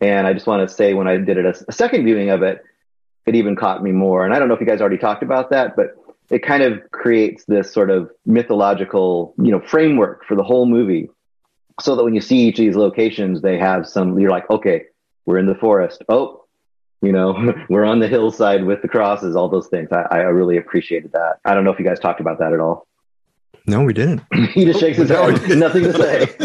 And 0.00 0.26
I 0.26 0.34
just 0.34 0.46
want 0.46 0.68
to 0.68 0.74
say, 0.74 0.92
when 0.92 1.08
I 1.08 1.16
did 1.16 1.38
it 1.38 1.46
a, 1.46 1.64
a 1.68 1.72
second 1.72 2.04
viewing 2.04 2.30
of 2.30 2.42
it, 2.42 2.62
it 3.26 3.34
even 3.34 3.56
caught 3.56 3.82
me 3.82 3.92
more. 3.92 4.24
And 4.24 4.34
I 4.34 4.38
don't 4.38 4.48
know 4.48 4.54
if 4.54 4.60
you 4.60 4.66
guys 4.66 4.80
already 4.80 4.98
talked 4.98 5.22
about 5.22 5.50
that, 5.50 5.76
but 5.76 5.96
it 6.30 6.40
kind 6.40 6.62
of 6.62 6.90
creates 6.90 7.44
this 7.44 7.72
sort 7.72 7.90
of 7.90 8.10
mythological, 8.26 9.34
you 9.38 9.50
know, 9.50 9.60
framework 9.60 10.24
for 10.24 10.34
the 10.34 10.42
whole 10.42 10.66
movie. 10.66 11.10
So 11.80 11.96
that 11.96 12.04
when 12.04 12.14
you 12.14 12.20
see 12.20 12.46
each 12.46 12.58
of 12.58 12.64
these 12.64 12.76
locations, 12.76 13.42
they 13.42 13.58
have 13.58 13.86
some, 13.86 14.18
you're 14.18 14.30
like, 14.30 14.48
okay, 14.48 14.84
we're 15.26 15.38
in 15.38 15.46
the 15.46 15.56
forest. 15.56 16.02
Oh, 16.08 16.44
you 17.02 17.12
know, 17.12 17.54
we're 17.68 17.84
on 17.84 17.98
the 17.98 18.08
hillside 18.08 18.64
with 18.64 18.82
the 18.82 18.88
crosses, 18.88 19.36
all 19.36 19.48
those 19.48 19.68
things. 19.68 19.90
I, 19.92 20.02
I 20.10 20.18
really 20.18 20.56
appreciated 20.56 21.12
that. 21.12 21.38
I 21.44 21.54
don't 21.54 21.64
know 21.64 21.72
if 21.72 21.78
you 21.78 21.84
guys 21.84 21.98
talked 21.98 22.20
about 22.20 22.38
that 22.38 22.52
at 22.52 22.60
all. 22.60 22.86
No, 23.66 23.82
we 23.82 23.92
didn't. 23.92 24.22
he 24.52 24.64
just 24.64 24.80
shakes 24.80 24.98
his 24.98 25.08
head. 25.10 25.58
Nothing 25.58 25.84
to 25.84 25.92
say. 25.92 26.36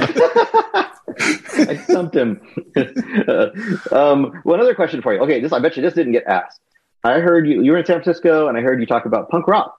I 1.61 1.75
stumped 1.75 2.15
him. 2.15 2.41
um, 3.91 4.39
one 4.43 4.61
other 4.61 4.73
question 4.73 5.01
for 5.01 5.13
you. 5.13 5.19
Okay, 5.21 5.41
this 5.41 5.51
I 5.51 5.59
bet 5.59 5.75
you 5.75 5.81
this 5.81 5.93
didn't 5.93 6.13
get 6.13 6.25
asked. 6.25 6.61
I 7.03 7.19
heard 7.19 7.47
you. 7.47 7.61
You 7.61 7.71
were 7.71 7.77
in 7.77 7.85
San 7.85 8.01
Francisco, 8.01 8.47
and 8.47 8.57
I 8.57 8.61
heard 8.61 8.79
you 8.79 8.85
talk 8.85 9.05
about 9.05 9.29
punk 9.29 9.47
rock. 9.47 9.75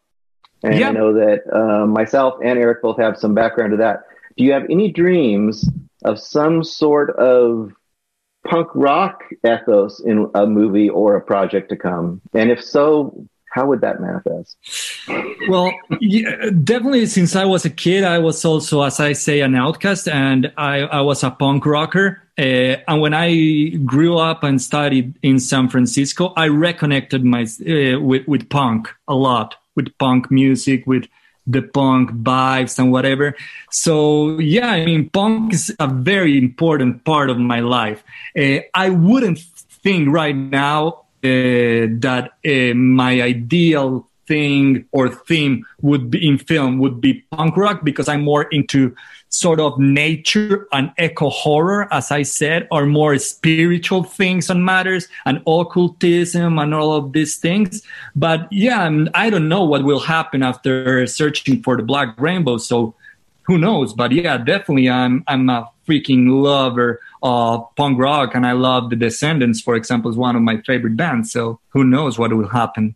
And 0.62 0.78
yeah. 0.78 0.88
I 0.88 0.92
know 0.92 1.14
that 1.14 1.40
uh, 1.52 1.86
myself 1.86 2.34
and 2.42 2.58
Eric 2.58 2.82
both 2.82 2.98
have 2.98 3.16
some 3.16 3.34
background 3.34 3.72
to 3.72 3.76
that. 3.78 4.04
Do 4.36 4.44
you 4.44 4.52
have 4.52 4.64
any 4.70 4.90
dreams 4.90 5.68
of 6.04 6.18
some 6.18 6.64
sort 6.64 7.10
of 7.16 7.72
punk 8.46 8.68
rock 8.74 9.22
ethos 9.44 10.00
in 10.00 10.30
a 10.34 10.46
movie 10.46 10.88
or 10.88 11.16
a 11.16 11.20
project 11.20 11.70
to 11.70 11.76
come? 11.76 12.20
And 12.34 12.50
if 12.50 12.62
so, 12.62 13.26
how 13.50 13.66
would 13.66 13.80
that 13.80 14.00
manifest? 14.00 14.56
Well, 15.48 15.72
yeah, 16.00 16.50
definitely. 16.62 17.06
Since 17.06 17.34
I 17.34 17.44
was 17.44 17.64
a 17.64 17.70
kid, 17.70 18.04
I 18.04 18.18
was 18.18 18.44
also, 18.44 18.82
as 18.82 19.00
I 19.00 19.12
say, 19.12 19.40
an 19.40 19.54
outcast, 19.54 20.08
and 20.08 20.52
I, 20.56 20.80
I 20.82 21.00
was 21.00 21.24
a 21.24 21.30
punk 21.30 21.66
rocker. 21.66 22.22
Uh, 22.40 22.80
and 22.88 23.02
when 23.02 23.12
I 23.12 23.68
grew 23.84 24.16
up 24.16 24.42
and 24.42 24.62
studied 24.62 25.14
in 25.22 25.38
San 25.38 25.68
Francisco, 25.68 26.32
I 26.36 26.46
reconnected 26.46 27.22
my 27.22 27.42
uh, 27.42 28.00
with 28.00 28.26
with 28.26 28.48
punk 28.48 28.88
a 29.06 29.14
lot, 29.14 29.56
with 29.76 29.96
punk 29.98 30.30
music, 30.30 30.86
with 30.86 31.06
the 31.46 31.60
punk 31.60 32.10
vibes 32.12 32.78
and 32.78 32.90
whatever. 32.92 33.36
So 33.70 34.38
yeah, 34.38 34.70
I 34.70 34.86
mean, 34.86 35.10
punk 35.10 35.52
is 35.52 35.74
a 35.78 35.86
very 35.86 36.38
important 36.38 37.04
part 37.04 37.28
of 37.28 37.38
my 37.38 37.60
life. 37.60 38.02
Uh, 38.38 38.60
I 38.72 38.88
wouldn't 38.88 39.40
think 39.84 40.08
right 40.08 40.34
now 40.34 41.04
uh, 41.22 41.92
that 42.00 42.30
uh, 42.46 42.74
my 42.74 43.20
ideal 43.20 44.08
thing 44.26 44.86
or 44.92 45.08
theme 45.08 45.66
would 45.82 46.08
be 46.08 46.26
in 46.26 46.38
film 46.38 46.78
would 46.78 47.00
be 47.00 47.24
punk 47.32 47.56
rock 47.56 47.84
because 47.84 48.08
I'm 48.08 48.22
more 48.22 48.44
into 48.44 48.94
sort 49.30 49.60
of 49.60 49.78
nature 49.78 50.68
and 50.72 50.92
eco 50.98 51.30
horror, 51.30 51.88
as 51.92 52.10
I 52.10 52.22
said, 52.22 52.68
are 52.70 52.84
more 52.84 53.16
spiritual 53.18 54.02
things 54.02 54.50
and 54.50 54.64
matters 54.64 55.08
and 55.24 55.40
occultism 55.46 56.58
and 56.58 56.74
all 56.74 56.92
of 56.92 57.12
these 57.12 57.36
things. 57.36 57.82
But 58.14 58.52
yeah, 58.52 58.90
I 59.14 59.30
don't 59.30 59.48
know 59.48 59.64
what 59.64 59.84
will 59.84 60.00
happen 60.00 60.42
after 60.42 61.06
searching 61.06 61.62
for 61.62 61.76
the 61.76 61.82
black 61.82 62.20
rainbow. 62.20 62.58
So 62.58 62.94
who 63.42 63.56
knows? 63.56 63.94
But 63.94 64.12
yeah, 64.12 64.36
definitely 64.36 64.90
I'm, 64.90 65.24
I'm 65.26 65.48
a 65.48 65.70
freaking 65.88 66.42
lover 66.42 67.00
of 67.22 67.66
punk 67.76 67.98
rock, 67.98 68.34
and 68.34 68.46
I 68.46 68.52
love 68.52 68.90
the 68.90 68.96
Descendents, 68.96 69.60
for 69.60 69.74
example, 69.74 70.10
is 70.10 70.16
one 70.16 70.36
of 70.36 70.42
my 70.42 70.60
favorite 70.62 70.96
bands. 70.96 71.32
So 71.32 71.60
who 71.70 71.84
knows 71.84 72.18
what 72.18 72.32
will 72.32 72.48
happen? 72.48 72.94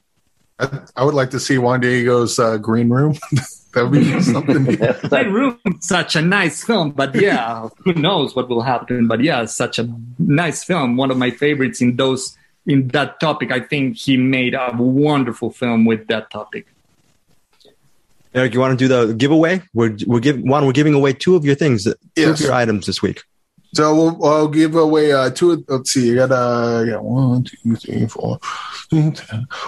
I, 0.58 0.80
I 0.96 1.04
would 1.04 1.14
like 1.14 1.30
to 1.30 1.40
see 1.40 1.58
Juan 1.58 1.80
Diego's 1.80 2.38
uh, 2.38 2.56
Green 2.58 2.88
Room. 2.90 3.14
that 3.74 3.88
would 3.90 3.92
be 3.92 4.20
something. 4.22 4.64
Green 5.08 5.32
Room, 5.32 5.58
such 5.80 6.16
a 6.16 6.22
nice 6.22 6.62
film, 6.64 6.92
but 6.92 7.14
yeah, 7.14 7.68
who 7.78 7.92
knows 7.94 8.36
what 8.36 8.48
will 8.48 8.62
happen? 8.62 9.08
But 9.08 9.20
yeah, 9.20 9.44
such 9.46 9.78
a 9.78 9.92
nice 10.18 10.64
film. 10.64 10.96
One 10.96 11.10
of 11.10 11.18
my 11.18 11.30
favorites 11.30 11.80
in 11.80 11.96
those 11.96 12.36
in 12.66 12.88
that 12.88 13.20
topic. 13.20 13.52
I 13.52 13.60
think 13.60 13.96
he 13.96 14.16
made 14.16 14.54
a 14.54 14.74
wonderful 14.76 15.50
film 15.50 15.84
with 15.84 16.06
that 16.08 16.30
topic. 16.30 16.66
Eric, 18.34 18.52
you 18.52 18.60
want 18.60 18.76
to 18.76 18.88
do 18.88 18.88
the 18.88 19.14
giveaway? 19.14 19.62
We're 19.74 19.96
we're 20.06 20.20
giving 20.20 20.48
one. 20.48 20.66
We're 20.66 20.72
giving 20.72 20.94
away 20.94 21.12
two 21.12 21.36
of 21.36 21.44
your 21.44 21.54
things, 21.54 21.84
two 21.84 21.94
yes. 22.16 22.40
of 22.40 22.46
your 22.46 22.52
items 22.52 22.86
this 22.86 23.00
week. 23.00 23.22
So 23.74 23.94
we'll, 23.94 24.24
I'll 24.24 24.48
give 24.48 24.76
away 24.76 25.12
uh, 25.12 25.30
two. 25.30 25.64
Let's 25.68 25.92
see, 25.92 26.08
you 26.08 26.14
got 26.14 26.30
uh, 26.30 26.84
yeah, 26.86 26.96
one, 26.96 27.44
two, 27.44 27.76
three, 27.76 28.06
four. 28.06 28.38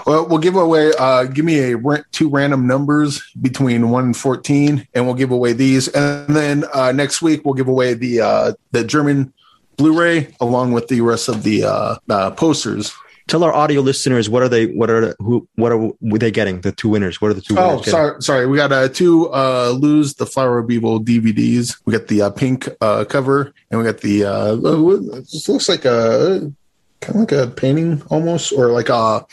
Well, 0.06 0.26
we'll 0.28 0.38
give 0.38 0.56
away. 0.56 0.92
Uh, 0.98 1.24
give 1.24 1.44
me 1.44 1.72
a 1.72 2.04
two 2.12 2.28
random 2.28 2.66
numbers 2.66 3.22
between 3.40 3.90
one 3.90 4.04
and 4.04 4.16
fourteen, 4.16 4.86
and 4.94 5.06
we'll 5.06 5.14
give 5.14 5.32
away 5.32 5.52
these. 5.52 5.88
And 5.88 6.36
then 6.36 6.64
uh, 6.72 6.92
next 6.92 7.20
week 7.20 7.44
we'll 7.44 7.54
give 7.54 7.68
away 7.68 7.94
the 7.94 8.20
uh, 8.20 8.52
the 8.70 8.84
German 8.84 9.32
Blu-ray 9.76 10.34
along 10.40 10.72
with 10.72 10.88
the 10.88 11.00
rest 11.00 11.28
of 11.28 11.42
the 11.42 11.64
uh, 11.64 11.96
uh, 12.08 12.30
posters 12.30 12.94
tell 13.28 13.44
our 13.44 13.52
audio 13.52 13.80
listeners 13.80 14.28
what 14.28 14.42
are 14.42 14.48
they 14.48 14.66
what 14.66 14.90
are 14.90 15.14
who 15.18 15.48
what 15.56 15.72
are 15.72 15.92
they 16.00 16.30
getting? 16.30 16.60
The 16.60 16.72
two 16.72 16.88
winners. 16.88 17.20
What 17.20 17.30
are 17.30 17.34
the 17.34 17.40
two 17.40 17.56
oh 17.58 17.82
sorry 17.82 18.22
sorry. 18.22 18.46
We 18.46 18.56
got 18.56 18.72
uh 18.72 18.88
two 18.88 19.28
uh 19.32 19.76
Luz 19.78 20.14
the 20.14 20.26
flower 20.26 20.58
of 20.58 20.70
evil 20.70 21.02
dvds 21.02 21.76
we 21.84 21.92
got 21.92 22.08
the 22.08 22.22
uh, 22.22 22.30
pink 22.30 22.68
uh 22.80 23.04
cover 23.04 23.52
and 23.70 23.80
we 23.80 23.84
got 23.84 24.00
the 24.00 24.24
uh 24.24 24.54
this 25.20 25.48
looks 25.48 25.68
like 25.68 25.84
a 25.84 26.52
kind 27.00 27.16
of 27.16 27.20
like 27.20 27.32
a 27.32 27.50
painting 27.50 28.02
almost, 28.08 28.52
or 28.52 28.70
like 28.70 28.88
a 28.88 29.26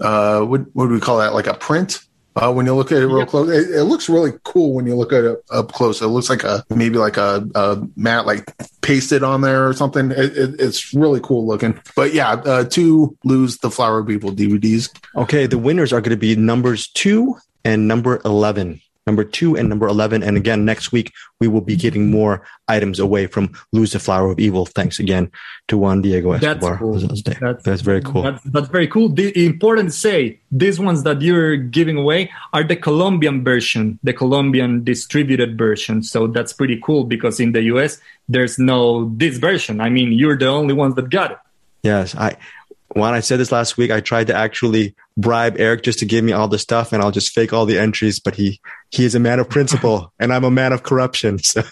uh, 0.00 0.40
what 0.42 0.62
what 0.74 0.86
do 0.86 0.92
we 0.92 1.00
call 1.00 1.18
that? 1.18 1.34
Like 1.34 1.46
a 1.46 1.54
print. 1.54 2.00
Uh, 2.40 2.52
when 2.52 2.66
you 2.66 2.74
look 2.74 2.92
at 2.92 3.02
it 3.02 3.06
real 3.06 3.18
yep. 3.18 3.28
close, 3.28 3.50
it, 3.50 3.74
it, 3.74 3.84
looks 3.84 4.08
really 4.08 4.32
cool 4.44 4.74
when 4.74 4.86
you 4.86 4.94
look 4.94 5.12
at 5.12 5.24
it 5.24 5.42
up 5.50 5.72
close. 5.72 6.00
It 6.00 6.06
looks 6.06 6.30
like 6.30 6.44
a 6.44 6.64
maybe 6.70 6.96
like 6.96 7.16
a, 7.16 7.46
a 7.54 7.82
mat 7.96 8.26
like 8.26 8.54
pasted 8.80 9.22
on 9.22 9.40
there 9.40 9.68
or 9.68 9.72
something. 9.72 10.12
It, 10.12 10.36
it, 10.36 10.60
it's 10.60 10.94
really 10.94 11.20
cool 11.20 11.46
looking. 11.46 11.80
But 11.96 12.14
yeah, 12.14 12.32
uh, 12.32 12.64
two 12.64 13.16
Luz 13.24 13.58
the 13.58 13.70
Flower 13.70 14.04
People 14.04 14.30
DVDs. 14.30 14.94
Okay, 15.16 15.46
the 15.46 15.58
winners 15.58 15.92
are 15.92 16.00
going 16.00 16.10
to 16.10 16.16
be 16.16 16.36
numbers 16.36 16.88
two 16.88 17.36
and 17.64 17.88
number 17.88 18.20
eleven 18.24 18.80
number 19.08 19.24
two 19.24 19.56
and 19.56 19.68
number 19.68 19.88
11. 19.88 20.22
And 20.22 20.36
again, 20.36 20.66
next 20.66 20.92
week, 20.92 21.08
we 21.40 21.48
will 21.48 21.62
be 21.62 21.76
getting 21.76 22.10
more 22.10 22.34
items 22.68 22.98
away 23.00 23.26
from 23.26 23.44
Luz 23.72 23.92
the 23.92 23.98
Flower 23.98 24.30
of 24.32 24.38
Evil. 24.38 24.66
Thanks 24.66 24.98
again 25.00 25.32
to 25.68 25.78
Juan 25.78 26.02
Diego 26.02 26.32
Escobar. 26.32 26.72
That's, 26.72 26.78
cool. 26.78 26.98
that's, 26.98 27.62
that's, 27.62 27.82
very 27.90 28.02
cool. 28.02 28.22
That's, 28.22 28.42
that's, 28.44 28.68
very 28.68 28.86
cool. 28.86 29.08
The, 29.08 29.26
important 29.46 29.88
to 29.92 29.96
say, 29.96 30.40
these 30.52 30.78
ones 30.78 31.02
that 31.04 31.22
you're 31.22 31.56
giving 31.56 31.96
away 31.96 32.30
are 32.52 32.62
the 32.62 32.76
Colombian 32.76 33.42
version, 33.42 33.98
the 34.02 34.12
Colombian 34.12 34.84
distributed 34.84 35.56
version. 35.56 36.02
So 36.02 36.26
that's 36.26 36.52
pretty 36.52 36.78
cool 36.84 37.04
because 37.04 37.40
in 37.40 37.52
the 37.52 37.62
US, 37.74 37.98
there's 38.28 38.58
no 38.58 39.10
this 39.16 39.38
version. 39.38 39.80
I 39.80 39.88
mean, 39.88 40.12
you're 40.12 40.36
the 40.36 40.48
only 40.48 40.74
ones 40.74 40.94
that 40.96 41.08
got 41.08 41.30
it. 41.32 41.38
Yes, 41.82 42.14
I 42.14 42.36
when 42.90 43.14
I 43.14 43.20
said 43.20 43.38
this 43.38 43.52
last 43.52 43.76
week, 43.76 43.90
I 43.90 44.00
tried 44.00 44.28
to 44.28 44.34
actually 44.34 44.94
bribe 45.16 45.56
Eric 45.58 45.82
just 45.82 45.98
to 46.00 46.06
give 46.06 46.24
me 46.24 46.32
all 46.32 46.48
the 46.48 46.58
stuff 46.58 46.92
and 46.92 47.02
I'll 47.02 47.10
just 47.10 47.32
fake 47.32 47.52
all 47.52 47.66
the 47.66 47.78
entries, 47.78 48.18
but 48.18 48.34
he 48.34 48.60
he 48.90 49.04
is 49.04 49.14
a 49.14 49.20
man 49.20 49.38
of 49.38 49.48
principle 49.48 50.12
and 50.18 50.32
I'm 50.32 50.44
a 50.44 50.50
man 50.50 50.72
of 50.72 50.82
corruption. 50.82 51.38
So 51.38 51.62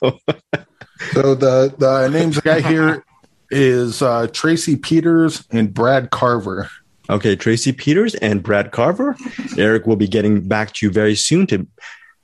So 1.13 1.35
the 1.35 1.75
the 1.77 2.09
names 2.09 2.39
I 2.39 2.41
got 2.41 2.61
here 2.65 3.05
is 3.51 4.03
uh, 4.03 4.27
Tracy 4.29 4.77
Peters 4.77 5.45
and 5.51 5.73
Brad 5.73 6.11
Carver. 6.11 6.71
Okay, 7.09 7.37
Tracy 7.37 7.73
Peters 7.73 8.15
and 8.17 8.43
Brad 8.43 8.73
Carver. 8.73 9.17
Eric 9.57 9.87
will 9.87 9.97
be 9.97 10.09
getting 10.09 10.49
back 10.49 10.73
to 10.73 10.87
you 10.87 10.93
very 10.93 11.15
soon 11.15 11.47
to 11.49 11.67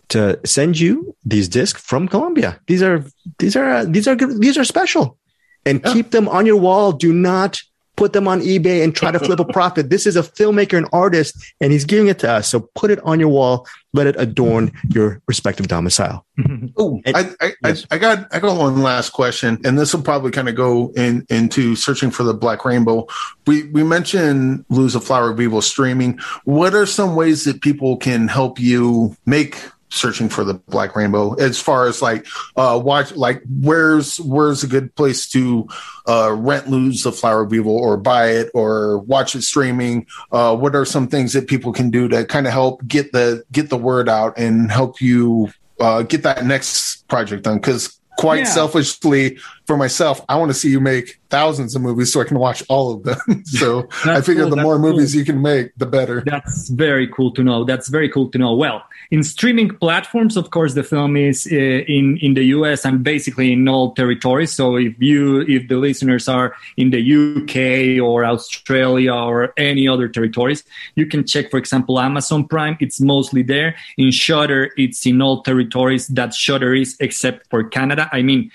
to 0.08 0.38
send 0.44 0.78
you 0.78 1.16
these 1.24 1.48
discs 1.48 1.80
from 1.80 2.08
Colombia. 2.08 2.60
These 2.66 2.82
are 2.82 3.04
these 3.38 3.56
are 3.56 3.84
these 3.84 4.08
are 4.08 4.16
these 4.16 4.58
are 4.58 4.64
special. 4.64 5.16
And 5.64 5.80
yeah. 5.84 5.92
keep 5.92 6.10
them 6.10 6.28
on 6.28 6.44
your 6.44 6.56
wall. 6.56 6.92
Do 6.92 7.12
not 7.12 7.62
put 7.96 8.12
them 8.12 8.26
on 8.26 8.40
eBay 8.40 8.82
and 8.82 8.94
try 8.94 9.10
to 9.10 9.18
flip 9.18 9.38
a 9.40 9.44
profit. 9.52 9.90
This 9.90 10.06
is 10.06 10.16
a 10.16 10.22
filmmaker 10.22 10.76
and 10.78 10.88
artist, 10.92 11.36
and 11.60 11.72
he's 11.72 11.84
giving 11.84 12.08
it 12.08 12.18
to 12.20 12.30
us. 12.30 12.48
So 12.48 12.68
put 12.74 12.90
it 12.90 13.00
on 13.00 13.20
your 13.20 13.28
wall. 13.28 13.66
Let 13.94 14.06
it 14.06 14.16
adorn 14.18 14.72
your 14.88 15.20
respective 15.28 15.68
domicile. 15.68 16.24
oh, 16.78 17.00
I, 17.06 17.30
I, 17.40 17.52
yes. 17.62 17.86
I, 17.90 17.96
I, 17.96 17.98
got 17.98 18.34
I 18.34 18.40
got 18.40 18.58
one 18.58 18.82
last 18.82 19.10
question, 19.10 19.60
and 19.64 19.78
this 19.78 19.92
will 19.94 20.02
probably 20.02 20.30
kind 20.30 20.48
of 20.48 20.54
go 20.54 20.92
in 20.96 21.26
into 21.28 21.76
searching 21.76 22.10
for 22.10 22.22
the 22.22 22.32
black 22.32 22.64
rainbow. 22.64 23.06
We 23.46 23.64
we 23.64 23.82
mentioned 23.82 24.64
Luz 24.70 24.94
a 24.94 25.00
flower 25.00 25.30
of 25.30 25.40
evil 25.40 25.60
streaming. 25.60 26.18
What 26.44 26.74
are 26.74 26.86
some 26.86 27.14
ways 27.16 27.44
that 27.44 27.60
people 27.60 27.98
can 27.98 28.28
help 28.28 28.58
you 28.58 29.14
make 29.26 29.58
searching 29.92 30.28
for 30.28 30.42
the 30.42 30.54
black 30.54 30.96
rainbow. 30.96 31.34
As 31.34 31.60
far 31.60 31.86
as 31.86 32.00
like 32.00 32.26
uh 32.56 32.80
watch 32.82 33.12
like 33.12 33.42
where's 33.60 34.18
where's 34.20 34.64
a 34.64 34.66
good 34.66 34.94
place 34.94 35.28
to 35.28 35.68
uh 36.08 36.32
rent 36.32 36.68
Luz 36.68 37.02
the 37.02 37.12
flower 37.12 37.42
of 37.42 37.52
evil 37.52 37.76
or 37.76 37.96
buy 37.96 38.30
it 38.30 38.50
or 38.54 38.98
watch 38.98 39.34
it 39.34 39.42
streaming? 39.42 40.06
Uh 40.30 40.56
what 40.56 40.74
are 40.74 40.84
some 40.84 41.08
things 41.08 41.32
that 41.34 41.46
people 41.46 41.72
can 41.72 41.90
do 41.90 42.08
to 42.08 42.24
kind 42.24 42.46
of 42.46 42.52
help 42.52 42.86
get 42.86 43.12
the 43.12 43.44
get 43.52 43.68
the 43.68 43.76
word 43.76 44.08
out 44.08 44.36
and 44.38 44.70
help 44.70 45.00
you 45.00 45.52
uh 45.78 46.02
get 46.02 46.22
that 46.22 46.44
next 46.44 47.06
project 47.08 47.44
done? 47.44 47.58
Because 47.58 47.98
quite 48.18 48.40
yeah. 48.40 48.44
selfishly 48.44 49.38
for 49.66 49.76
myself, 49.76 50.24
I 50.28 50.36
want 50.36 50.50
to 50.50 50.54
see 50.54 50.70
you 50.70 50.80
make 50.80 51.20
thousands 51.30 51.74
of 51.74 51.82
movies 51.82 52.12
so 52.12 52.20
I 52.20 52.24
can 52.24 52.38
watch 52.38 52.62
all 52.68 52.92
of 52.92 53.04
them. 53.04 53.42
so 53.44 53.88
I 54.04 54.20
figure 54.20 54.42
cool. 54.42 54.56
the 54.56 54.62
more 54.62 54.78
movies 54.78 55.14
you 55.14 55.24
can 55.24 55.40
make, 55.40 55.72
the 55.76 55.86
better. 55.86 56.22
That's 56.26 56.68
very 56.68 57.08
cool 57.08 57.30
to 57.32 57.42
know. 57.42 57.64
That's 57.64 57.88
very 57.88 58.08
cool 58.08 58.28
to 58.30 58.38
know. 58.38 58.54
Well, 58.54 58.82
in 59.10 59.22
streaming 59.22 59.70
platforms, 59.70 60.36
of 60.36 60.50
course, 60.50 60.74
the 60.74 60.82
film 60.82 61.16
is 61.16 61.48
uh, 61.50 61.54
in 61.54 62.18
in 62.18 62.34
the 62.34 62.44
US 62.56 62.84
and 62.84 63.02
basically 63.02 63.52
in 63.52 63.68
all 63.68 63.92
territories. 63.92 64.52
So 64.52 64.76
if 64.76 64.94
you 64.98 65.42
if 65.42 65.68
the 65.68 65.76
listeners 65.76 66.28
are 66.28 66.54
in 66.76 66.90
the 66.90 67.00
UK 67.00 68.02
or 68.02 68.24
Australia 68.24 69.14
or 69.14 69.54
any 69.56 69.86
other 69.88 70.08
territories, 70.08 70.64
you 70.96 71.06
can 71.06 71.26
check, 71.26 71.50
for 71.50 71.58
example, 71.58 72.00
Amazon 72.00 72.46
Prime. 72.46 72.76
It's 72.80 73.00
mostly 73.00 73.42
there. 73.42 73.76
In 73.96 74.10
Shudder, 74.10 74.70
it's 74.76 75.06
in 75.06 75.22
all 75.22 75.42
territories 75.42 76.08
that 76.08 76.34
Shudder 76.34 76.74
is, 76.74 76.96
except 77.00 77.48
for 77.48 77.64
Canada. 77.64 78.08
I 78.12 78.22
mean 78.22 78.50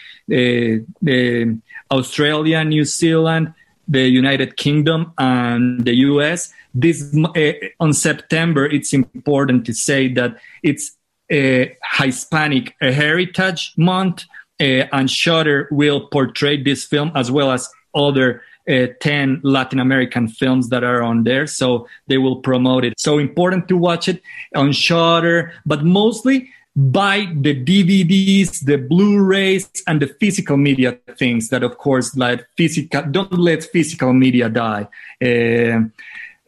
Australia, 1.91 2.63
New 2.63 2.85
Zealand, 2.85 3.53
the 3.87 4.07
United 4.07 4.57
Kingdom, 4.57 5.13
and 5.17 5.85
the 5.85 5.95
US. 5.95 6.53
This 6.73 7.15
uh, 7.15 7.51
on 7.79 7.93
September, 7.93 8.65
it's 8.65 8.93
important 8.93 9.65
to 9.65 9.73
say 9.73 10.13
that 10.13 10.37
it's 10.63 10.91
a 11.31 11.75
Hispanic 11.97 12.75
Heritage 12.81 13.73
Month, 13.77 14.25
uh, 14.59 14.85
and 14.91 15.09
Shudder 15.09 15.67
will 15.71 16.07
portray 16.07 16.61
this 16.61 16.83
film 16.85 17.11
as 17.15 17.31
well 17.31 17.51
as 17.51 17.69
other 17.95 18.41
uh, 18.69 18.87
10 18.99 19.41
Latin 19.43 19.79
American 19.79 20.27
films 20.27 20.69
that 20.69 20.83
are 20.83 21.01
on 21.01 21.23
there. 21.23 21.47
So 21.47 21.87
they 22.07 22.17
will 22.17 22.37
promote 22.37 22.83
it. 22.83 22.99
So 22.99 23.17
important 23.17 23.67
to 23.69 23.77
watch 23.77 24.07
it 24.07 24.21
on 24.55 24.71
Shudder, 24.71 25.53
but 25.65 25.83
mostly 25.83 26.49
buy 26.77 27.27
the 27.33 27.55
DVDs, 27.65 28.63
the 28.63 28.77
Blu-rays, 28.77 29.67
and 29.87 29.99
the 29.99 30.07
physical 30.07 30.57
media 30.57 30.95
things 31.17 31.49
that, 31.49 31.63
of 31.63 31.79
course, 31.79 32.15
like 32.15 32.47
physical, 32.55 33.01
don't 33.09 33.33
let 33.33 33.63
physical 33.63 34.13
media 34.13 34.47
die. 34.47 34.87
Uh, 35.19 35.89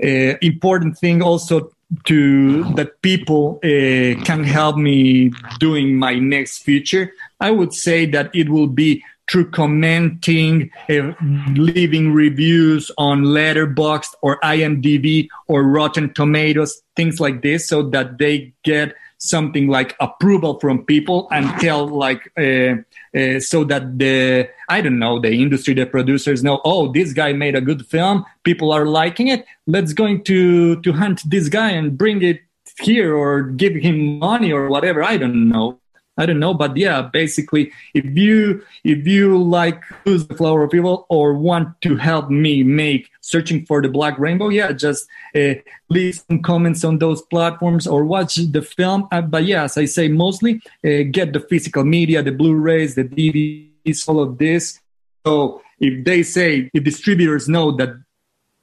uh, 0.02 0.38
important 0.42 0.98
thing 1.00 1.24
also 1.24 1.72
to 2.06 2.64
that 2.76 3.02
people 3.02 3.60
uh, 3.64 4.24
can 4.24 4.44
help 4.44 4.78
me 4.78 5.32
doing 5.60 5.98
my 5.98 6.20
next 6.20 6.60
feature. 6.60 7.12
I 7.40 7.50
would 7.50 7.74
say 7.74 8.06
that 8.06 8.30
it 8.36 8.50
will 8.50 8.68
be 8.68 9.04
through 9.32 9.50
commenting, 9.50 10.70
uh, 10.90 11.14
leaving 11.56 12.14
reviews 12.14 12.92
on 12.98 13.24
Letterboxd 13.24 14.14
or 14.22 14.40
IMDb 14.42 15.28
or 15.48 15.64
Rotten 15.64 16.14
Tomatoes, 16.14 16.82
things 16.96 17.20
like 17.20 17.42
this, 17.42 17.68
so 17.68 17.90
that 17.90 18.20
they 18.20 18.54
get 18.64 18.96
something 19.20 19.68
like 19.68 19.96
approval 20.00 20.60
from 20.60 20.86
people 20.86 21.28
until 21.32 21.88
like 21.88 22.32
uh, 22.38 22.76
uh, 23.18 23.40
so 23.40 23.64
that 23.66 24.00
the 24.00 24.50
I 24.70 24.82
don't 24.82 24.98
know 24.98 25.20
the 25.20 25.32
industry, 25.32 25.74
the 25.74 25.86
producers 25.86 26.44
know. 26.44 26.62
Oh, 26.66 26.92
this 26.92 27.14
guy 27.14 27.34
made 27.34 27.56
a 27.56 27.62
good 27.62 27.86
film. 27.86 28.26
People 28.44 28.72
are 28.72 28.86
liking 28.86 29.28
it. 29.28 29.46
Let's 29.68 29.94
going 29.94 30.24
to 30.26 30.82
to 30.82 30.94
hunt 30.94 31.22
this 31.30 31.50
guy 31.50 31.72
and 31.72 31.98
bring 31.98 32.22
it 32.24 32.42
here 32.80 33.16
or 33.16 33.44
give 33.44 33.76
him 33.76 34.20
money 34.20 34.52
or 34.52 34.70
whatever. 34.70 35.04
I 35.04 35.18
don't 35.18 35.50
know. 35.50 35.80
I 36.20 36.26
don't 36.26 36.40
know, 36.40 36.54
but 36.54 36.76
yeah, 36.76 37.02
basically, 37.02 37.72
if 37.94 38.06
you 38.06 38.62
if 38.84 39.08
you 39.08 39.42
like 39.42 39.82
Luz 40.06 40.28
the 40.28 40.36
flower 40.36 40.64
of 40.64 40.74
evil 40.74 41.06
or 41.08 41.34
want 41.34 41.82
to 41.82 41.96
help 41.96 42.30
me 42.30 42.62
make 42.62 43.10
searching 43.22 43.66
for 43.66 43.82
the 43.82 43.88
black 43.88 44.20
rainbow, 44.20 44.50
yeah, 44.50 44.74
just 44.74 45.08
uh, 45.34 45.54
leave 45.88 46.22
some 46.28 46.42
comments 46.42 46.84
on 46.84 47.00
those 47.00 47.22
platforms 47.22 47.88
or 47.88 48.04
watch 48.04 48.36
the 48.36 48.62
film. 48.62 49.08
Uh, 49.14 49.22
but 49.22 49.46
yeah, 49.46 49.64
as 49.64 49.78
I 49.78 49.86
say, 49.86 50.10
mostly 50.10 50.62
uh, 50.84 51.08
get 51.10 51.32
the 51.32 51.40
physical 51.40 51.86
media, 51.86 52.22
the 52.22 52.32
Blu-rays, 52.32 52.96
the 52.96 53.06
DVDs, 53.06 54.08
all 54.10 54.20
of 54.20 54.38
this. 54.38 54.82
So 55.26 55.62
if 55.80 56.04
they 56.04 56.24
say 56.24 56.70
if 56.74 56.84
distributors 56.84 57.48
know 57.48 57.72
that 57.78 57.92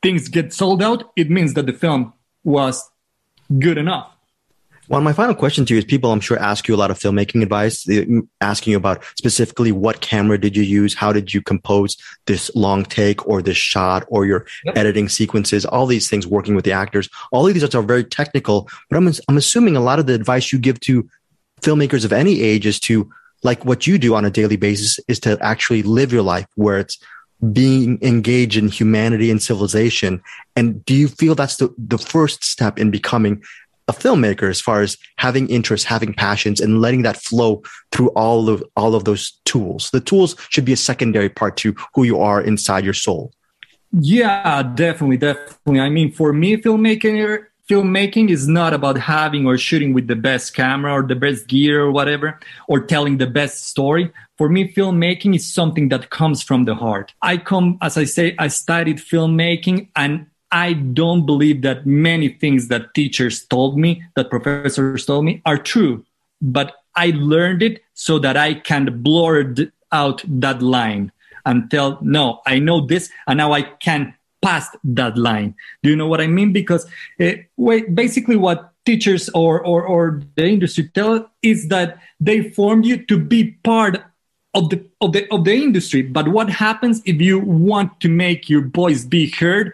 things 0.03 0.29
get 0.29 0.53
sold 0.53 0.83
out, 0.83 1.11
it 1.17 1.31
means 1.31 1.55
that 1.55 1.65
the 1.65 1.73
film 1.73 2.13
was 2.45 2.91
good 3.59 3.79
enough. 3.79 4.16
Well, 4.89 5.01
my 5.01 5.13
final 5.13 5.35
question 5.35 5.65
to 5.67 5.75
you 5.75 5.79
is 5.79 5.85
people, 5.85 6.13
I'm 6.13 6.21
sure, 6.21 6.39
ask 6.39 6.69
you 6.69 6.75
a 6.75 6.77
lot 6.77 6.91
of 6.91 6.99
filmmaking 6.99 7.43
advice, 7.43 7.87
asking 8.41 8.71
you 8.71 8.77
about 8.77 9.05
specifically 9.17 9.73
what 9.73 10.01
camera 10.01 10.39
did 10.39 10.57
you 10.57 10.63
use? 10.63 10.95
How 10.95 11.13
did 11.13 11.35
you 11.35 11.43
compose 11.43 11.97
this 12.27 12.55
long 12.55 12.85
take 12.85 13.27
or 13.27 13.43
this 13.43 13.57
shot 13.57 14.05
or 14.09 14.27
your 14.27 14.47
yep. 14.65 14.77
editing 14.77 15.09
sequences? 15.09 15.65
All 15.65 15.87
these 15.87 16.09
things 16.09 16.27
working 16.27 16.55
with 16.55 16.65
the 16.65 16.73
actors. 16.73 17.09
All 17.33 17.47
of 17.47 17.53
these 17.53 17.75
are 17.75 17.83
very 17.83 18.05
technical, 18.05 18.69
but 18.89 18.97
I'm, 18.97 19.13
I'm 19.29 19.37
assuming 19.37 19.77
a 19.77 19.81
lot 19.81 19.99
of 19.99 20.07
the 20.07 20.15
advice 20.15 20.53
you 20.53 20.59
give 20.59 20.79
to 20.81 21.09
filmmakers 21.63 22.05
of 22.05 22.13
any 22.13 22.41
age 22.41 22.67
is 22.67 22.79
to, 22.81 23.11
like 23.43 23.65
what 23.65 23.87
you 23.87 23.99
do 23.99 24.15
on 24.15 24.25
a 24.25 24.31
daily 24.31 24.57
basis, 24.57 25.01
is 25.09 25.21
to 25.21 25.39
actually 25.41 25.83
live 25.83 26.13
your 26.13 26.23
life 26.23 26.47
where 26.55 26.79
it's 26.79 26.99
being 27.53 27.99
engaged 28.03 28.57
in 28.57 28.69
humanity 28.69 29.31
and 29.31 29.43
civilization. 29.43 30.23
And 30.55 30.85
do 30.85 30.95
you 30.95 31.09
feel 31.09 31.35
that's 31.35 31.57
the, 31.57 31.75
the 31.77 31.99
first 31.99 32.45
step 32.45 32.79
in 32.79 32.91
becoming 32.91 33.43
a 33.89 33.93
filmmaker 33.93 34.49
as 34.49 34.61
far 34.61 34.83
as 34.83 34.97
having 35.17 35.49
interests, 35.49 35.87
having 35.87 36.13
passions, 36.13 36.61
and 36.61 36.81
letting 36.81 37.03
that 37.03 37.17
flow 37.17 37.63
through 37.93 38.09
all 38.11 38.49
of 38.49 38.63
all 38.77 38.95
of 38.95 39.05
those 39.05 39.33
tools. 39.45 39.91
The 39.91 40.01
tools 40.01 40.37
should 40.51 40.65
be 40.65 40.73
a 40.73 40.77
secondary 40.77 41.29
part 41.29 41.57
to 41.59 41.75
who 41.95 42.03
you 42.05 42.21
are 42.21 42.41
inside 42.41 42.85
your 42.85 42.95
soul. 42.95 43.33
Yeah, 43.93 44.63
definitely, 44.75 45.19
definitely. 45.19 45.81
I 45.81 45.89
mean, 45.89 46.13
for 46.13 46.33
me, 46.33 46.57
filmmaking 46.57 47.47
filmmaking 47.69 48.31
is 48.31 48.47
not 48.47 48.73
about 48.73 48.97
having 48.97 49.47
or 49.47 49.59
shooting 49.59 49.93
with 49.93 50.07
the 50.07 50.15
best 50.15 50.55
camera 50.55 50.93
or 50.93 51.03
the 51.03 51.17
best 51.17 51.49
gear 51.49 51.83
or 51.83 51.91
whatever, 51.91 52.39
or 52.69 52.81
telling 52.81 53.19
the 53.19 53.27
best 53.27 53.67
story. 53.67 54.13
For 54.39 54.49
me, 54.49 54.73
filmmaking 54.73 55.35
is 55.35 55.53
something 55.53 55.89
that 55.89 56.11
comes 56.11 56.43
from 56.43 56.65
the 56.65 56.75
heart. 56.75 57.13
I 57.23 57.39
come, 57.39 57.79
as 57.83 57.97
I 57.97 58.05
say, 58.05 58.37
I 58.39 58.49
studied 58.49 58.99
filmmaking 58.99 59.89
and 59.97 60.27
I 60.51 60.75
don't 60.75 61.27
believe 61.27 61.63
that 61.63 61.87
many 61.87 62.29
things 62.29 62.69
that 62.69 62.95
teachers 62.95 63.45
told 63.45 63.79
me, 63.79 64.03
that 64.15 64.31
professors 64.31 65.07
told 65.07 65.25
me 65.25 65.43
are 65.45 65.59
true, 65.59 66.05
but 66.41 66.77
I 66.95 67.13
learned 67.15 67.63
it 67.63 67.83
so 67.95 68.19
that 68.21 68.37
I 68.37 68.55
can 68.55 69.03
blur 69.03 69.55
out 69.93 70.23
that 70.27 70.63
line 70.63 71.13
and 71.45 71.71
tell, 71.71 71.99
no, 72.01 72.41
I 72.47 72.59
know 72.59 72.87
this 72.87 73.11
and 73.27 73.39
now 73.39 73.53
I 73.53 73.63
can 73.63 74.15
pass 74.43 74.69
that 74.85 75.17
line. 75.17 75.55
Do 75.83 75.91
you 75.91 75.97
know 75.97 76.07
what 76.07 76.21
I 76.21 76.27
mean? 76.27 76.53
Because 76.53 76.87
uh, 77.21 77.33
wait, 77.57 77.95
basically 77.95 78.37
what 78.37 78.73
teachers 78.85 79.29
or, 79.31 79.65
or, 79.65 79.85
or 79.85 80.23
the 80.37 80.47
industry 80.47 80.89
tell 80.95 81.31
is 81.43 81.69
that 81.69 81.99
they 82.21 82.51
formed 82.51 82.87
you 82.87 83.05
to 83.07 83.19
be 83.19 83.53
part 83.65 84.03
of 84.55 84.71
the, 84.71 84.85
of 85.01 85.13
the, 85.13 85.31
of 85.33 85.45
the 85.45 85.55
industry. 85.55 86.03
But 86.03 86.29
what 86.29 86.49
happens 86.49 87.03
if 87.05 87.21
you 87.21 87.39
want 87.39 88.01
to 88.01 88.09
make 88.09 88.49
your 88.49 88.67
voice 88.69 89.05
be 89.05 89.31
heard 89.31 89.73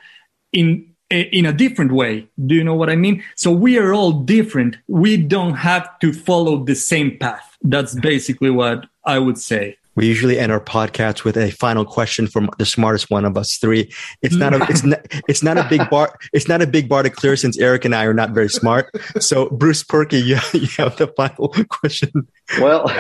in 0.53 0.87
eh, 1.11 1.25
in 1.33 1.47
a 1.47 1.53
different 1.53 1.93
way. 1.93 2.27
Do 2.47 2.55
you 2.55 2.65
know 2.65 2.75
what 2.75 2.91
I 2.91 2.97
mean? 2.97 3.23
So 3.37 3.51
we 3.51 3.79
are 3.79 3.93
all 3.93 4.13
different. 4.13 4.77
We 4.89 5.17
don't 5.17 5.55
have 5.55 5.99
to 6.01 6.13
follow 6.13 6.65
the 6.65 6.75
same 6.75 7.19
path. 7.19 7.57
That's 7.63 7.95
basically 7.95 8.51
what 8.51 8.87
I 9.05 9.19
would 9.19 9.39
say. 9.39 9.77
We 9.95 10.07
usually 10.07 10.39
end 10.39 10.51
our 10.51 10.61
podcast 10.61 11.23
with 11.23 11.37
a 11.37 11.51
final 11.51 11.85
question 11.85 12.27
from 12.27 12.49
the 12.59 12.65
smartest 12.65 13.11
one 13.11 13.27
of 13.27 13.37
us 13.37 13.59
three. 13.59 13.93
It's 14.23 14.35
not 14.35 14.55
a 14.55 14.59
mm. 14.59 14.71
it's 14.71 14.85
not 14.85 15.01
it's 15.29 15.43
not 15.43 15.59
a 15.59 15.65
big 15.69 15.89
bar 15.91 16.19
it's 16.33 16.49
not 16.49 16.63
a 16.63 16.67
big 16.67 16.89
bar 16.89 17.03
to 17.03 17.11
clear 17.11 17.37
since 17.37 17.59
Eric 17.59 17.85
and 17.85 17.95
I 17.95 18.05
are 18.05 18.15
not 18.15 18.31
very 18.31 18.49
smart. 18.49 18.91
So 19.21 19.51
Bruce 19.51 19.85
Perky, 19.85 20.19
you, 20.19 20.39
you 20.55 20.69
have 20.79 20.97
the 20.97 21.13
final 21.15 21.49
question. 21.69 22.27
Well, 22.59 22.91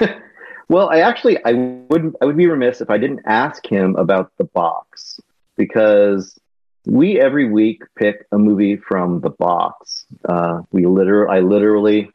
well, 0.68 0.90
I 0.90 1.00
actually 1.00 1.38
I 1.44 1.52
would 1.52 2.16
I 2.20 2.24
would 2.24 2.36
be 2.36 2.48
remiss 2.48 2.80
if 2.80 2.90
I 2.90 2.98
didn't 2.98 3.20
ask 3.26 3.64
him 3.64 3.94
about 3.94 4.32
the 4.36 4.44
box 4.44 5.20
because 5.56 6.36
we 6.86 7.20
every 7.20 7.48
week 7.48 7.82
pick 7.96 8.26
a 8.32 8.38
movie 8.38 8.76
from 8.76 9.20
the 9.20 9.30
box. 9.30 10.06
Uh, 10.24 10.62
we 10.70 10.86
literally, 10.86 11.38
I 11.38 11.40
literally 11.40 12.10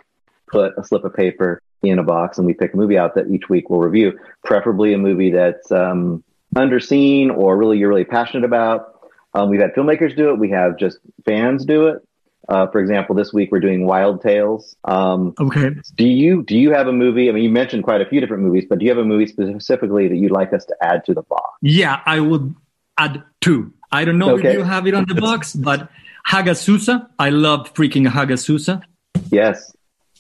put 0.47 0.74
a 0.78 0.84
slip 0.84 1.03
of 1.03 1.13
paper 1.13 1.61
in 1.84 1.99
a 1.99 2.03
box 2.03 2.38
and 2.38 2.47
we 2.47 2.53
pick 2.53 2.74
a 2.74 2.78
movie 2.78 2.97
out 2.97 3.16
that 3.16 3.30
each 3.30 3.49
week 3.49 3.70
we'll 3.70 3.80
review, 3.80 4.18
preferably 4.43 4.93
a 4.93 4.97
movie 4.97 5.32
that's 5.32 5.72
um, 5.72 6.24
underseen 6.55 7.36
or 7.36 7.57
really 7.57 7.78
you're 7.78 7.89
really 7.89 8.05
passionate 8.05 8.43
about. 8.43 8.91
Um, 9.34 9.49
we've 9.49 9.61
had 9.61 9.74
filmmakers 9.74 10.16
do 10.16 10.30
it. 10.30 10.39
We 10.39 10.49
have 10.51 10.78
just 10.78 10.99
fans 11.26 11.66
do 11.66 11.88
it. 11.88 12.07
Uh, 12.47 12.68
for 12.68 12.80
example, 12.80 13.16
this 13.16 13.34
week 13.34 13.51
we're 13.51 13.59
doing 13.59 13.86
Wild 13.86 14.22
Tales. 14.22 14.76
Um, 14.84 15.34
okay. 15.39 15.72
Do 15.95 16.07
you 16.07 16.43
do 16.43 16.55
you 16.55 16.72
have 16.72 16.88
a 16.88 16.93
movie? 16.93 17.28
I 17.28 17.32
mean, 17.32 17.43
you 17.43 17.49
mentioned 17.49 17.84
quite 17.84 18.01
a 18.01 18.05
few 18.05 18.22
different 18.22 18.43
movies, 18.43 18.66
but 18.70 18.78
do 18.78 18.86
you 18.86 18.91
have 18.91 18.99
a 18.99 19.05
movie 19.05 19.26
specifically 19.26 20.07
that 20.07 20.16
you'd 20.16 20.32
like 20.32 20.53
us 20.53 20.63
to 20.66 20.76
add 20.82 21.03
to 21.05 21.16
the 21.16 21.24
box? 21.24 21.57
Yeah, 21.61 22.01
I 22.05 22.20
would 22.20 22.55
add 22.97 23.24
two. 23.41 23.74
I 23.95 24.05
don't 24.05 24.17
know 24.17 24.35
okay. 24.35 24.49
if 24.49 24.53
you 24.55 24.63
have 24.63 24.85
it 24.87 24.93
on 24.93 25.05
the 25.07 25.15
box, 25.15 25.53
but 25.53 25.89
Hagazussa. 26.27 27.07
I 27.17 27.29
love 27.29 27.73
freaking 27.73 28.07
Hagazussa. 28.07 28.81
Yes. 29.31 29.75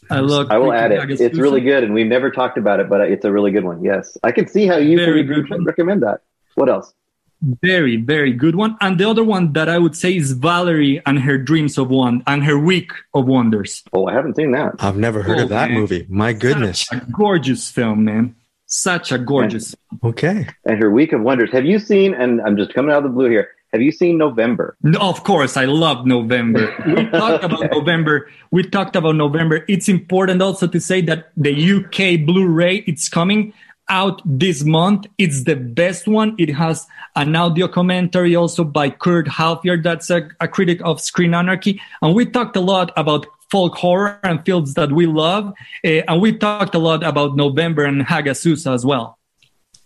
I 0.09 0.19
love. 0.19 0.51
I 0.51 0.57
will 0.57 0.71
add 0.71 0.91
it. 0.91 0.99
Hagazussa. 0.99 1.21
It's 1.21 1.37
really 1.37 1.61
good, 1.61 1.83
and 1.83 1.93
we've 1.93 2.07
never 2.07 2.31
talked 2.31 2.57
about 2.57 2.79
it, 2.79 2.87
but 2.89 3.01
it's 3.01 3.25
a 3.25 3.31
really 3.31 3.51
good 3.51 3.63
one. 3.63 3.83
Yes, 3.83 4.17
I 4.23 4.31
can 4.31 4.47
see 4.47 4.65
how 4.67 4.77
you 4.77 4.97
very 4.97 5.23
good 5.23 5.49
recommend 5.65 6.03
that. 6.03 6.21
What 6.55 6.69
else? 6.69 6.93
Very, 7.41 7.97
very 7.97 8.31
good 8.31 8.55
one. 8.55 8.77
And 8.81 8.97
the 8.99 9.09
other 9.09 9.23
one 9.23 9.53
that 9.53 9.67
I 9.67 9.77
would 9.77 9.95
say 9.95 10.15
is 10.15 10.31
Valerie 10.31 11.01
and 11.05 11.19
her 11.19 11.37
Dreams 11.37 11.77
of 11.77 11.89
One 11.89 12.23
and 12.25 12.43
her 12.43 12.57
Week 12.57 12.91
of 13.13 13.25
Wonders. 13.25 13.83
Oh, 13.93 14.07
I 14.07 14.13
haven't 14.13 14.35
seen 14.35 14.51
that. 14.51 14.75
I've 14.79 14.97
never 14.97 15.21
heard 15.21 15.39
oh, 15.39 15.43
of 15.43 15.49
that 15.49 15.69
man. 15.69 15.79
movie. 15.79 16.05
My 16.09 16.33
goodness. 16.33 16.85
Such 16.85 17.03
a 17.03 17.05
gorgeous 17.11 17.69
film, 17.69 18.05
man. 18.05 18.35
Such 18.67 19.11
a 19.11 19.17
gorgeous. 19.17 19.75
And, 19.91 20.03
okay. 20.03 20.47
And 20.63 20.81
her 20.81 20.89
Week 20.89 21.13
of 21.13 21.21
Wonders. 21.21 21.51
Have 21.51 21.65
you 21.65 21.77
seen, 21.77 22.13
and 22.13 22.41
I'm 22.41 22.57
just 22.57 22.73
coming 22.73 22.91
out 22.91 22.99
of 22.99 23.03
the 23.03 23.09
blue 23.09 23.29
here, 23.29 23.49
have 23.75 23.81
you 23.81 23.91
seen 23.91 24.17
November? 24.17 24.77
No, 24.83 24.99
of 25.01 25.25
course, 25.25 25.57
I 25.57 25.65
love 25.65 26.05
November. 26.05 26.73
We 26.87 27.09
talked 27.19 27.43
about 27.43 27.69
November. 27.71 28.29
We 28.49 28.63
talked 28.63 28.95
about 28.95 29.15
November. 29.15 29.65
It's 29.67 29.89
important 29.89 30.41
also 30.41 30.65
to 30.65 30.79
say 30.79 31.01
that 31.01 31.31
the 31.35 31.51
UK 31.51 32.25
Blu-ray 32.25 32.85
it's 32.87 33.09
coming 33.09 33.51
out 33.89 34.21
this 34.23 34.63
month. 34.63 35.07
It's 35.17 35.43
the 35.43 35.57
best 35.57 36.07
one. 36.07 36.35
It 36.37 36.55
has 36.55 36.87
an 37.17 37.35
audio 37.35 37.67
commentary 37.67 38.33
also 38.33 38.63
by 38.63 38.91
Kurt 38.91 39.27
Halfyard. 39.27 39.83
That's 39.83 40.09
a, 40.09 40.29
a 40.39 40.47
critic 40.47 40.79
of 40.81 41.01
Screen 41.01 41.33
Anarchy. 41.33 41.81
And 42.01 42.15
we 42.15 42.25
talked 42.25 42.55
a 42.55 42.61
lot 42.61 42.93
about 42.95 43.27
folk 43.51 43.75
horror 43.75 44.21
and 44.23 44.45
films 44.45 44.75
that 44.75 44.93
we 44.93 45.05
love. 45.05 45.53
Uh, 45.83 46.07
and 46.07 46.21
we 46.21 46.31
talked 46.31 46.75
a 46.75 46.79
lot 46.79 47.03
about 47.03 47.35
November 47.35 47.83
and 47.83 48.03
Hagazussa 48.03 48.73
as 48.73 48.85
well. 48.85 49.19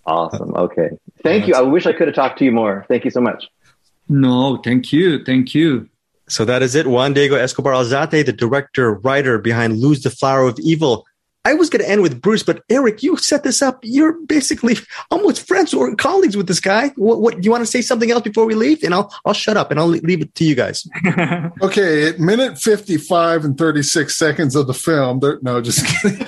Awesome. 0.06 0.54
Okay. 0.56 0.92
Thank 1.24 1.48
you. 1.48 1.56
I 1.56 1.62
wish 1.62 1.88
I 1.88 1.94
could 1.94 2.08
have 2.08 2.16
talked 2.16 2.38
to 2.40 2.46
you 2.46 2.52
more. 2.52 2.86
Thank 2.88 3.04
you 3.04 3.12
so 3.12 3.22
much. 3.22 3.50
No, 4.10 4.58
thank 4.58 4.92
you. 4.92 5.24
Thank 5.24 5.54
you. 5.54 5.88
So 6.28 6.46
that 6.46 6.62
is 6.62 6.76
it. 6.76 6.88
Juan 6.88 7.14
Diego 7.14 7.36
Escobar 7.36 7.74
Alzate, 7.74 8.26
the 8.26 8.34
director, 8.34 8.94
writer 8.96 9.38
behind 9.40 9.78
Luz 9.78 10.02
the 10.02 10.10
Flower 10.10 10.48
of 10.48 10.60
Evil. 10.60 11.06
I 11.46 11.54
was 11.54 11.70
going 11.70 11.82
to 11.82 11.90
end 11.90 12.02
with 12.02 12.22
Bruce, 12.22 12.44
but 12.44 12.64
Eric, 12.70 13.02
you 13.02 13.16
set 13.18 13.44
this 13.44 13.62
up. 13.62 13.80
You're 13.82 14.14
basically 14.26 14.76
almost 15.10 15.48
friends 15.48 15.74
or 15.74 15.96
colleagues 15.96 16.36
with 16.36 16.48
this 16.48 16.60
guy. 16.60 16.90
What, 16.90 17.22
what 17.22 17.36
do 17.36 17.42
you 17.42 17.52
want 17.52 17.62
to 17.62 17.66
say 17.66 17.82
something 17.82 18.12
else 18.12 18.24
before 18.24 18.46
we 18.46 18.56
leave? 18.56 18.84
And 18.84 18.94
I'll 18.94 19.14
I'll 19.26 19.34
shut 19.34 19.56
up 19.56 19.72
and 19.72 19.80
I'll 19.80 19.88
leave 19.88 20.22
it 20.22 20.36
to 20.36 20.44
you 20.44 20.54
guys. 20.54 20.88
okay, 21.62 22.10
at 22.10 22.20
minute 22.20 22.60
55 22.60 23.46
and 23.46 23.58
36 23.58 24.16
seconds 24.16 24.56
of 24.56 24.68
the 24.68 24.74
film. 24.74 25.22
No, 25.42 25.62
just 25.62 25.86
kidding. 25.86 26.28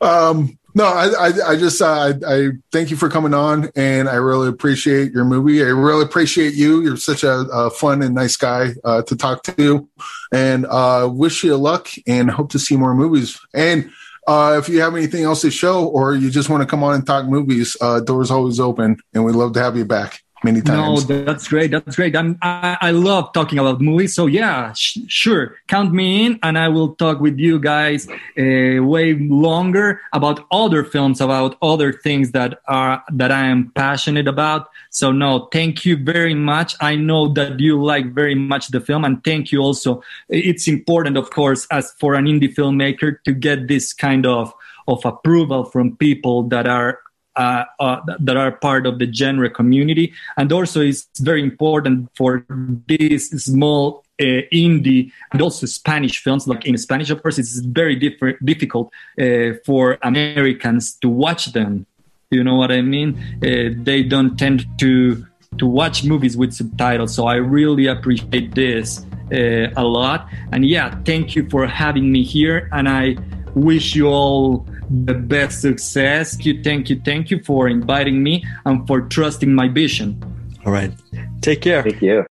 um, 0.00 0.58
no, 0.74 0.84
I, 0.84 1.06
I, 1.06 1.50
I 1.50 1.56
just, 1.56 1.80
uh, 1.80 1.86
I, 1.86 2.14
I, 2.26 2.48
thank 2.72 2.90
you 2.90 2.96
for 2.96 3.08
coming 3.08 3.32
on, 3.32 3.70
and 3.76 4.08
I 4.08 4.16
really 4.16 4.48
appreciate 4.48 5.12
your 5.12 5.24
movie. 5.24 5.62
I 5.62 5.68
really 5.68 6.02
appreciate 6.02 6.54
you. 6.54 6.82
You're 6.82 6.96
such 6.96 7.22
a, 7.22 7.46
a 7.52 7.70
fun 7.70 8.02
and 8.02 8.14
nice 8.14 8.36
guy 8.36 8.70
uh, 8.82 9.02
to 9.02 9.16
talk 9.16 9.44
to, 9.44 9.88
and 10.32 10.66
uh, 10.66 11.08
wish 11.12 11.44
you 11.44 11.56
luck, 11.56 11.88
and 12.08 12.28
hope 12.28 12.50
to 12.50 12.58
see 12.58 12.76
more 12.76 12.94
movies. 12.94 13.38
And 13.54 13.88
uh, 14.26 14.56
if 14.58 14.68
you 14.68 14.80
have 14.80 14.96
anything 14.96 15.22
else 15.22 15.42
to 15.42 15.50
show, 15.52 15.86
or 15.86 16.16
you 16.16 16.28
just 16.28 16.48
want 16.48 16.62
to 16.62 16.66
come 16.66 16.82
on 16.82 16.94
and 16.94 17.06
talk 17.06 17.26
movies, 17.26 17.76
uh, 17.80 18.00
doors 18.00 18.32
always 18.32 18.58
open, 18.58 18.96
and 19.12 19.24
we'd 19.24 19.36
love 19.36 19.52
to 19.52 19.62
have 19.62 19.76
you 19.76 19.84
back 19.84 20.23
many 20.44 20.60
times. 20.60 21.08
No, 21.08 21.24
that's 21.24 21.48
great. 21.48 21.70
That's 21.70 21.96
great. 21.96 22.14
I'm, 22.14 22.38
I, 22.42 22.76
I 22.80 22.90
love 22.90 23.32
talking 23.32 23.58
about 23.58 23.80
movies. 23.80 24.14
So 24.14 24.26
yeah, 24.26 24.72
sh- 24.74 24.98
sure. 25.08 25.56
Count 25.66 25.92
me 25.92 26.26
in 26.26 26.38
and 26.42 26.58
I 26.58 26.68
will 26.68 26.94
talk 26.96 27.20
with 27.20 27.38
you 27.38 27.58
guys 27.58 28.06
uh, 28.08 28.82
way 28.84 29.14
longer 29.14 30.00
about 30.12 30.46
other 30.50 30.84
films, 30.84 31.20
about 31.20 31.56
other 31.62 31.92
things 31.92 32.32
that 32.32 32.60
are, 32.68 33.02
that 33.12 33.32
I 33.32 33.46
am 33.46 33.72
passionate 33.74 34.28
about. 34.28 34.68
So 34.90 35.10
no, 35.10 35.48
thank 35.52 35.84
you 35.84 35.96
very 35.96 36.34
much. 36.34 36.76
I 36.80 36.94
know 36.94 37.28
that 37.34 37.58
you 37.58 37.82
like 37.82 38.12
very 38.12 38.34
much 38.34 38.68
the 38.68 38.80
film 38.80 39.04
and 39.04 39.24
thank 39.24 39.50
you 39.50 39.60
also. 39.60 40.02
It's 40.28 40.68
important, 40.68 41.16
of 41.16 41.30
course, 41.30 41.66
as 41.70 41.92
for 41.98 42.14
an 42.14 42.26
indie 42.26 42.54
filmmaker 42.54 43.16
to 43.24 43.32
get 43.32 43.66
this 43.66 43.92
kind 43.92 44.26
of, 44.26 44.52
of 44.86 45.04
approval 45.04 45.64
from 45.64 45.96
people 45.96 46.42
that 46.44 46.66
are 46.66 47.00
uh, 47.36 47.64
uh, 47.80 48.00
that 48.20 48.36
are 48.36 48.52
part 48.52 48.86
of 48.86 48.98
the 48.98 49.12
genre 49.12 49.50
community. 49.50 50.12
And 50.36 50.52
also, 50.52 50.80
it's 50.80 51.06
very 51.20 51.42
important 51.42 52.10
for 52.16 52.44
these 52.86 53.30
small 53.44 54.04
uh, 54.20 54.46
indie 54.52 55.10
and 55.32 55.42
also 55.42 55.66
Spanish 55.66 56.22
films. 56.22 56.46
Like 56.46 56.64
in 56.66 56.76
Spanish, 56.78 57.10
of 57.10 57.22
course, 57.22 57.38
it's 57.38 57.58
very 57.58 57.96
difficult 57.96 58.92
uh, 59.20 59.54
for 59.64 59.98
Americans 60.02 60.94
to 61.00 61.08
watch 61.08 61.52
them. 61.52 61.86
You 62.30 62.42
know 62.42 62.56
what 62.56 62.72
I 62.72 62.80
mean? 62.82 63.16
Uh, 63.42 63.74
they 63.82 64.02
don't 64.02 64.36
tend 64.36 64.66
to 64.78 65.26
to 65.58 65.66
watch 65.66 66.04
movies 66.04 66.36
with 66.36 66.52
subtitles. 66.52 67.14
So 67.14 67.26
I 67.26 67.36
really 67.36 67.86
appreciate 67.86 68.54
this 68.54 69.04
uh, 69.32 69.68
a 69.76 69.84
lot. 69.84 70.28
And 70.52 70.66
yeah, 70.66 70.98
thank 71.04 71.36
you 71.36 71.48
for 71.48 71.66
having 71.66 72.10
me 72.10 72.24
here. 72.24 72.68
And 72.72 72.88
I 72.88 73.16
wish 73.54 73.94
you 73.94 74.08
all 74.08 74.66
the 74.90 75.14
best 75.14 75.60
success. 75.60 76.32
Thank 76.32 76.46
you, 76.46 76.62
thank 76.62 76.90
you, 76.90 77.00
thank 77.04 77.30
you 77.30 77.42
for 77.42 77.68
inviting 77.68 78.22
me 78.22 78.44
and 78.64 78.86
for 78.86 79.02
trusting 79.02 79.52
my 79.54 79.68
vision. 79.68 80.22
All 80.64 80.72
right. 80.72 80.92
Take 81.40 81.60
care. 81.60 81.82
Thank 81.82 82.02
you. 82.02 82.24